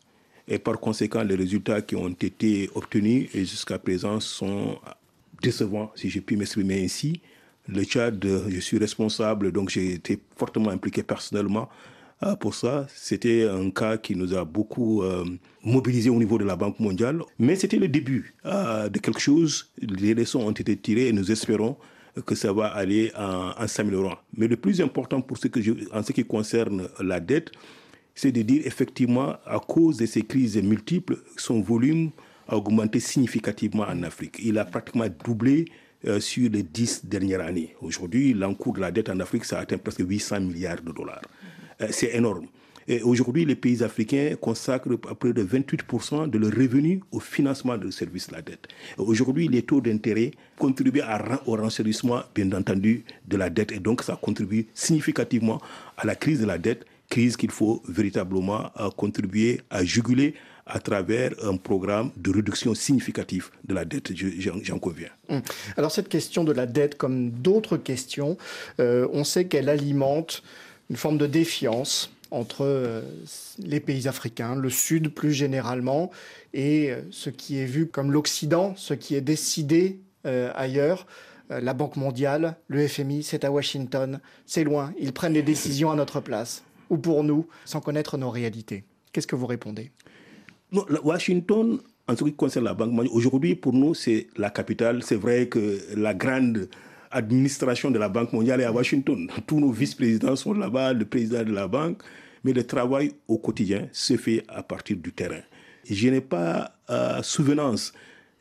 et 0.49 0.59
par 0.59 0.81
conséquent, 0.81 1.23
les 1.23 1.35
résultats 1.35 1.83
qui 1.83 1.95
ont 1.95 2.09
été 2.09 2.71
obtenus 2.75 3.29
jusqu'à 3.35 3.79
présent 3.79 4.19
sont 4.19 4.79
décevant, 5.41 5.93
si 5.95 6.11
j'ai 6.11 6.21
pu 6.21 6.37
m'exprimer 6.37 6.85
ainsi. 6.85 7.21
Le 7.69 7.85
Tchad, 7.85 8.25
je 8.49 8.61
suis 8.61 8.79
responsable, 8.79 9.53
donc 9.53 9.69
j'ai 9.69 9.93
été 9.95 10.19
fortement 10.37 10.71
impliqué 10.71 11.03
personnellement 11.03 11.69
euh, 12.23 12.35
pour 12.35 12.55
ça. 12.55 12.87
C'était 12.95 13.47
un 13.49 13.71
cas 13.71 13.97
qui 13.97 14.17
nous 14.17 14.35
a 14.35 14.45
beaucoup 14.45 15.03
euh, 15.03 15.25
mobilisé 15.63 16.11
au 16.11 16.17
niveau 16.19 16.37
de 16.37 16.45
la 16.45 16.57
Banque 16.57 16.81
mondiale. 16.81 17.23
Mais 17.39 17.55
c'était 17.55 17.77
le 17.77 17.87
début 17.87 18.35
euh, 18.45 18.89
de 18.89 18.99
quelque 18.99 19.21
chose. 19.21 19.71
Les 19.81 20.15
leçons 20.15 20.41
ont 20.41 20.51
été 20.51 20.77
tirées 20.77 21.09
et 21.09 21.13
nous 21.13 21.31
espérons 21.31 21.77
que 22.27 22.35
ça 22.35 22.53
va 22.53 22.67
aller 22.67 23.13
en, 23.17 23.67
s'améliorant. 23.69 24.17
Mais 24.37 24.49
le 24.49 24.57
plus 24.57 24.81
important 24.81 25.21
pour 25.21 25.39
ce 25.39 25.47
que 25.47 25.61
en 25.95 26.03
ce 26.03 26.11
qui 26.13 26.25
concerne 26.25 26.89
la 26.99 27.21
dette, 27.21 27.53
c'est 28.17 28.33
de 28.33 28.43
dire 28.43 28.63
effectivement, 28.65 29.37
à 29.47 29.61
cause 29.61 29.99
de 29.99 30.07
ces 30.07 30.23
crises 30.23 30.61
multiples, 30.61 31.19
son 31.37 31.61
volume 31.61 32.11
a 32.49 32.57
augmenté 32.57 32.99
significativement 33.01 33.85
en 33.85 34.03
Afrique. 34.03 34.39
Il 34.43 34.59
a 34.59 34.65
pratiquement 34.65 35.07
doublé 35.25 35.67
euh, 36.07 36.21
sur 36.21 36.51
les 36.51 36.63
dix 36.63 37.05
dernières 37.05 37.41
années. 37.41 37.75
Aujourd'hui, 37.83 38.33
l'encours 38.33 38.75
de 38.75 38.81
la 38.81 38.91
dette 38.91 39.11
en 39.11 39.21
Afrique, 39.21 39.45
ça 39.45 39.59
atteint 39.59 39.79
presque 39.79 40.01
800 40.01 40.41
milliards 40.41 40.81
de 40.81 40.93
dollars. 40.93 41.23
Euh, 41.81 41.89
c'est 41.91 42.15
énorme. 42.15 42.47
Et 42.91 43.03
aujourd'hui, 43.03 43.45
les 43.45 43.55
pays 43.55 43.83
africains 43.83 44.35
consacrent 44.41 44.97
près 44.97 45.35
de 45.35 45.45
28% 45.45 46.31
de 46.31 46.39
leurs 46.39 46.53
revenus 46.53 47.01
au 47.13 47.21
financement 47.21 47.77
de 47.77 47.91
services 47.91 48.29
de 48.29 48.35
la 48.35 48.41
dette. 48.41 48.67
Aujourd'hui, 48.97 49.47
les 49.47 49.61
taux 49.61 49.83
d'intérêt 49.83 50.31
contribuent 50.59 51.03
au 51.45 51.57
renchérissement, 51.57 52.23
bien 52.35 52.51
entendu, 52.53 53.05
de 53.27 53.37
la 53.37 53.51
dette. 53.51 53.73
Et 53.73 53.79
donc, 53.79 54.03
ça 54.03 54.17
contribue 54.17 54.69
significativement 54.73 55.61
à 55.99 56.07
la 56.07 56.15
crise 56.15 56.41
de 56.41 56.47
la 56.47 56.57
dette, 56.57 56.87
crise 57.11 57.37
qu'il 57.37 57.51
faut 57.51 57.83
véritablement 57.87 58.71
euh, 58.81 58.89
contribuer 58.91 59.61
à 59.69 59.85
juguler 59.85 60.35
à 60.69 60.79
travers 60.81 61.33
un 61.43 61.57
programme 61.57 62.11
de 62.17 62.31
réduction 62.31 62.75
significative 62.75 63.51
de 63.65 63.75
la 63.75 63.85
dette, 63.85 64.13
j'en 64.15 64.79
conviens. 64.79 65.09
Hum. 65.29 65.41
Alors 65.77 65.91
cette 65.91 66.09
question 66.09 66.45
de 66.45 66.53
la 66.53 66.67
dette, 66.67 66.97
comme 66.97 67.31
d'autres 67.31 67.79
questions, 67.79 68.37
euh, 68.79 69.09
on 69.13 69.25
sait 69.25 69.47
qu'elle 69.47 69.69
alimente 69.69 70.43
une 70.91 70.97
forme 70.97 71.19
de 71.19 71.27
défiance 71.27 72.11
entre 72.31 72.65
euh, 72.65 73.01
les 73.59 73.81
pays 73.81 74.07
africains, 74.07 74.55
le 74.55 74.69
Sud 74.69 75.15
plus 75.15 75.33
généralement, 75.33 76.11
et 76.53 76.91
euh, 76.91 77.01
ce 77.11 77.31
qui 77.31 77.59
est 77.59 77.67
vu 77.67 77.87
comme 77.87 78.13
l'Occident, 78.13 78.75
ce 78.77 78.95
qui 78.95 79.15
est 79.15 79.23
décidé 79.23 79.99
ailleurs. 80.55 81.07
la 81.49 81.73
Banque 81.73 81.97
mondiale, 81.97 82.57
le 82.67 82.87
FMI, 82.87 83.23
c'est 83.23 83.45
à 83.45 83.51
Washington, 83.51 84.21
c'est 84.45 84.63
loin, 84.63 84.93
ils 84.99 85.15
prennent 85.15 85.33
les 85.33 85.43
décisions 85.43 85.91
à 85.91 85.97
notre 85.97 86.21
place, 86.21 86.65
ou 86.91 86.99
pour 86.99 87.25
nous, 87.25 87.47
sans 87.65 87.81
connaître 87.81 88.19
nos 88.19 88.29
réalités. 88.29 88.85
Qu'est-ce 89.13 89.27
que 89.27 89.37
vous 89.37 89.47
répondez? 89.47 89.91
Washington, 90.73 91.79
en 92.07 92.17
ce 92.17 92.25
qui 92.25 92.35
concerne 92.35 92.67
la 92.67 92.75
Banque 92.75 92.93
mondiale, 92.93 93.15
aujourd'hui, 93.15 93.55
pour 93.55 93.73
nous, 93.73 93.95
c'est 93.95 94.29
la 94.37 94.51
capitale. 94.51 95.03
C'est 95.03 95.17
vrai 95.17 95.49
que 95.49 95.79
la 95.97 96.15
grande 96.15 96.69
administration 97.11 97.91
de 97.91 97.99
la 97.99 98.09
Banque 98.09 98.33
mondiale 98.33 98.61
est 98.61 98.65
à 98.65 98.73
Washington. 98.73 99.29
Tous 99.47 99.61
nos 99.61 99.71
vice-présidents 99.71 100.37
sont 100.37 100.53
là-bas, 100.53 100.93
le 100.93 101.05
président 101.05 101.43
de 101.43 101.53
la 101.53 101.67
banque, 101.69 102.03
mais 102.45 102.53
le 102.53 102.65
travail 102.65 103.13
au 103.27 103.39
quotidien 103.39 103.89
se 103.93 104.17
fait 104.17 104.45
à 104.49 104.63
partir 104.63 104.97
du 104.97 105.13
terrain. 105.13 105.41
Je 105.89 106.09
n'ai 106.09 106.21
pas 106.21 106.73
euh, 106.91 107.23
souvenance 107.23 107.93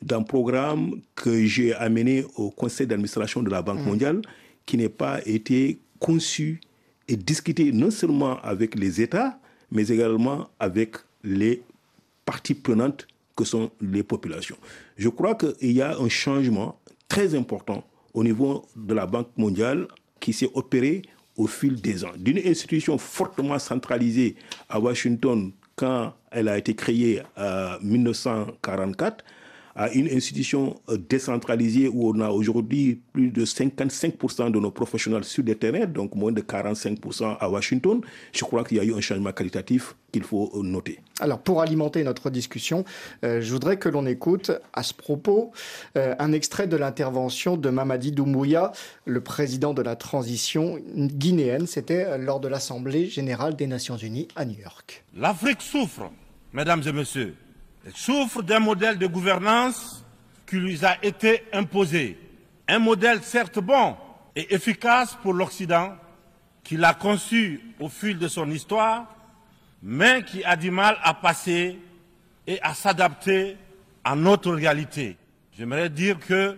d'un 0.02 0.22
programme 0.22 1.00
que 1.14 1.44
j'ai 1.46 1.74
amené 1.74 2.24
au 2.36 2.50
conseil 2.50 2.86
d'administration 2.86 3.42
de 3.42 3.50
la 3.50 3.62
Banque 3.62 3.80
mmh. 3.80 3.88
mondiale 3.88 4.22
qui 4.66 4.76
n'ait 4.76 4.88
pas 4.90 5.20
été 5.26 5.80
conçu 5.98 6.60
et 7.08 7.16
discuté 7.16 7.72
non 7.72 7.90
seulement 7.90 8.38
avec 8.42 8.74
les 8.74 9.00
États, 9.00 9.40
mais 9.72 9.88
également 9.88 10.48
avec 10.60 10.96
les 11.24 11.62
parties 12.28 12.52
prenantes 12.52 13.06
que 13.34 13.42
sont 13.42 13.70
les 13.80 14.02
populations. 14.02 14.58
Je 14.98 15.08
crois 15.08 15.34
qu'il 15.34 15.72
y 15.72 15.80
a 15.80 15.96
un 15.96 16.10
changement 16.10 16.78
très 17.08 17.34
important 17.34 17.82
au 18.12 18.22
niveau 18.22 18.66
de 18.76 18.92
la 18.92 19.06
Banque 19.06 19.30
mondiale 19.38 19.88
qui 20.20 20.34
s'est 20.34 20.50
opéré 20.52 21.00
au 21.38 21.46
fil 21.46 21.80
des 21.80 22.04
ans. 22.04 22.12
D'une 22.18 22.36
institution 22.44 22.98
fortement 22.98 23.58
centralisée 23.58 24.36
à 24.68 24.78
Washington 24.78 25.52
quand 25.74 26.12
elle 26.30 26.48
a 26.48 26.58
été 26.58 26.74
créée 26.74 27.22
en 27.38 27.78
1944 27.80 29.24
à 29.78 29.90
une 29.92 30.08
institution 30.08 30.80
euh, 30.88 30.98
décentralisée 30.98 31.88
où 31.88 32.10
on 32.10 32.20
a 32.20 32.28
aujourd'hui 32.30 33.00
plus 33.12 33.30
de 33.30 33.44
55% 33.44 34.50
de 34.50 34.58
nos 34.58 34.72
professionnels 34.72 35.22
sur 35.22 35.44
le 35.44 35.54
terrain, 35.54 35.86
donc 35.86 36.16
moins 36.16 36.32
de 36.32 36.42
45% 36.42 37.36
à 37.38 37.48
Washington, 37.48 38.00
je 38.32 38.44
crois 38.44 38.64
qu'il 38.64 38.78
y 38.78 38.80
a 38.80 38.84
eu 38.84 38.92
un 38.92 39.00
changement 39.00 39.30
qualitatif 39.30 39.94
qu'il 40.10 40.24
faut 40.24 40.50
euh, 40.54 40.62
noter. 40.64 40.98
Alors 41.20 41.38
pour 41.38 41.62
alimenter 41.62 42.02
notre 42.02 42.28
discussion, 42.28 42.84
euh, 43.24 43.40
je 43.40 43.52
voudrais 43.52 43.78
que 43.78 43.88
l'on 43.88 44.04
écoute 44.04 44.50
à 44.72 44.82
ce 44.82 44.92
propos 44.92 45.52
un 45.94 46.32
extrait 46.32 46.66
de 46.66 46.76
l'intervention 46.76 47.56
de 47.56 47.70
Mamadi 47.70 48.10
Doumbouya, 48.10 48.72
le 49.04 49.20
président 49.20 49.74
de 49.74 49.82
la 49.82 49.94
transition 49.94 50.78
guinéenne. 50.96 51.66
C'était 51.66 52.18
lors 52.18 52.40
de 52.40 52.48
l'Assemblée 52.48 53.06
générale 53.06 53.54
des 53.54 53.66
Nations 53.66 53.96
unies 53.96 54.26
à 54.34 54.44
New 54.44 54.58
York. 54.58 55.04
L'Afrique 55.16 55.62
souffre, 55.62 56.10
mesdames 56.52 56.82
et 56.86 56.92
messieurs, 56.92 57.34
souffre 57.94 58.42
d'un 58.42 58.60
modèle 58.60 58.98
de 58.98 59.06
gouvernance 59.06 60.04
qui 60.46 60.56
lui 60.56 60.84
a 60.84 60.96
été 61.04 61.44
imposé. 61.52 62.18
Un 62.66 62.78
modèle 62.78 63.22
certes 63.22 63.58
bon 63.58 63.96
et 64.34 64.54
efficace 64.54 65.16
pour 65.22 65.32
l'Occident, 65.32 65.96
qu'il 66.64 66.84
a 66.84 66.94
conçu 66.94 67.60
au 67.80 67.88
fil 67.88 68.18
de 68.18 68.28
son 68.28 68.50
histoire, 68.50 69.06
mais 69.82 70.22
qui 70.22 70.44
a 70.44 70.56
du 70.56 70.70
mal 70.70 70.98
à 71.02 71.14
passer 71.14 71.78
et 72.46 72.60
à 72.62 72.74
s'adapter 72.74 73.56
à 74.04 74.14
notre 74.14 74.52
réalité. 74.52 75.16
J'aimerais 75.56 75.90
dire 75.90 76.18
que 76.18 76.56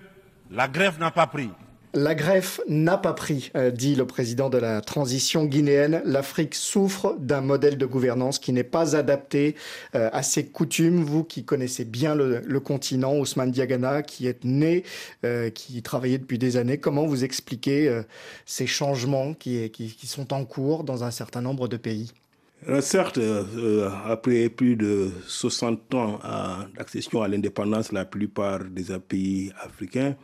la 0.51 0.69
grève 0.69 0.99
n'a 0.99 1.11
pas 1.11 1.27
pris. 1.27 1.51
La 1.93 2.15
greffe 2.15 2.61
n'a 2.69 2.97
pas 2.97 3.15
pris, 3.15 3.51
euh, 3.57 3.73
dit 3.73 3.97
le 3.97 4.07
président 4.07 4.49
de 4.49 4.59
la 4.59 4.81
transition 4.81 5.45
guinéenne. 5.45 6.03
L'Afrique 6.05 6.55
souffre 6.55 7.17
d'un 7.19 7.41
modèle 7.41 7.77
de 7.79 7.87
gouvernance 7.87 8.39
qui 8.39 8.53
n'est 8.53 8.63
pas 8.63 8.95
adapté 8.95 9.57
euh, 9.97 10.09
à 10.13 10.23
ses 10.23 10.47
coutumes. 10.47 11.03
Vous 11.03 11.25
qui 11.25 11.45
connaissez 11.45 11.85
bien 11.85 12.15
le, 12.15 12.61
continent, 12.61 13.17
Ousmane 13.17 13.51
Diagana, 13.51 14.03
qui 14.03 14.29
est 14.29 14.45
né, 14.45 14.85
euh, 15.25 15.51
qui 15.51 15.83
travaillait 15.83 16.19
depuis 16.19 16.39
des 16.39 16.57
années, 16.57 16.79
comment 16.79 17.07
vous 17.07 17.25
expliquez 17.25 18.01
ces 18.47 18.67
changements 18.67 19.35
qui, 19.35 19.71
qui, 19.71 20.07
sont 20.07 20.33
en 20.33 20.45
cours 20.45 20.85
dans 20.85 21.03
un 21.03 21.11
certain 21.11 21.41
nombre 21.41 21.67
de 21.67 21.77
pays? 21.77 22.13
Certes, 22.81 23.19
après 24.07 24.49
plus 24.49 24.77
de 24.77 25.11
60 25.27 25.95
ans 25.95 26.21
d'accession 26.77 27.23
à 27.23 27.29
l'indépendance, 27.29 27.91
la 27.91 28.05
plupart 28.05 28.65
des 28.65 28.99
pays 28.99 29.53
africains 29.61 30.15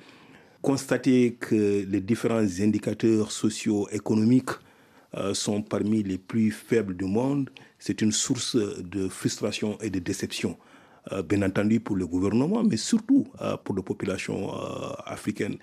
constater 0.66 1.36
que 1.38 1.86
les 1.88 2.00
différents 2.00 2.48
indicateurs 2.60 3.30
socio-économiques 3.30 4.50
euh, 5.16 5.32
sont 5.32 5.62
parmi 5.62 6.02
les 6.02 6.18
plus 6.18 6.50
faibles 6.50 6.96
du 6.96 7.04
monde, 7.04 7.50
c'est 7.78 8.02
une 8.02 8.10
source 8.10 8.56
de 8.56 9.06
frustration 9.06 9.78
et 9.80 9.90
de 9.90 10.00
déception. 10.00 10.56
Euh, 11.12 11.22
bien 11.22 11.42
entendu 11.42 11.78
pour 11.78 11.94
le 11.94 12.04
gouvernement, 12.04 12.64
mais 12.64 12.76
surtout 12.76 13.28
euh, 13.40 13.56
pour 13.62 13.76
les 13.76 13.82
populations 13.84 14.40
africaines. 15.16 15.58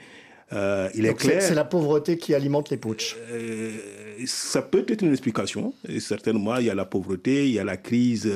il 0.96 1.06
est 1.06 1.18
clair. 1.20 1.42
C'est 1.42 1.60
la 1.64 1.66
pauvreté 1.66 2.18
qui 2.18 2.34
alimente 2.34 2.70
les 2.70 2.78
putsch. 2.78 3.18
ça 4.26 4.62
peut 4.62 4.86
être 4.88 5.02
une 5.02 5.12
explication. 5.12 5.74
Et 5.86 6.00
certainement, 6.00 6.56
il 6.62 6.68
y 6.68 6.70
a 6.70 6.76
la 6.76 6.86
pauvreté, 6.86 7.46
il 7.50 7.56
y 7.56 7.60
a 7.60 7.66
la 7.66 7.76
crise 7.76 8.32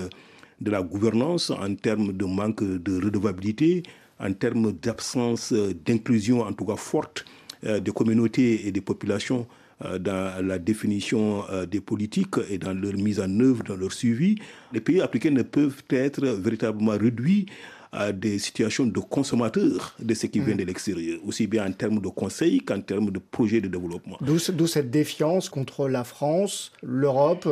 de 0.59 0.69
la 0.69 0.81
gouvernance 0.81 1.49
en 1.49 1.73
termes 1.75 2.11
de 2.11 2.25
manque 2.25 2.61
de 2.61 2.93
redevabilité, 3.05 3.83
en 4.19 4.33
termes 4.33 4.71
d'absence 4.73 5.53
euh, 5.53 5.73
d'inclusion, 5.85 6.41
en 6.41 6.53
tout 6.53 6.65
cas 6.65 6.75
forte, 6.75 7.25
euh, 7.65 7.79
des 7.79 7.91
communautés 7.91 8.67
et 8.67 8.71
des 8.71 8.81
populations 8.81 9.47
euh, 9.85 9.99
dans 9.99 10.45
la 10.45 10.57
définition 10.57 11.43
des 11.69 11.81
politiques 11.81 12.35
et 12.49 12.57
dans 12.57 12.73
leur 12.73 12.93
mise 12.93 13.19
en 13.19 13.39
œuvre, 13.39 13.63
dans 13.63 13.75
leur 13.75 13.93
suivi. 13.93 14.35
Les 14.73 14.81
pays 14.81 15.01
africains 15.01 15.31
ne 15.31 15.43
peuvent 15.43 15.83
être 15.89 16.25
véritablement 16.25 16.97
réduits 16.97 17.45
à 17.91 18.11
des 18.11 18.37
situations 18.37 18.85
de 18.85 18.99
consommateurs 18.99 19.95
de 19.97 20.13
ce 20.13 20.27
qui 20.27 20.41
vient 20.41 20.55
mm. 20.55 20.57
de 20.57 20.63
l'extérieur, 20.65 21.19
aussi 21.25 21.47
bien 21.47 21.65
en 21.65 21.71
termes 21.71 22.01
de 22.01 22.09
conseils 22.09 22.59
qu'en 22.59 22.81
termes 22.81 23.11
de 23.11 23.19
projets 23.19 23.61
de 23.61 23.69
développement. 23.69 24.17
D'où 24.21 24.67
cette 24.67 24.91
défiance 24.91 25.47
contre 25.47 25.87
la 25.87 26.03
France, 26.03 26.73
l'Europe 26.83 27.47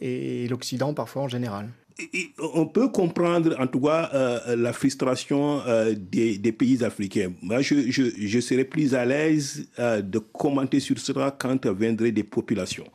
et 0.00 0.46
l'Occident 0.48 0.92
parfois 0.92 1.22
en 1.22 1.28
général 1.28 1.70
on 2.38 2.66
peut 2.66 2.88
comprendre 2.88 3.56
en 3.58 3.66
tout 3.66 3.80
cas 3.80 4.10
euh, 4.14 4.56
la 4.56 4.72
frustration 4.72 5.60
euh, 5.66 5.94
des, 5.96 6.52
pays 6.52 6.84
africains. 6.84 7.32
Moi, 7.42 7.60
je, 7.60 8.40
serais 8.40 8.64
plus 8.64 8.94
à 8.94 9.04
l'aise 9.04 9.68
euh, 9.78 10.00
de 10.00 10.18
commenter 10.18 10.80
sur 10.80 10.98
cela 10.98 11.34
quand 11.36 11.66
viendrait 11.66 12.12
des 12.12 12.24
populations. 12.24 12.86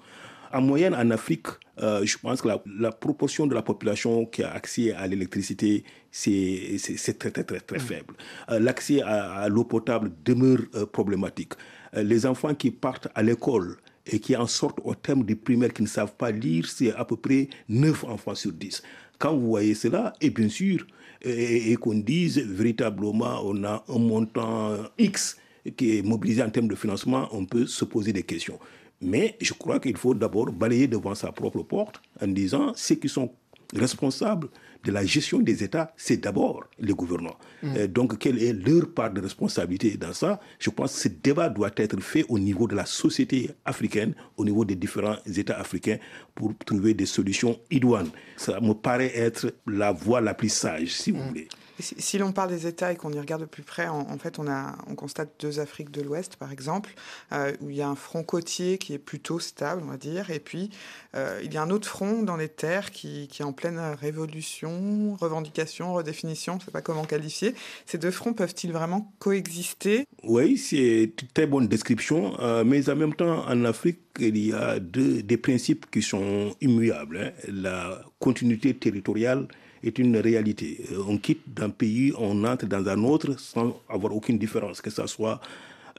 En 0.54 0.62
moyenne, 0.62 0.94
en 0.94 1.10
Afrique, 1.10 1.48
je 1.80 2.18
pense 2.20 2.42
que 2.44 2.48
la, 2.80 2.92
proportion 2.92 3.48
de 3.48 3.56
la 3.56 3.64
population 3.64 4.28
qui 4.28 4.44
a 4.44 4.52
accès 4.52 4.92
à 4.94 5.08
l'électricité, 5.08 5.84
c'est 6.12 7.18
très, 7.18 7.32
très, 7.32 7.44
très, 7.44 7.60
très 7.60 7.78
mm. 7.78 7.82
faible. 7.82 8.14
L'accès 8.50 9.02
à 9.02 9.48
l'eau 9.50 9.64
potable 9.64 10.12
demeure 10.24 10.60
problématique. 10.92 11.54
les 11.94 12.28
enfants 12.28 12.54
qui 12.54 12.70
partent 12.70 13.08
à 13.16 13.24
l'école 13.24 13.78
et 14.06 14.20
qui 14.20 14.36
en 14.36 14.48
sortent 14.48 14.80
au 14.84 14.96
terme 14.96 15.24
du 15.24 15.36
primaire 15.36 15.74
qui 15.74 15.82
ne 15.82 15.88
savent 15.88 16.16
pas 16.16 16.32
lire, 16.32 16.68
c'est 16.68 16.94
à 16.94 17.06
peu 17.06 17.16
près 17.16 17.48
9 17.70 18.04
enfants 18.06 18.36
sur 18.36 18.52
10. 18.52 18.84
Quand 19.18 19.36
vous 19.36 19.48
voyez 19.48 19.74
cela, 19.74 20.14
et 20.20 20.30
bien 20.30 20.50
sûr, 20.50 20.86
et, 21.22 21.76
qu'on 21.78 21.96
dise 21.96 22.40
véritablement 22.40 23.42
on 23.46 23.64
a 23.64 23.84
un 23.88 24.00
montant 24.00 24.76
X 24.98 25.38
qui 25.78 25.98
est 25.98 26.02
mobilisé 26.02 26.44
en 26.44 26.50
termes 26.50 26.68
de 26.68 26.76
financement, 26.76 27.30
on 27.32 27.46
peut 27.46 27.66
se 27.66 27.86
poser 27.86 28.12
des 28.12 28.24
questions. 28.24 28.60
Mais 29.00 29.38
je 29.42 29.54
crois 29.54 29.80
qu'il 29.80 29.98
faut 29.98 30.14
d'abord 30.14 30.52
balayer 30.52 30.88
devant 30.88 31.16
sa 31.16 31.32
propre 31.32 31.64
porte 31.64 32.02
en 32.22 32.28
disant 32.28 32.74
ceux 32.76 32.96
qui 32.96 33.10
sont 33.10 33.32
responsables 33.74 34.50
de 34.84 34.92
la 34.92 35.06
gestion 35.06 35.40
des 35.40 35.64
États, 35.64 35.94
c'est 35.96 36.18
d'abord 36.18 36.66
les 36.80 36.94
gouvernants. 36.94 37.38
Mm. 37.62 37.76
Euh, 37.78 37.88
donc, 37.88 38.18
quelle 38.18 38.42
est 38.42 38.54
leur 38.54 38.92
part 38.94 39.12
de 39.12 39.22
responsabilité 39.22 39.98
dans 39.98 40.14
ça? 40.14 40.40
Je 40.60 40.70
pense 40.70 40.94
que 40.94 41.00
ce 41.00 41.08
débat 41.08 41.50
doit 41.50 41.72
être 41.78 42.00
fait 42.02 42.26
au 42.28 42.38
niveau 42.38 42.68
de 42.68 42.76
la 42.76 42.86
société 42.86 43.50
africaine, 43.66 44.14
au 44.38 44.44
niveau 44.44 44.66
des 44.66 44.76
différents 44.76 45.16
États 45.26 45.58
africains, 45.60 45.98
pour 46.36 46.54
trouver 46.66 46.94
des 46.94 47.06
solutions 47.06 47.58
idoines. 47.72 48.10
Ça 48.36 48.60
me 48.60 48.74
paraît 48.74 49.16
être 49.16 49.54
la 49.68 49.92
voie 49.92 50.22
la 50.22 50.34
plus 50.34 50.52
sage, 50.52 50.94
si 50.94 51.12
vous 51.12 51.24
mm. 51.24 51.28
voulez. 51.28 51.48
Si, 51.80 52.18
l'on 52.20 52.32
parle 52.32 52.50
des 52.50 52.68
États 52.68 52.92
et 52.92 52.96
qu'on 52.96 53.12
y 53.12 53.20
regarde 53.20 53.42
de 53.42 53.48
plus 53.48 53.64
près, 53.64 53.88
en, 53.88 54.18
fait, 54.20 54.38
on, 54.38 54.96
constate 54.96 55.32
deux 55.40 55.60
Afriques 55.60 55.90
de 55.90 56.02
l'Ouest, 56.02 56.36
par 56.36 56.52
exemple, 56.52 56.94
euh, 57.32 57.52
où 57.62 57.70
il 57.70 57.76
y 57.76 57.82
a 57.82 57.88
un 57.88 57.96
front 57.96 58.24
côtier 58.24 58.78
qui 58.78 58.94
est 58.94 59.00
plutôt 59.00 59.40
stable, 59.40 59.82
on 59.84 59.90
va 59.90 59.98
dire, 59.98 60.30
et 60.30 60.40
puis 60.40 60.70
euh, 61.16 61.42
il 61.44 61.52
y 61.52 61.58
a 61.58 61.64
un 61.64 61.72
autre 61.72 61.88
front 61.88 62.22
dans 62.22 62.38
les 62.38 62.48
terres 62.48 62.92
qui, 62.92 63.28
est 63.40 63.44
en 63.44 63.54
pleine 63.54 63.80
révolution, 63.80 65.16
revendication, 65.20 65.94
redéfinition, 65.94 66.54
je 66.54 66.60
ne 66.60 66.66
sais 66.66 66.72
pas 66.72 66.82
comment 66.82 67.06
qualifier. 67.06 67.56
Ces 67.88 67.98
deux 67.98 68.12
fronts 68.12 68.34
peuvent-ils 68.34 68.72
vraiment 68.72 69.12
coexister? 69.20 70.06
Oui, 70.24 70.58
c'est 70.58 71.04
une 71.04 71.28
très 71.34 71.48
bonne 71.48 71.68
description, 71.68 72.40
euh, 72.40 72.64
mais 72.64 72.88
en 72.90 72.96
même 72.96 73.16
temps, 73.16 73.48
en 73.48 73.66
Afrique, 73.66 74.00
il 74.20 74.38
y 74.38 74.54
a 74.54 74.80
des 74.80 75.38
principes 75.38 75.90
qui 75.90 76.04
sont 76.04 76.56
immuables. 76.62 77.18
Hein. 77.18 77.32
La 77.48 78.02
continuité 78.20 78.76
territoriale 78.76 79.48
est 79.84 80.00
une 80.00 80.18
réalité. 80.18 80.86
Euh, 80.92 81.04
on 81.08 81.18
quitte 81.18 81.42
d'un 81.48 81.70
pays, 81.70 82.14
on 82.18 82.44
entre 82.46 82.66
dans 82.66 82.88
un 82.88 83.04
autre 83.04 83.40
sans 83.40 83.80
avoir 83.90 84.16
aucune 84.16 84.38
différence, 84.38 84.82
que 84.82 84.90
ce 84.90 85.06
soit 85.08 85.40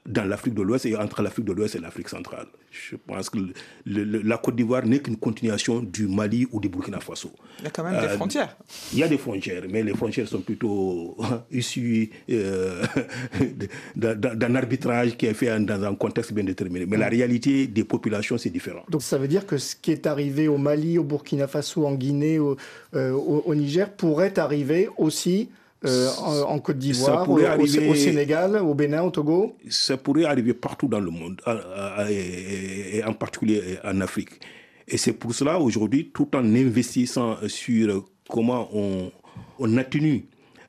dans 0.05 0.23
l'Afrique 0.25 0.53
de 0.53 0.61
l'Ouest 0.61 0.85
et 0.85 0.95
entre 0.95 1.21
l'Afrique 1.21 1.45
de 1.45 1.53
l'Ouest 1.53 1.75
et 1.75 1.79
l'Afrique 1.79 2.09
centrale. 2.09 2.45
Je 2.71 2.95
pense 2.95 3.29
que 3.29 3.39
la 3.85 4.37
Côte 4.37 4.55
d'Ivoire 4.55 4.85
n'est 4.85 4.99
qu'une 4.99 5.17
continuation 5.17 5.79
du 5.81 6.07
Mali 6.07 6.45
ou 6.51 6.59
du 6.59 6.69
Burkina 6.69 6.99
Faso. 6.99 7.31
Il 7.59 7.65
y 7.65 7.67
a 7.67 7.71
quand 7.71 7.83
même 7.83 7.99
des 7.99 8.07
euh, 8.07 8.15
frontières. 8.15 8.55
Il 8.93 8.99
y 8.99 9.03
a 9.03 9.07
des 9.07 9.17
frontières, 9.17 9.63
mais 9.69 9.81
les 9.81 9.93
frontières 9.93 10.27
sont 10.27 10.41
plutôt 10.41 11.17
issues 11.51 12.11
euh, 12.29 12.85
d'un 13.95 14.55
arbitrage 14.55 15.17
qui 15.17 15.25
est 15.25 15.33
fait 15.33 15.59
dans 15.59 15.83
un 15.83 15.95
contexte 15.95 16.33
bien 16.33 16.43
déterminé. 16.43 16.85
Mais 16.85 16.97
la 16.97 17.09
réalité 17.09 17.67
des 17.67 17.83
populations, 17.83 18.37
c'est 18.37 18.49
différent. 18.49 18.83
Donc 18.89 19.01
ça 19.01 19.17
veut 19.17 19.27
dire 19.27 19.45
que 19.45 19.57
ce 19.57 19.75
qui 19.75 19.91
est 19.91 20.05
arrivé 20.05 20.47
au 20.47 20.57
Mali, 20.57 20.97
au 20.97 21.03
Burkina 21.03 21.47
Faso, 21.47 21.85
en 21.85 21.95
Guinée, 21.95 22.37
au, 22.39 22.57
euh, 22.93 23.11
au 23.11 23.55
Niger 23.55 23.91
pourrait 23.91 24.37
arriver 24.37 24.89
aussi 24.97 25.49
euh, 25.83 26.09
en, 26.47 26.57
Côte 26.59 26.77
d'Ivoire, 26.77 27.29
au, 27.29 27.37
au, 27.37 27.95
Sénégal, 27.95 28.55
au 28.57 28.73
Bénin, 28.73 29.03
au 29.03 29.11
Togo 29.11 29.57
Ça 29.69 29.97
pourrait 29.97 30.25
arriver 30.25 30.53
partout 30.53 30.87
dans 30.87 30.99
le 30.99 31.11
monde, 31.11 31.41
et, 32.09 33.03
en 33.05 33.13
particulier 33.13 33.77
en 33.83 34.01
Afrique. 34.01 34.39
Et 34.87 34.97
c'est 34.97 35.13
pour 35.13 35.33
cela 35.33 35.59
aujourd'hui, 35.59 36.11
tout 36.13 36.29
en 36.35 36.43
investissant 36.55 37.37
sur 37.47 38.05
comment 38.29 38.69
on, 38.73 39.11
on 39.59 39.77
atténue 39.77 40.25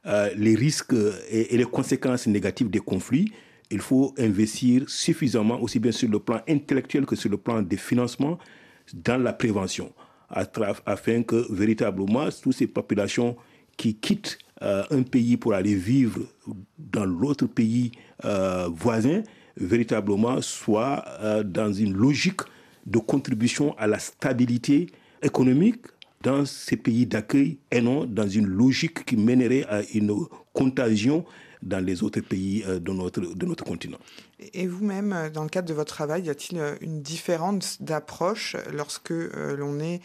euh, 0.07 0.31
les 0.37 0.55
risques 0.55 0.95
et, 1.31 1.57
les 1.57 1.65
conséquences 1.65 2.27
négatives 2.27 2.71
des 2.71 2.79
conflits, 2.79 3.33
il 3.71 3.81
faut 3.81 4.15
investir 4.19 4.89
suffisamment, 4.89 5.61
aussi 5.61 5.81
bien 5.81 5.91
sur 5.91 6.09
le 6.09 6.21
plan 6.21 6.41
intellectuel 6.49 7.05
que 7.07 7.17
sur 7.17 7.29
le 7.31 7.37
plan 7.37 7.61
des 7.61 7.77
financements, 7.77 8.39
dans 8.95 9.21
la 9.21 9.33
prévention, 9.33 9.93
afin 10.31 11.25
que 11.25 11.53
véritablement 11.53 12.29
toutes 12.41 12.55
ces 12.55 12.69
populations 12.69 13.37
qui 13.77 13.97
quittent 13.97 14.39
euh, 14.63 14.85
un 14.91 15.03
pays 15.03 15.37
pour 15.37 15.53
aller 15.53 15.75
vivre 15.75 16.21
dans 16.79 17.05
l'autre 17.05 17.47
pays 17.47 17.93
euh, 18.25 18.69
voisin, 18.73 19.23
véritablement 19.57 20.41
soit 20.41 21.05
euh, 21.21 21.43
dans 21.43 21.73
une 21.73 21.95
logique 21.95 22.41
de 22.87 22.99
contribution 22.99 23.77
à 23.77 23.87
la 23.87 23.99
stabilité 23.99 24.87
économique 25.23 25.85
dans 26.23 26.47
ces 26.47 26.77
pays 26.77 27.05
d'accueil 27.05 27.59
et 27.71 27.83
non 27.83 28.07
dans 28.07 28.29
une 28.29 28.47
logique 28.47 29.05
qui 29.05 29.17
mènerait 29.17 29.65
à 29.69 29.83
une 29.95 30.15
contagion 30.55 31.25
dans 31.63 31.85
les 31.85 32.03
autres 32.03 32.21
pays 32.21 32.65
de 32.65 32.93
notre, 32.93 33.21
de 33.21 33.47
notre 33.47 33.65
continent. 33.65 33.99
Et 34.39 34.67
vous-même, 34.67 35.15
euh, 35.15 35.31
dans 35.31 35.45
le 35.45 35.49
cadre 35.49 35.67
de 35.67 35.73
votre 35.73 35.95
travail, 35.95 36.25
y 36.25 36.31
a-t-il 36.31 36.59
euh, 36.59 36.75
une 36.83 37.01
différence 37.01 37.81
d'approche 37.81 38.55
lorsque 38.71 39.11
euh, 39.11 39.57
l'on 39.57 39.81
est 39.81 40.01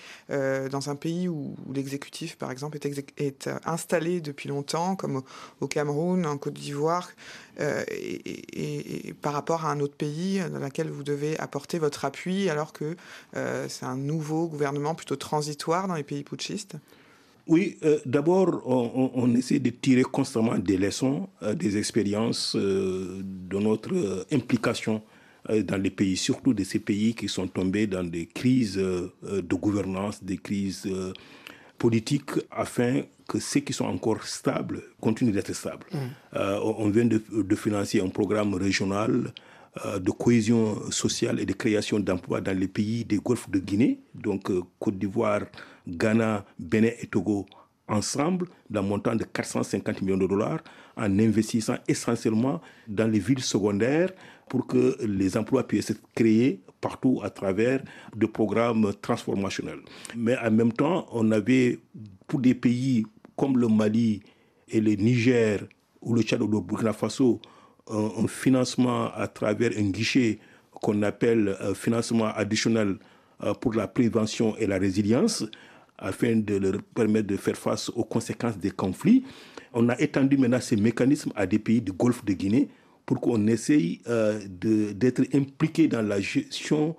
dans 0.70 0.90
un 0.90 0.96
pays 0.96 1.28
où, 1.28 1.56
l'exécutif, 1.74 2.38
par 2.38 2.52
exemple, 2.52 2.78
est, 3.18 3.50
installé 3.66 4.22
depuis 4.22 4.48
longtemps, 4.50 4.96
comme 4.96 5.22
au, 5.60 5.68
Cameroun, 5.68 6.26
en 6.26 6.38
Côte 6.38 6.54
d'Ivoire, 6.54 7.12
et, 7.60 9.14
par 9.22 9.34
rapport 9.34 9.66
à 9.66 9.72
un 9.72 9.80
autre 9.80 9.96
pays 9.96 10.42
dans 10.50 10.60
lequel 10.60 10.90
vous 10.90 11.04
devez 11.04 11.38
apporter 11.40 11.80
votre 11.80 12.06
appui, 12.06 12.50
alors 12.50 12.74
que 12.74 12.96
c'est 13.34 13.86
un 13.86 13.98
nouveau 13.98 14.48
gouvernement 14.48 14.96
plutôt 14.96 15.16
transitoire 15.16 15.88
dans 15.88 15.96
les 15.96 16.04
pays 16.04 16.24
putschistes? 16.24 16.78
Oui, 17.48 17.78
euh, 17.84 18.00
d'abord, 18.06 18.62
on, 18.66 19.34
essaie 19.36 19.60
de 19.60 19.70
tirer 19.70 20.04
constamment 20.04 20.58
des 20.58 20.78
leçons, 20.78 21.28
euh, 21.44 21.54
des 21.54 21.78
expériences 21.78 22.56
euh, 22.56 23.22
de 23.24 23.58
notre 23.58 24.26
implication 24.32 25.02
dans 25.50 25.82
les 25.82 25.90
pays, 25.90 26.18
surtout 26.18 26.54
de 26.54 26.64
ces 26.64 26.78
pays 26.78 27.16
qui 27.16 27.28
sont 27.28 27.48
tombés 27.48 27.88
dans 27.88 28.04
des 28.04 28.28
crises 28.28 28.76
de 28.78 29.56
gouvernance, 29.56 30.24
des 30.24 30.38
crises 30.38 30.88
politiques, 31.80 32.30
afin 32.52 33.02
que 33.28 33.40
ceux 33.40 33.62
qui 33.62 33.74
sont 33.74 33.86
encore 33.86 34.24
stables 34.24 34.84
continuent 35.02 35.34
d'être 35.34 35.52
stables. 35.54 35.88
Mmh. 35.92 36.38
on 36.62 36.90
vient 36.92 37.06
de, 37.06 37.20
de, 37.34 37.56
financer 37.56 38.00
un 38.00 38.10
programme 38.10 38.54
régional 38.54 39.34
de 40.00 40.12
cohésion 40.12 40.92
sociale 40.92 41.40
et 41.40 41.46
de 41.46 41.54
création 41.54 42.00
d'emplois 42.00 42.42
dans 42.42 42.58
les 42.58 42.68
pays 42.68 43.06
des 43.06 43.18
Golfe 43.18 43.50
de 43.50 43.60
Guinée, 43.60 44.00
donc 44.14 44.52
Côte 44.80 44.98
d'Ivoire, 44.98 45.44
Ghana, 45.88 46.46
Bénin 46.60 46.90
et 47.00 47.08
Togo 47.08 47.46
ensemble 47.88 48.48
d'un 48.70 48.82
montant 48.82 49.16
de 49.16 49.24
450 49.24 50.02
millions 50.02 50.18
de 50.18 50.28
dollars 50.28 50.60
en 50.98 51.20
investissant 51.20 51.76
essentiellement 51.88 52.62
dans 52.88 53.08
les 53.08 53.20
villes 53.20 53.42
secondaires 53.44 54.12
pour 54.50 54.68
que 54.68 54.98
les 55.06 55.38
emplois 55.38 55.68
puissent 55.68 55.92
être 55.92 56.02
créés 56.16 56.62
partout 56.80 57.22
à 57.24 57.30
travers 57.30 57.82
des 58.16 58.28
programmes 58.28 58.92
transformationnels. 59.02 59.80
Mais 60.16 60.38
en 60.38 60.52
même 60.52 60.74
temps, 60.74 61.06
on 61.12 61.32
avait 61.32 61.80
pour 62.28 62.40
des 62.40 62.56
pays 62.56 63.06
comme 63.36 63.58
le 63.58 63.68
Mali 63.68 64.22
et 64.68 64.82
le 64.82 64.92
Niger 64.94 65.62
ou 66.02 66.14
le 66.16 66.22
Tchad 66.22 66.42
ou 66.42 66.48
le 66.48 66.60
Burkina 66.60 66.94
Faso 66.94 67.40
un, 67.90 68.28
financement 68.28 69.12
à 69.14 69.28
travers 69.28 69.72
un 69.78 69.90
guichet 69.90 70.40
qu'on 70.74 71.02
appelle 71.04 71.56
euh, 71.62 71.74
financement 71.74 72.28
additionnel 72.28 72.98
euh, 73.44 73.54
pour 73.54 73.74
la 73.74 73.88
prévention 73.88 74.56
et 74.58 74.68
la 74.68 74.78
résilience 74.78 75.44
afin 75.98 76.36
de 76.36 76.56
leur 76.58 76.82
permettre 76.96 77.28
de 77.28 77.38
faire 77.38 77.56
face 77.56 77.90
aux 77.90 78.04
conséquences 78.04 78.58
des 78.58 78.72
conflits. 78.72 79.24
On 79.74 79.88
a 79.90 80.00
étendu 80.00 80.38
maintenant 80.38 80.60
ces 80.60 80.76
mécanismes 80.76 81.32
à 81.36 81.46
des 81.46 81.60
pays 81.60 81.82
du 81.82 81.92
Golfe 81.92 82.26
de 82.26 82.34
Guinée 82.34 82.70
pour 83.06 83.22
qu'on 83.22 83.46
essaye 83.48 84.02
euh, 84.08 84.40
d'être 84.50 85.24
impliqué 85.34 85.88
dans 85.88 86.02
la 86.02 86.20
gestion 86.20 86.96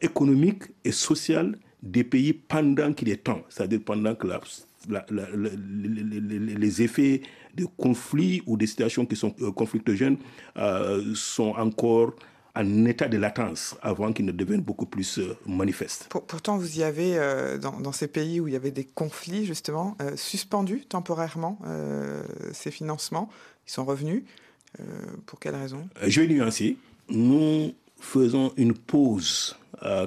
économique 0.00 0.64
et 0.84 0.92
sociale 0.92 1.58
des 1.82 2.04
pays 2.04 2.32
pendant 2.32 2.92
qu'il 2.92 3.08
est 3.08 3.24
temps, 3.24 3.42
c'est-à-dire 3.48 3.80
pendant 3.84 4.14
que 4.14 4.26
les 4.88 6.82
effets 6.82 7.22
de 7.54 7.64
conflits 7.76 8.42
ou 8.46 8.56
des 8.56 8.66
situations 8.66 9.06
qui 9.06 9.16
sont 9.16 9.34
euh, 9.40 9.50
conflictogènes 9.52 10.18
sont 11.14 11.54
encore 11.56 12.14
en 12.56 12.86
état 12.86 13.06
de 13.06 13.18
latence 13.18 13.76
avant 13.82 14.12
qu'il 14.12 14.24
ne 14.24 14.32
devienne 14.32 14.62
beaucoup 14.62 14.86
plus 14.86 15.18
euh, 15.18 15.36
manifeste. 15.46 16.08
pourtant, 16.08 16.56
vous 16.56 16.78
y 16.78 16.82
avez, 16.82 17.18
euh, 17.18 17.58
dans, 17.58 17.92
ces 17.92 18.08
pays 18.08 18.40
où 18.40 18.48
il 18.48 18.54
y 18.54 18.56
avait 18.56 18.70
des 18.70 18.84
conflits, 18.84 19.44
justement, 19.44 19.96
euh, 20.00 20.16
suspendu 20.16 20.84
temporairement 20.86 21.58
ces 22.52 22.70
financements. 22.70 23.28
Ils 23.66 23.72
sont 23.72 23.84
revenus. 23.84 24.22
pour 25.26 25.38
quelles 25.38 25.56
raisons 25.56 25.88
Je 26.06 26.20
vais 26.20 26.28
nuancer. 26.28 26.76
Nous 27.08 27.74
faisons 28.00 28.52
une 28.56 28.74
pause 28.74 29.56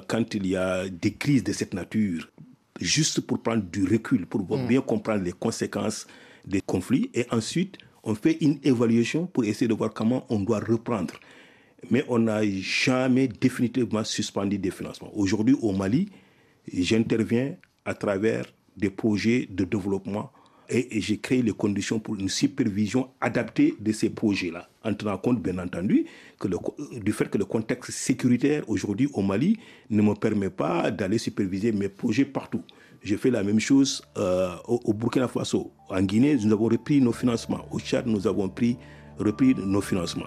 quand 0.08 0.34
il 0.34 0.46
y 0.46 0.56
a 0.56 0.88
des 0.88 1.12
crises 1.12 1.44
de 1.44 1.52
cette 1.52 1.74
nature, 1.74 2.28
juste 2.80 3.20
pour 3.20 3.40
prendre 3.40 3.62
du 3.62 3.84
recul, 3.84 4.26
pour 4.26 4.40
mm. 4.40 4.66
bien 4.66 4.80
comprendre 4.80 5.22
les 5.22 5.32
conséquences 5.32 6.06
des 6.46 6.60
conflits. 6.60 7.10
Et 7.14 7.26
ensuite, 7.30 7.78
on 8.02 8.14
fait 8.14 8.38
une 8.40 8.58
évaluation 8.62 9.26
pour 9.26 9.44
essayer 9.44 9.68
de 9.68 9.74
voir 9.74 9.92
comment 9.92 10.24
on 10.30 10.40
doit 10.40 10.60
reprendre 10.60 11.14
mais 11.88 12.04
on 12.08 12.18
n'a 12.18 12.42
jamais 12.60 13.28
définitivement 13.28 14.04
suspendu 14.04 14.58
des 14.58 14.70
financements. 14.70 15.10
Aujourd'hui, 15.14 15.56
au 15.62 15.72
Mali, 15.72 16.10
j'interviens 16.72 17.54
à 17.84 17.94
travers 17.94 18.44
des 18.76 18.90
projets 18.90 19.46
de 19.50 19.64
développement 19.64 20.30
et, 20.70 21.00
j'ai 21.00 21.18
créé 21.18 21.42
les 21.42 21.52
conditions 21.52 21.98
pour 21.98 22.16
une 22.16 22.28
supervision 22.28 23.10
adaptée 23.20 23.74
de 23.80 23.92
ces 23.92 24.10
projets-là, 24.10 24.68
en 24.84 24.94
tenant 24.94 25.18
compte, 25.18 25.42
bien 25.42 25.58
entendu, 25.58 26.06
que 26.38 26.48
le, 26.48 26.56
du 27.00 27.12
fait 27.12 27.28
que 27.28 27.38
le 27.38 27.44
contexte 27.44 27.90
sécuritaire 27.90 28.68
aujourd'hui 28.68 29.08
au 29.14 29.22
Mali 29.22 29.58
ne 29.90 30.02
me 30.02 30.14
permet 30.14 30.50
pas 30.50 30.90
d'aller 30.90 31.18
superviser 31.18 31.72
mes 31.72 31.88
projets 31.88 32.24
partout. 32.24 32.62
J'ai 33.02 33.16
fait 33.16 33.30
la 33.30 33.42
même 33.42 33.60
chose 33.60 34.02
euh, 34.18 34.54
au, 34.66 34.92
Burkina 34.92 35.28
Faso. 35.28 35.72
En 35.88 36.02
Guinée, 36.02 36.36
nous 36.36 36.52
avons 36.52 36.66
repris 36.68 37.00
nos 37.00 37.12
financements. 37.12 37.66
Au 37.70 37.80
Tchad, 37.80 38.06
nous 38.06 38.26
avons 38.26 38.48
pris, 38.48 38.76
repris 39.18 39.54
nos 39.54 39.80
financements. 39.80 40.26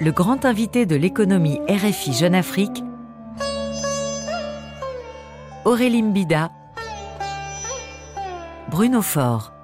le 0.00 0.12
grand 0.12 0.44
invité 0.44 0.86
de 0.86 0.94
l'économie 0.94 1.58
RFI 1.68 2.12
Jeune 2.12 2.34
Afrique, 2.34 2.84
Aurélie 5.64 6.02
Mbida, 6.02 6.50
Bruno 8.70 9.00
Faure. 9.00 9.57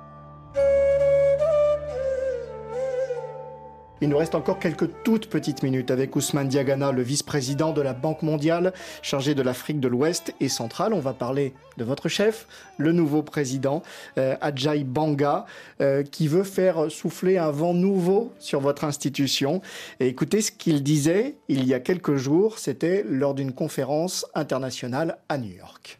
Il 4.05 4.11
nous 4.11 4.19
reste 4.19 4.35
encore 4.35 4.59
quelques 4.59 4.91
toutes 5.03 5.29
petites 5.29 5.63
minutes 5.63 5.91
avec 5.91 6.15
Ousmane 6.15 6.49
Diagana, 6.49 6.93
le 6.93 7.01
vice-président 7.01 7.73
de 7.73 7.81
la 7.81 7.95
Banque 7.95 8.21
mondiale, 8.21 8.75
chargé 9.01 9.35
de 9.35 9.41
l'Afrique 9.41 9.81
de 9.81 9.89
l'Ouest 9.89 10.35
et 10.41 10.51
centrale. 10.51 10.93
On 10.93 11.01
va 11.01 11.15
parler 11.15 11.55
de 11.79 11.85
votre 11.85 12.09
chef, 12.09 12.47
le 12.77 12.93
nouveau 12.93 13.23
président, 13.23 13.83
euh, 14.19 14.37
Ajay 14.43 14.85
Banga, 14.85 15.47
euh, 15.81 16.03
qui 16.03 16.29
veut 16.29 16.45
faire 16.45 16.91
souffler 16.91 17.39
un 17.39 17.51
vent 17.51 17.73
nouveau 17.73 18.31
sur 18.39 18.61
votre 18.61 18.85
institution. 18.85 19.63
Et 20.01 20.09
écoutez 20.09 20.43
ce 20.43 20.53
qu'il 20.53 20.83
disait 20.83 21.37
il 21.49 21.67
y 21.67 21.73
a 21.73 21.81
quelques 21.81 22.17
jours, 22.17 22.59
c'était 22.59 23.05
lors 23.09 23.35
d'une 23.35 23.53
conférence 23.53 24.27
internationale 24.35 25.17
à 25.31 25.39
New 25.39 25.53
York. 25.57 25.99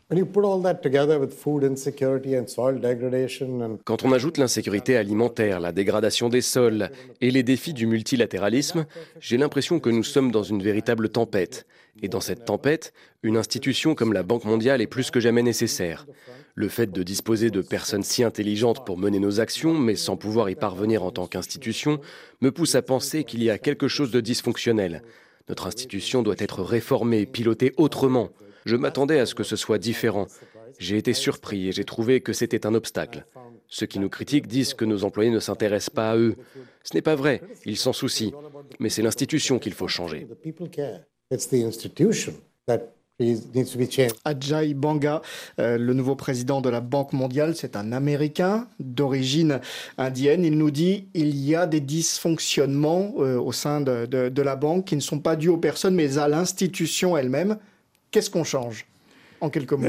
Quand 3.85 4.05
on 4.05 4.13
ajoute 4.13 4.39
l'insécurité 4.39 4.97
alimentaire, 4.97 5.61
la 5.61 5.73
dégradation 5.73 6.29
des 6.29 6.41
sols 6.41 6.91
et 7.21 7.31
les 7.31 7.43
défis 7.43 7.73
du 7.73 7.87
multilatéralisme, 7.95 8.87
j'ai 9.21 9.37
l'impression 9.37 9.79
que 9.79 9.89
nous 9.89 10.03
sommes 10.03 10.33
dans 10.33 10.43
une 10.43 10.63
véritable 10.63 11.09
tempête. 11.09 11.65
Et 12.03 12.09
dans 12.09 12.21
cette 12.21 12.45
tempête, 12.45 12.93
une 13.23 13.37
institution 13.37 13.95
comme 13.95 14.13
la 14.13 14.25
Banque 14.25 14.45
mondiale 14.45 14.83
est 14.83 14.89
plus 14.89 15.13
que 15.13 15.21
jamais 15.21 15.45
nécessaire. 15.45 16.07
Le 16.57 16.69
fait 16.69 16.91
de 16.91 17.05
disposer 17.05 17.51
de 17.51 17.63
personnes 17.63 18.03
si 18.03 18.25
intelligentes 18.25 18.85
pour 18.85 18.99
mener 18.99 19.21
nos 19.21 19.39
actions, 19.39 19.75
mais 19.75 19.95
sans 19.95 20.17
pouvoir 20.17 20.51
y 20.51 20.57
parvenir 20.57 21.05
en 21.05 21.13
tant 21.13 21.29
qu'institution, 21.29 22.01
me 22.41 22.51
pousse 22.51 22.75
à 22.75 22.83
penser 22.83 23.23
qu'il 23.23 23.45
y 23.45 23.51
a 23.51 23.59
quelque 23.59 23.87
chose 23.87 24.11
de 24.11 24.21
dysfonctionnel. 24.21 25.03
Notre 25.49 25.69
institution 25.69 26.23
doit 26.23 26.35
être 26.39 26.63
réformée, 26.63 27.27
pilotée 27.27 27.75
autrement. 27.77 28.31
Je 28.67 28.75
m'attendais 28.75 29.21
à 29.21 29.27
ce 29.27 29.37
que 29.37 29.45
ce 29.45 29.57
soit 29.57 29.79
différent. 29.79 30.27
J'ai 30.81 30.97
été 30.97 31.13
surpris 31.13 31.69
et 31.69 31.73
j'ai 31.73 31.85
trouvé 31.85 32.21
que 32.21 32.33
c'était 32.33 32.67
un 32.67 32.75
obstacle. 32.75 33.25
Ceux 33.69 33.87
qui 33.87 33.99
nous 33.99 34.09
critiquent 34.09 34.47
disent 34.47 34.75
que 34.75 34.85
nos 34.85 35.05
employés 35.05 35.31
ne 35.31 35.41
s'intéressent 35.41 35.95
pas 35.95 36.13
à 36.13 36.17
eux. 36.17 36.37
Ce 36.83 36.95
n'est 36.95 37.03
pas 37.03 37.15
vrai, 37.15 37.43
ils 37.65 37.77
s'en 37.77 37.93
soucient. 37.93 38.33
Mais 38.79 38.89
c'est 38.89 39.03
l'institution 39.03 39.59
qu'il 39.59 39.75
faut 39.75 39.89
changer. 39.89 40.27
Ajay 44.25 44.75
Banga, 44.75 45.23
euh, 45.61 45.79
le 45.79 45.95
nouveau 45.95 46.17
président 46.17 46.61
de 46.61 46.69
la 46.69 46.81
Banque 46.81 47.13
mondiale, 47.13 47.55
c'est 47.55 47.77
un 47.77 47.93
Américain 47.93 48.67
d'origine 48.81 49.61
indienne. 49.99 50.45
Il 50.45 50.59
nous 50.59 50.73
dit 50.73 51.07
il 51.15 51.37
y 51.37 51.55
a 51.55 51.67
des 51.67 51.81
dysfonctionnements 51.81 53.15
euh, 53.19 53.39
au 53.39 53.53
sein 53.53 53.81
de, 53.81 54.43
la 54.43 54.57
banque 54.57 54.87
qui 54.87 54.97
ne 54.97 55.01
sont 55.01 55.21
pas 55.21 55.37
dus 55.37 55.49
aux 55.49 55.59
personnes, 55.59 55.95
mais 55.95 56.19
à 56.19 56.27
l'institution 56.27 57.17
elle-même. 57.17 57.59
Qu'est-ce 58.11 58.31
qu'on 58.31 58.45
change? 58.45 58.87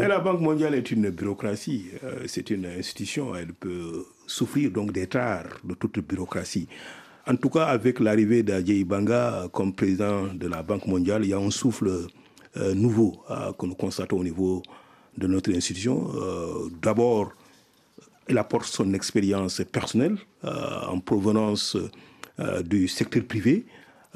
La 0.08 0.20
Banque 0.20 0.42
mondiale 0.42 0.76
est 0.76 0.92
une 0.92 1.10
bureaucratie. 1.10 1.88
Euh, 2.04 2.24
c'est 2.28 2.50
une 2.50 2.66
institution. 2.66 3.36
Elle 3.36 3.54
peut 3.54 4.06
souffrir 4.28 4.72
donc 4.72 4.92
des 4.92 5.08
tares 5.08 5.60
de 5.64 5.74
toute 5.74 6.00
bureaucratie. 6.00 6.68
En 7.28 7.36
tout 7.36 7.50
cas, 7.50 7.66
avec 7.66 8.00
l'arrivée 8.00 8.44
d'Ajay 8.44 8.84
Banga 8.84 9.48
comme 9.52 9.74
président 9.74 10.28
de 10.34 10.48
la 10.48 10.62
Banque 10.62 10.88
mondiale, 10.88 11.24
il 11.24 11.30
y 11.30 11.34
a 11.34 11.38
un 11.38 11.52
souffle 11.52 12.08
euh, 12.58 12.74
nouveau 12.74 13.24
euh, 13.30 13.52
que 13.54 13.66
nous 13.66 13.76
constatons 13.76 14.20
au 14.20 14.24
niveau 14.24 14.62
de 15.18 15.28
notre 15.28 15.52
institution. 15.52 16.10
D'abord, 16.82 17.32
il 18.28 18.38
apporte 18.38 18.66
son 18.66 18.94
expérience 18.94 19.62
personnelle 19.72 20.18
en 20.44 21.00
provenance 21.00 21.78
du 22.66 22.90
secteur 22.90 23.24
privé. 23.24 23.66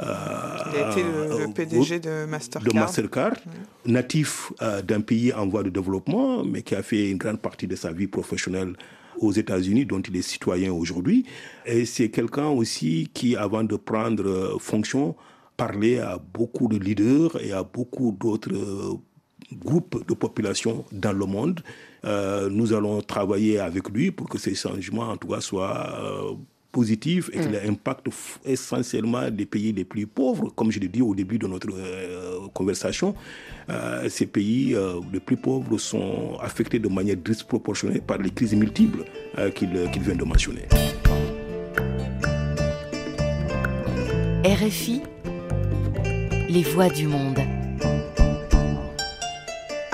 Il 0.02 0.78
a 0.80 0.91
été 0.91 1.04
le, 1.04 1.54
PDG 1.54 2.00
de 2.00 2.26
Mastercard. 2.26 2.74
De 2.74 2.80
Mastercard, 2.80 3.36
natif 3.86 4.52
d'un 4.84 5.02
pays 5.02 5.34
en 5.34 5.47
voie 5.47 5.64
de 5.64 5.70
développement, 5.70 6.43
mais 6.43 6.62
qui 6.62 6.76
a 6.76 6.84
fait 6.84 7.10
une 7.10 7.18
grande 7.18 7.39
partie 7.39 7.68
de 7.68 7.76
sa 7.76 7.91
vie 7.91 8.08
professionnelle 8.08 8.74
aux 9.20 9.32
États-Unis, 9.32 9.86
dont 9.86 10.02
il 10.02 10.16
est 10.16 10.22
citoyen 10.22 10.72
aujourd'hui. 10.72 11.26
Et 11.66 11.86
c'est 11.86 12.10
quelqu'un 12.10 12.47
aussi 12.47 13.10
qui, 13.14 13.36
avant 13.36 13.64
de 13.64 13.76
prendre 13.76 14.58
fonction, 14.60 15.16
parler 15.60 16.00
à 16.00 16.18
beaucoup 16.18 16.70
de 16.70 16.78
leaders 16.78 17.36
et 17.41 17.52
à 17.52 17.64
beaucoup 17.64 18.16
d'autres 18.18 18.54
euh, 18.54 18.93
groupes 19.54 20.08
de 20.08 20.14
population 20.14 20.86
dans 20.93 21.12
le 21.12 21.26
monde. 21.26 21.60
Euh, 22.06 22.50
nous 22.50 22.72
allons 22.72 23.02
travailler 23.02 23.60
avec 23.60 23.89
lui 23.89 24.10
pour 24.12 24.30
que 24.30 24.38
ces 24.38 24.56
changements, 24.56 25.10
en 25.10 25.18
tout 25.18 25.28
cas, 25.28 25.41
soient 25.41 25.80
euh, 26.02 26.36
positifs 26.72 27.30
et 27.34 27.40
qu'ils 27.40 27.52
mm. 27.52 27.70
impactent 27.70 28.10
essentiellement 28.46 29.28
les 29.36 29.46
pays 29.46 29.72
les 29.74 29.86
plus 29.86 30.08
pauvres. 30.08 30.50
Comme 30.56 30.72
je 30.72 30.80
l'ai 30.80 30.88
dit 30.88 31.02
au 31.02 31.16
début 31.16 31.38
de 31.38 31.48
notre 31.48 31.70
conversation, 32.54 33.16
ces 34.08 34.26
pays 34.26 34.76
les 35.12 35.20
plus 35.20 35.38
pauvres 35.38 35.78
sont 35.78 36.38
affectés 36.42 36.80
de 36.80 36.88
manière 36.88 37.18
disproportionnée 37.18 38.00
par 38.00 38.18
les 38.18 38.30
crises 38.30 38.56
multiples 38.56 39.04
qu'il 39.56 39.70
vient 39.70 40.16
de 40.16 40.24
mentionner. 40.24 40.68
RFI 44.46 45.02
les 46.50 46.64
voix 46.64 46.90
du 46.90 47.08
monde. 47.08 47.59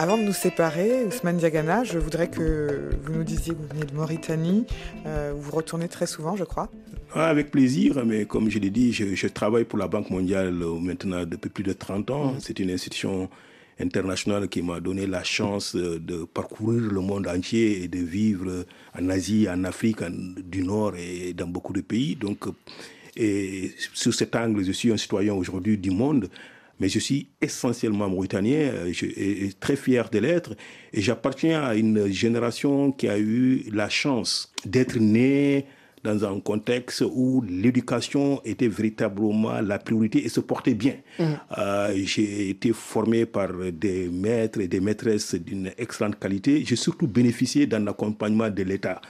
Avant 0.05 0.19
de 0.19 0.21
nous 0.21 0.33
séparer, 0.33 1.03
Ousmane 1.03 1.37
Diagana, 1.37 1.83
je 1.83 1.97
voudrais 1.97 2.29
que 2.29 2.91
vous 3.01 3.11
nous 3.11 3.23
disiez 3.23 3.55
que 3.55 3.57
vous 3.59 3.67
venez 3.73 3.87
de 3.87 3.95
Mauritanie, 3.95 4.67
euh, 5.07 5.33
vous 5.35 5.49
retournez 5.49 5.87
très 5.87 6.05
souvent, 6.05 6.35
je 6.35 6.43
crois. 6.43 6.69
Ah, 7.15 7.25
avec 7.27 7.49
plaisir, 7.49 8.05
mais 8.05 8.25
comme 8.25 8.51
je 8.51 8.59
l'ai 8.59 8.69
dit, 8.69 8.93
je, 8.93 9.27
travaille 9.27 9.63
pour 9.63 9.79
la 9.79 9.87
Banque 9.87 10.11
mondiale 10.11 10.61
euh, 10.61 10.79
maintenant 10.79 11.25
depuis 11.25 11.49
plus 11.49 11.63
de 11.63 11.73
30 11.73 12.11
ans. 12.11 12.33
Mm. 12.33 12.37
C'est 12.39 12.59
une 12.59 12.69
institution 12.69 13.31
internationale 13.79 14.47
qui 14.47 14.61
m'a 14.61 14.79
donné 14.79 15.07
la 15.07 15.23
chance 15.23 15.75
euh, 15.75 15.97
de 15.99 16.23
parcourir 16.23 16.81
le 16.81 17.01
monde 17.01 17.27
entier 17.27 17.81
et 17.81 17.87
de 17.87 17.97
vivre 17.97 18.63
en 18.95 19.09
Asie, 19.09 19.47
en 19.49 19.63
Afrique, 19.63 20.03
du 20.03 20.61
Nord 20.61 20.97
et 20.97 21.33
dans 21.33 21.47
beaucoup 21.47 21.73
de 21.73 21.81
pays. 21.81 22.15
Donc, 22.15 22.45
et 23.17 23.71
sur 23.95 24.13
cet 24.13 24.35
angle, 24.35 24.63
je 24.63 24.71
suis 24.71 24.91
un 24.91 24.97
citoyen 24.97 25.33
aujourd'hui 25.33 25.79
du 25.79 25.89
monde, 25.89 26.29
mais 26.79 26.89
je 26.89 26.99
suis 26.99 27.29
essentiellement 27.41 28.09
mauritanien, 28.09 28.71
je 28.87 28.93
suis 28.93 29.55
très 29.59 29.75
fier 29.75 30.09
de 30.09 30.19
l'être, 30.19 30.55
et 30.93 31.01
j'appartiens 31.01 31.63
à 31.63 31.75
une 31.75 32.11
génération 32.11 32.91
qui 32.91 33.07
a 33.07 33.17
eu 33.17 33.65
la 33.71 33.89
chance 33.89 34.51
d'être 34.65 34.97
né 34.99 35.65
dans 36.05 36.23
un 36.23 36.39
contexte 36.39 37.01
où 37.01 37.43
l'éducation 37.49 38.39
était 38.45 38.67
véritablement 38.67 39.59
la 39.59 39.79
priorité 39.79 40.23
et 40.23 40.29
se 40.29 40.39
portait 40.39 40.75
bien. 40.75 40.95
Mmh. 41.19 41.23
Euh, 41.57 41.93
j'ai 42.05 42.49
été 42.49 42.71
formé 42.73 43.25
par 43.25 43.49
des 43.73 44.07
maîtres 44.07 44.61
et 44.61 44.67
des 44.67 44.79
maîtresses 44.79 45.33
d'une 45.33 45.71
excellente 45.77 46.19
qualité. 46.19 46.63
J'ai 46.63 46.75
surtout 46.75 47.07
bénéficié 47.07 47.65
d'un 47.65 47.87
accompagnement 47.87 48.49
de 48.49 48.63
l'État. 48.63 49.01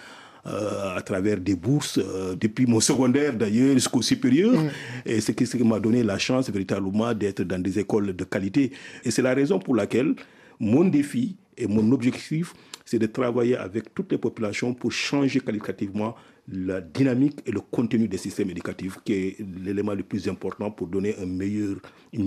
Euh, 0.48 0.96
à 0.96 1.02
travers 1.02 1.40
des 1.40 1.56
bourses, 1.56 1.98
euh, 1.98 2.36
depuis 2.36 2.68
mon 2.68 2.80
secondaire 2.80 3.34
d'ailleurs 3.36 3.74
jusqu'au 3.74 4.04
supérieur. 4.04 4.54
Mm. 4.54 4.70
Et 5.08 5.20
c'est 5.20 5.44
ce 5.44 5.58
qui 5.58 5.64
m'a 5.64 5.80
donné 5.80 6.04
la 6.04 6.20
chance 6.20 6.52
véritablement 6.52 7.12
d'être 7.16 7.42
dans 7.42 7.60
des 7.60 7.80
écoles 7.80 8.16
de 8.16 8.24
qualité. 8.26 8.72
Et 9.04 9.10
c'est 9.10 9.24
la 9.24 9.34
raison 9.34 9.58
pour 9.58 9.76
laquelle 9.76 10.14
mon 10.60 10.86
défi 10.86 11.36
et 11.58 11.66
mon 11.66 11.92
objectif, 11.92 12.54
c'est 12.86 13.00
de 13.00 13.08
travailler 13.08 13.58
avec 13.58 13.92
toutes 13.96 14.12
les 14.12 14.20
populations 14.20 14.76
pour 14.76 14.92
changer 14.92 15.40
qualitativement 15.40 16.16
la 16.48 16.80
dynamique 16.80 17.40
et 17.46 17.52
le 17.52 17.60
contenu 17.60 18.08
des 18.08 18.18
systèmes 18.18 18.50
éducatifs, 18.52 19.00
qui 19.04 19.14
est 19.14 19.38
l'élément 19.64 19.94
le 19.94 20.04
plus 20.04 20.28
important 20.28 20.70
pour 20.70 20.88
donner 20.88 21.16
une 21.20 21.36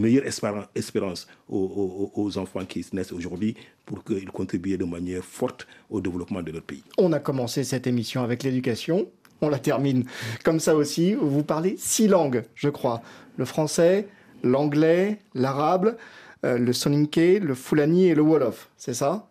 meilleure 0.01 0.25
espérance 0.75 1.29
aux, 1.49 2.39
enfants 2.39 2.65
qui 2.65 2.85
naissent 2.93 3.13
aujourd'hui 3.13 3.55
pour 3.87 4.03
qu'ils 4.05 4.31
contribuent 4.31 4.77
de 4.77 4.85
manière 4.85 5.25
forte 5.25 5.67
au 5.89 6.01
développement 6.01 6.43
de 6.43 6.53
leur 6.53 6.63
pays. 6.63 6.83
On 6.99 7.13
a 7.13 7.21
commencé 7.21 7.65
cette 7.65 7.87
émission 7.87 8.23
avec 8.23 8.43
l'éducation. 8.43 9.09
On 9.41 9.49
la 9.49 9.61
termine 9.61 10.05
comme 10.45 10.59
ça 10.59 10.75
aussi. 10.75 11.15
Vous 11.15 11.45
parlez 11.45 11.77
six 11.79 12.09
langues, 12.09 12.43
je 12.57 12.69
crois. 12.69 13.03
Le 13.37 13.45
français, 13.45 14.09
l'anglais, 14.43 15.21
l'arabe, 15.35 15.97
euh, 16.45 16.59
le 16.59 16.73
soninké, 16.73 17.39
le 17.39 17.55
fulani 17.55 18.09
et 18.09 18.15
le 18.15 18.23
wolof. 18.23 18.69
C'est 18.77 18.95
ça? 18.95 19.28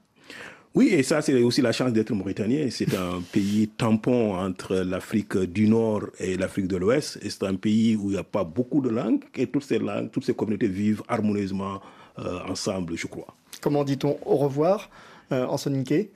Oui, 0.78 0.90
et 0.90 1.02
ça, 1.02 1.24
c'est 1.24 1.34
aussi 1.42 1.64
la 1.64 1.72
chance 1.72 1.92
d'être 1.92 2.14
mauritanien. 2.14 2.68
C'est 2.70 2.94
un 2.96 3.20
pays 3.32 3.68
tampon 3.68 4.36
entre 4.36 4.76
l'Afrique 4.76 5.36
du 5.36 5.68
Nord 5.68 6.04
et 6.20 6.38
l'Afrique 6.38 6.68
de 6.68 6.78
l'Ouest. 6.78 7.18
Et 7.24 7.32
c'est 7.32 7.46
un 7.46 7.56
pays 7.56 7.96
où 7.96 8.10
il 8.10 8.14
n'y 8.14 8.18
a 8.20 8.24
pas 8.24 8.44
beaucoup 8.44 8.80
de 8.80 8.90
langues 8.90 9.24
et 9.34 9.48
toutes 9.48 9.64
ces 9.64 9.80
langues, 9.80 10.12
toutes 10.12 10.26
ces 10.26 10.36
communautés 10.36 10.68
vivent 10.68 11.02
harmonieusement 11.08 11.82
euh, 12.20 12.42
ensemble, 12.48 12.96
je 12.96 13.08
crois. 13.08 13.34
Comment 13.60 13.84
dit-on 13.84 14.20
au 14.24 14.36
revoir? 14.36 14.92
En 15.32 15.58
soninké 15.58 16.12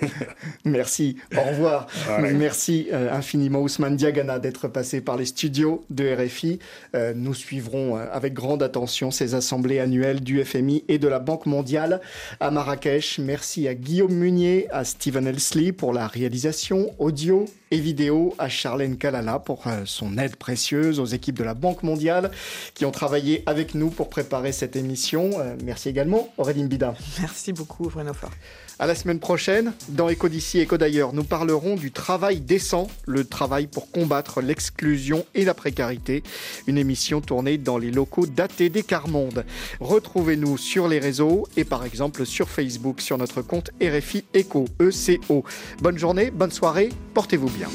Merci, 0.64 1.16
au 1.36 1.42
revoir. 1.42 1.86
Merci 2.20 2.88
euh, 2.92 3.12
infiniment 3.12 3.60
Ousmane 3.60 3.96
Diagana 3.96 4.38
d'être 4.38 4.68
passé 4.68 5.00
par 5.00 5.16
les 5.16 5.26
studios 5.26 5.84
de 5.90 6.14
RFI. 6.14 6.58
Euh, 6.94 7.12
nous 7.14 7.34
suivrons 7.34 7.96
avec 7.96 8.34
grande 8.34 8.62
attention 8.62 9.10
ces 9.10 9.34
assemblées 9.34 9.78
annuelles 9.78 10.20
du 10.20 10.42
FMI 10.44 10.84
et 10.88 10.98
de 10.98 11.08
la 11.08 11.18
Banque 11.18 11.46
mondiale 11.46 12.00
à 12.40 12.50
Marrakech. 12.50 13.18
Merci 13.18 13.68
à 13.68 13.74
Guillaume 13.74 14.14
Munier, 14.14 14.68
à 14.70 14.84
Stephen 14.84 15.26
Elsley 15.26 15.72
pour 15.72 15.92
la 15.92 16.06
réalisation 16.06 16.90
audio 16.98 17.46
et 17.70 17.78
vidéo, 17.78 18.34
à 18.38 18.48
Charlène 18.48 18.98
Kalala 18.98 19.38
pour 19.38 19.64
son 19.86 20.18
aide 20.18 20.36
précieuse, 20.36 21.00
aux 21.00 21.06
équipes 21.06 21.38
de 21.38 21.44
la 21.44 21.54
Banque 21.54 21.82
mondiale 21.82 22.30
qui 22.74 22.84
ont 22.84 22.90
travaillé 22.90 23.42
avec 23.46 23.74
nous 23.74 23.88
pour 23.88 24.10
préparer 24.10 24.52
cette 24.52 24.76
émission. 24.76 25.30
Merci 25.64 25.88
également 25.88 26.28
Aurélie 26.36 26.64
Bida. 26.64 26.94
Merci. 27.20 27.41
Merci 27.44 27.54
beaucoup, 27.54 27.88
Bruno 27.88 28.14
Fort. 28.14 28.30
À 28.78 28.86
la 28.86 28.94
semaine 28.94 29.18
prochaine, 29.18 29.72
dans 29.88 30.08
Éco 30.08 30.28
d'ici, 30.28 30.60
Éco 30.60 30.78
d'ailleurs, 30.78 31.12
nous 31.12 31.24
parlerons 31.24 31.74
du 31.74 31.90
travail 31.90 32.40
décent, 32.40 32.86
le 33.04 33.24
travail 33.24 33.66
pour 33.66 33.90
combattre 33.90 34.40
l'exclusion 34.40 35.26
et 35.34 35.44
la 35.44 35.52
précarité. 35.52 36.22
Une 36.68 36.78
émission 36.78 37.20
tournée 37.20 37.58
dans 37.58 37.78
les 37.78 37.90
locaux 37.90 38.26
d'ATD 38.26 38.86
Carmonde. 38.86 39.44
Retrouvez-nous 39.80 40.56
sur 40.56 40.86
les 40.86 41.00
réseaux 41.00 41.48
et 41.56 41.64
par 41.64 41.84
exemple 41.84 42.26
sur 42.26 42.48
Facebook 42.48 43.00
sur 43.00 43.18
notre 43.18 43.42
compte 43.42 43.72
RFI 43.82 44.22
Éco, 44.34 44.66
ECO. 44.80 45.44
Bonne 45.80 45.98
journée, 45.98 46.30
bonne 46.30 46.52
soirée, 46.52 46.90
portez-vous 47.12 47.50
bien. 47.50 47.70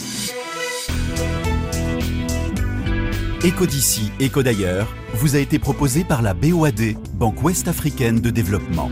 Éco 3.44 3.66
d'ici, 3.66 4.14
Éco 4.22 4.44
d'ailleurs 4.44 4.96
vous 5.14 5.36
a 5.36 5.40
été 5.40 5.60
proposé 5.60 6.06
par 6.06 6.22
la 6.22 6.34
BOAD, 6.34 6.96
Banque 7.16 7.44
Ouest 7.44 7.68
Africaine 7.68 8.22
de 8.22 8.30
Développement. 8.30 8.90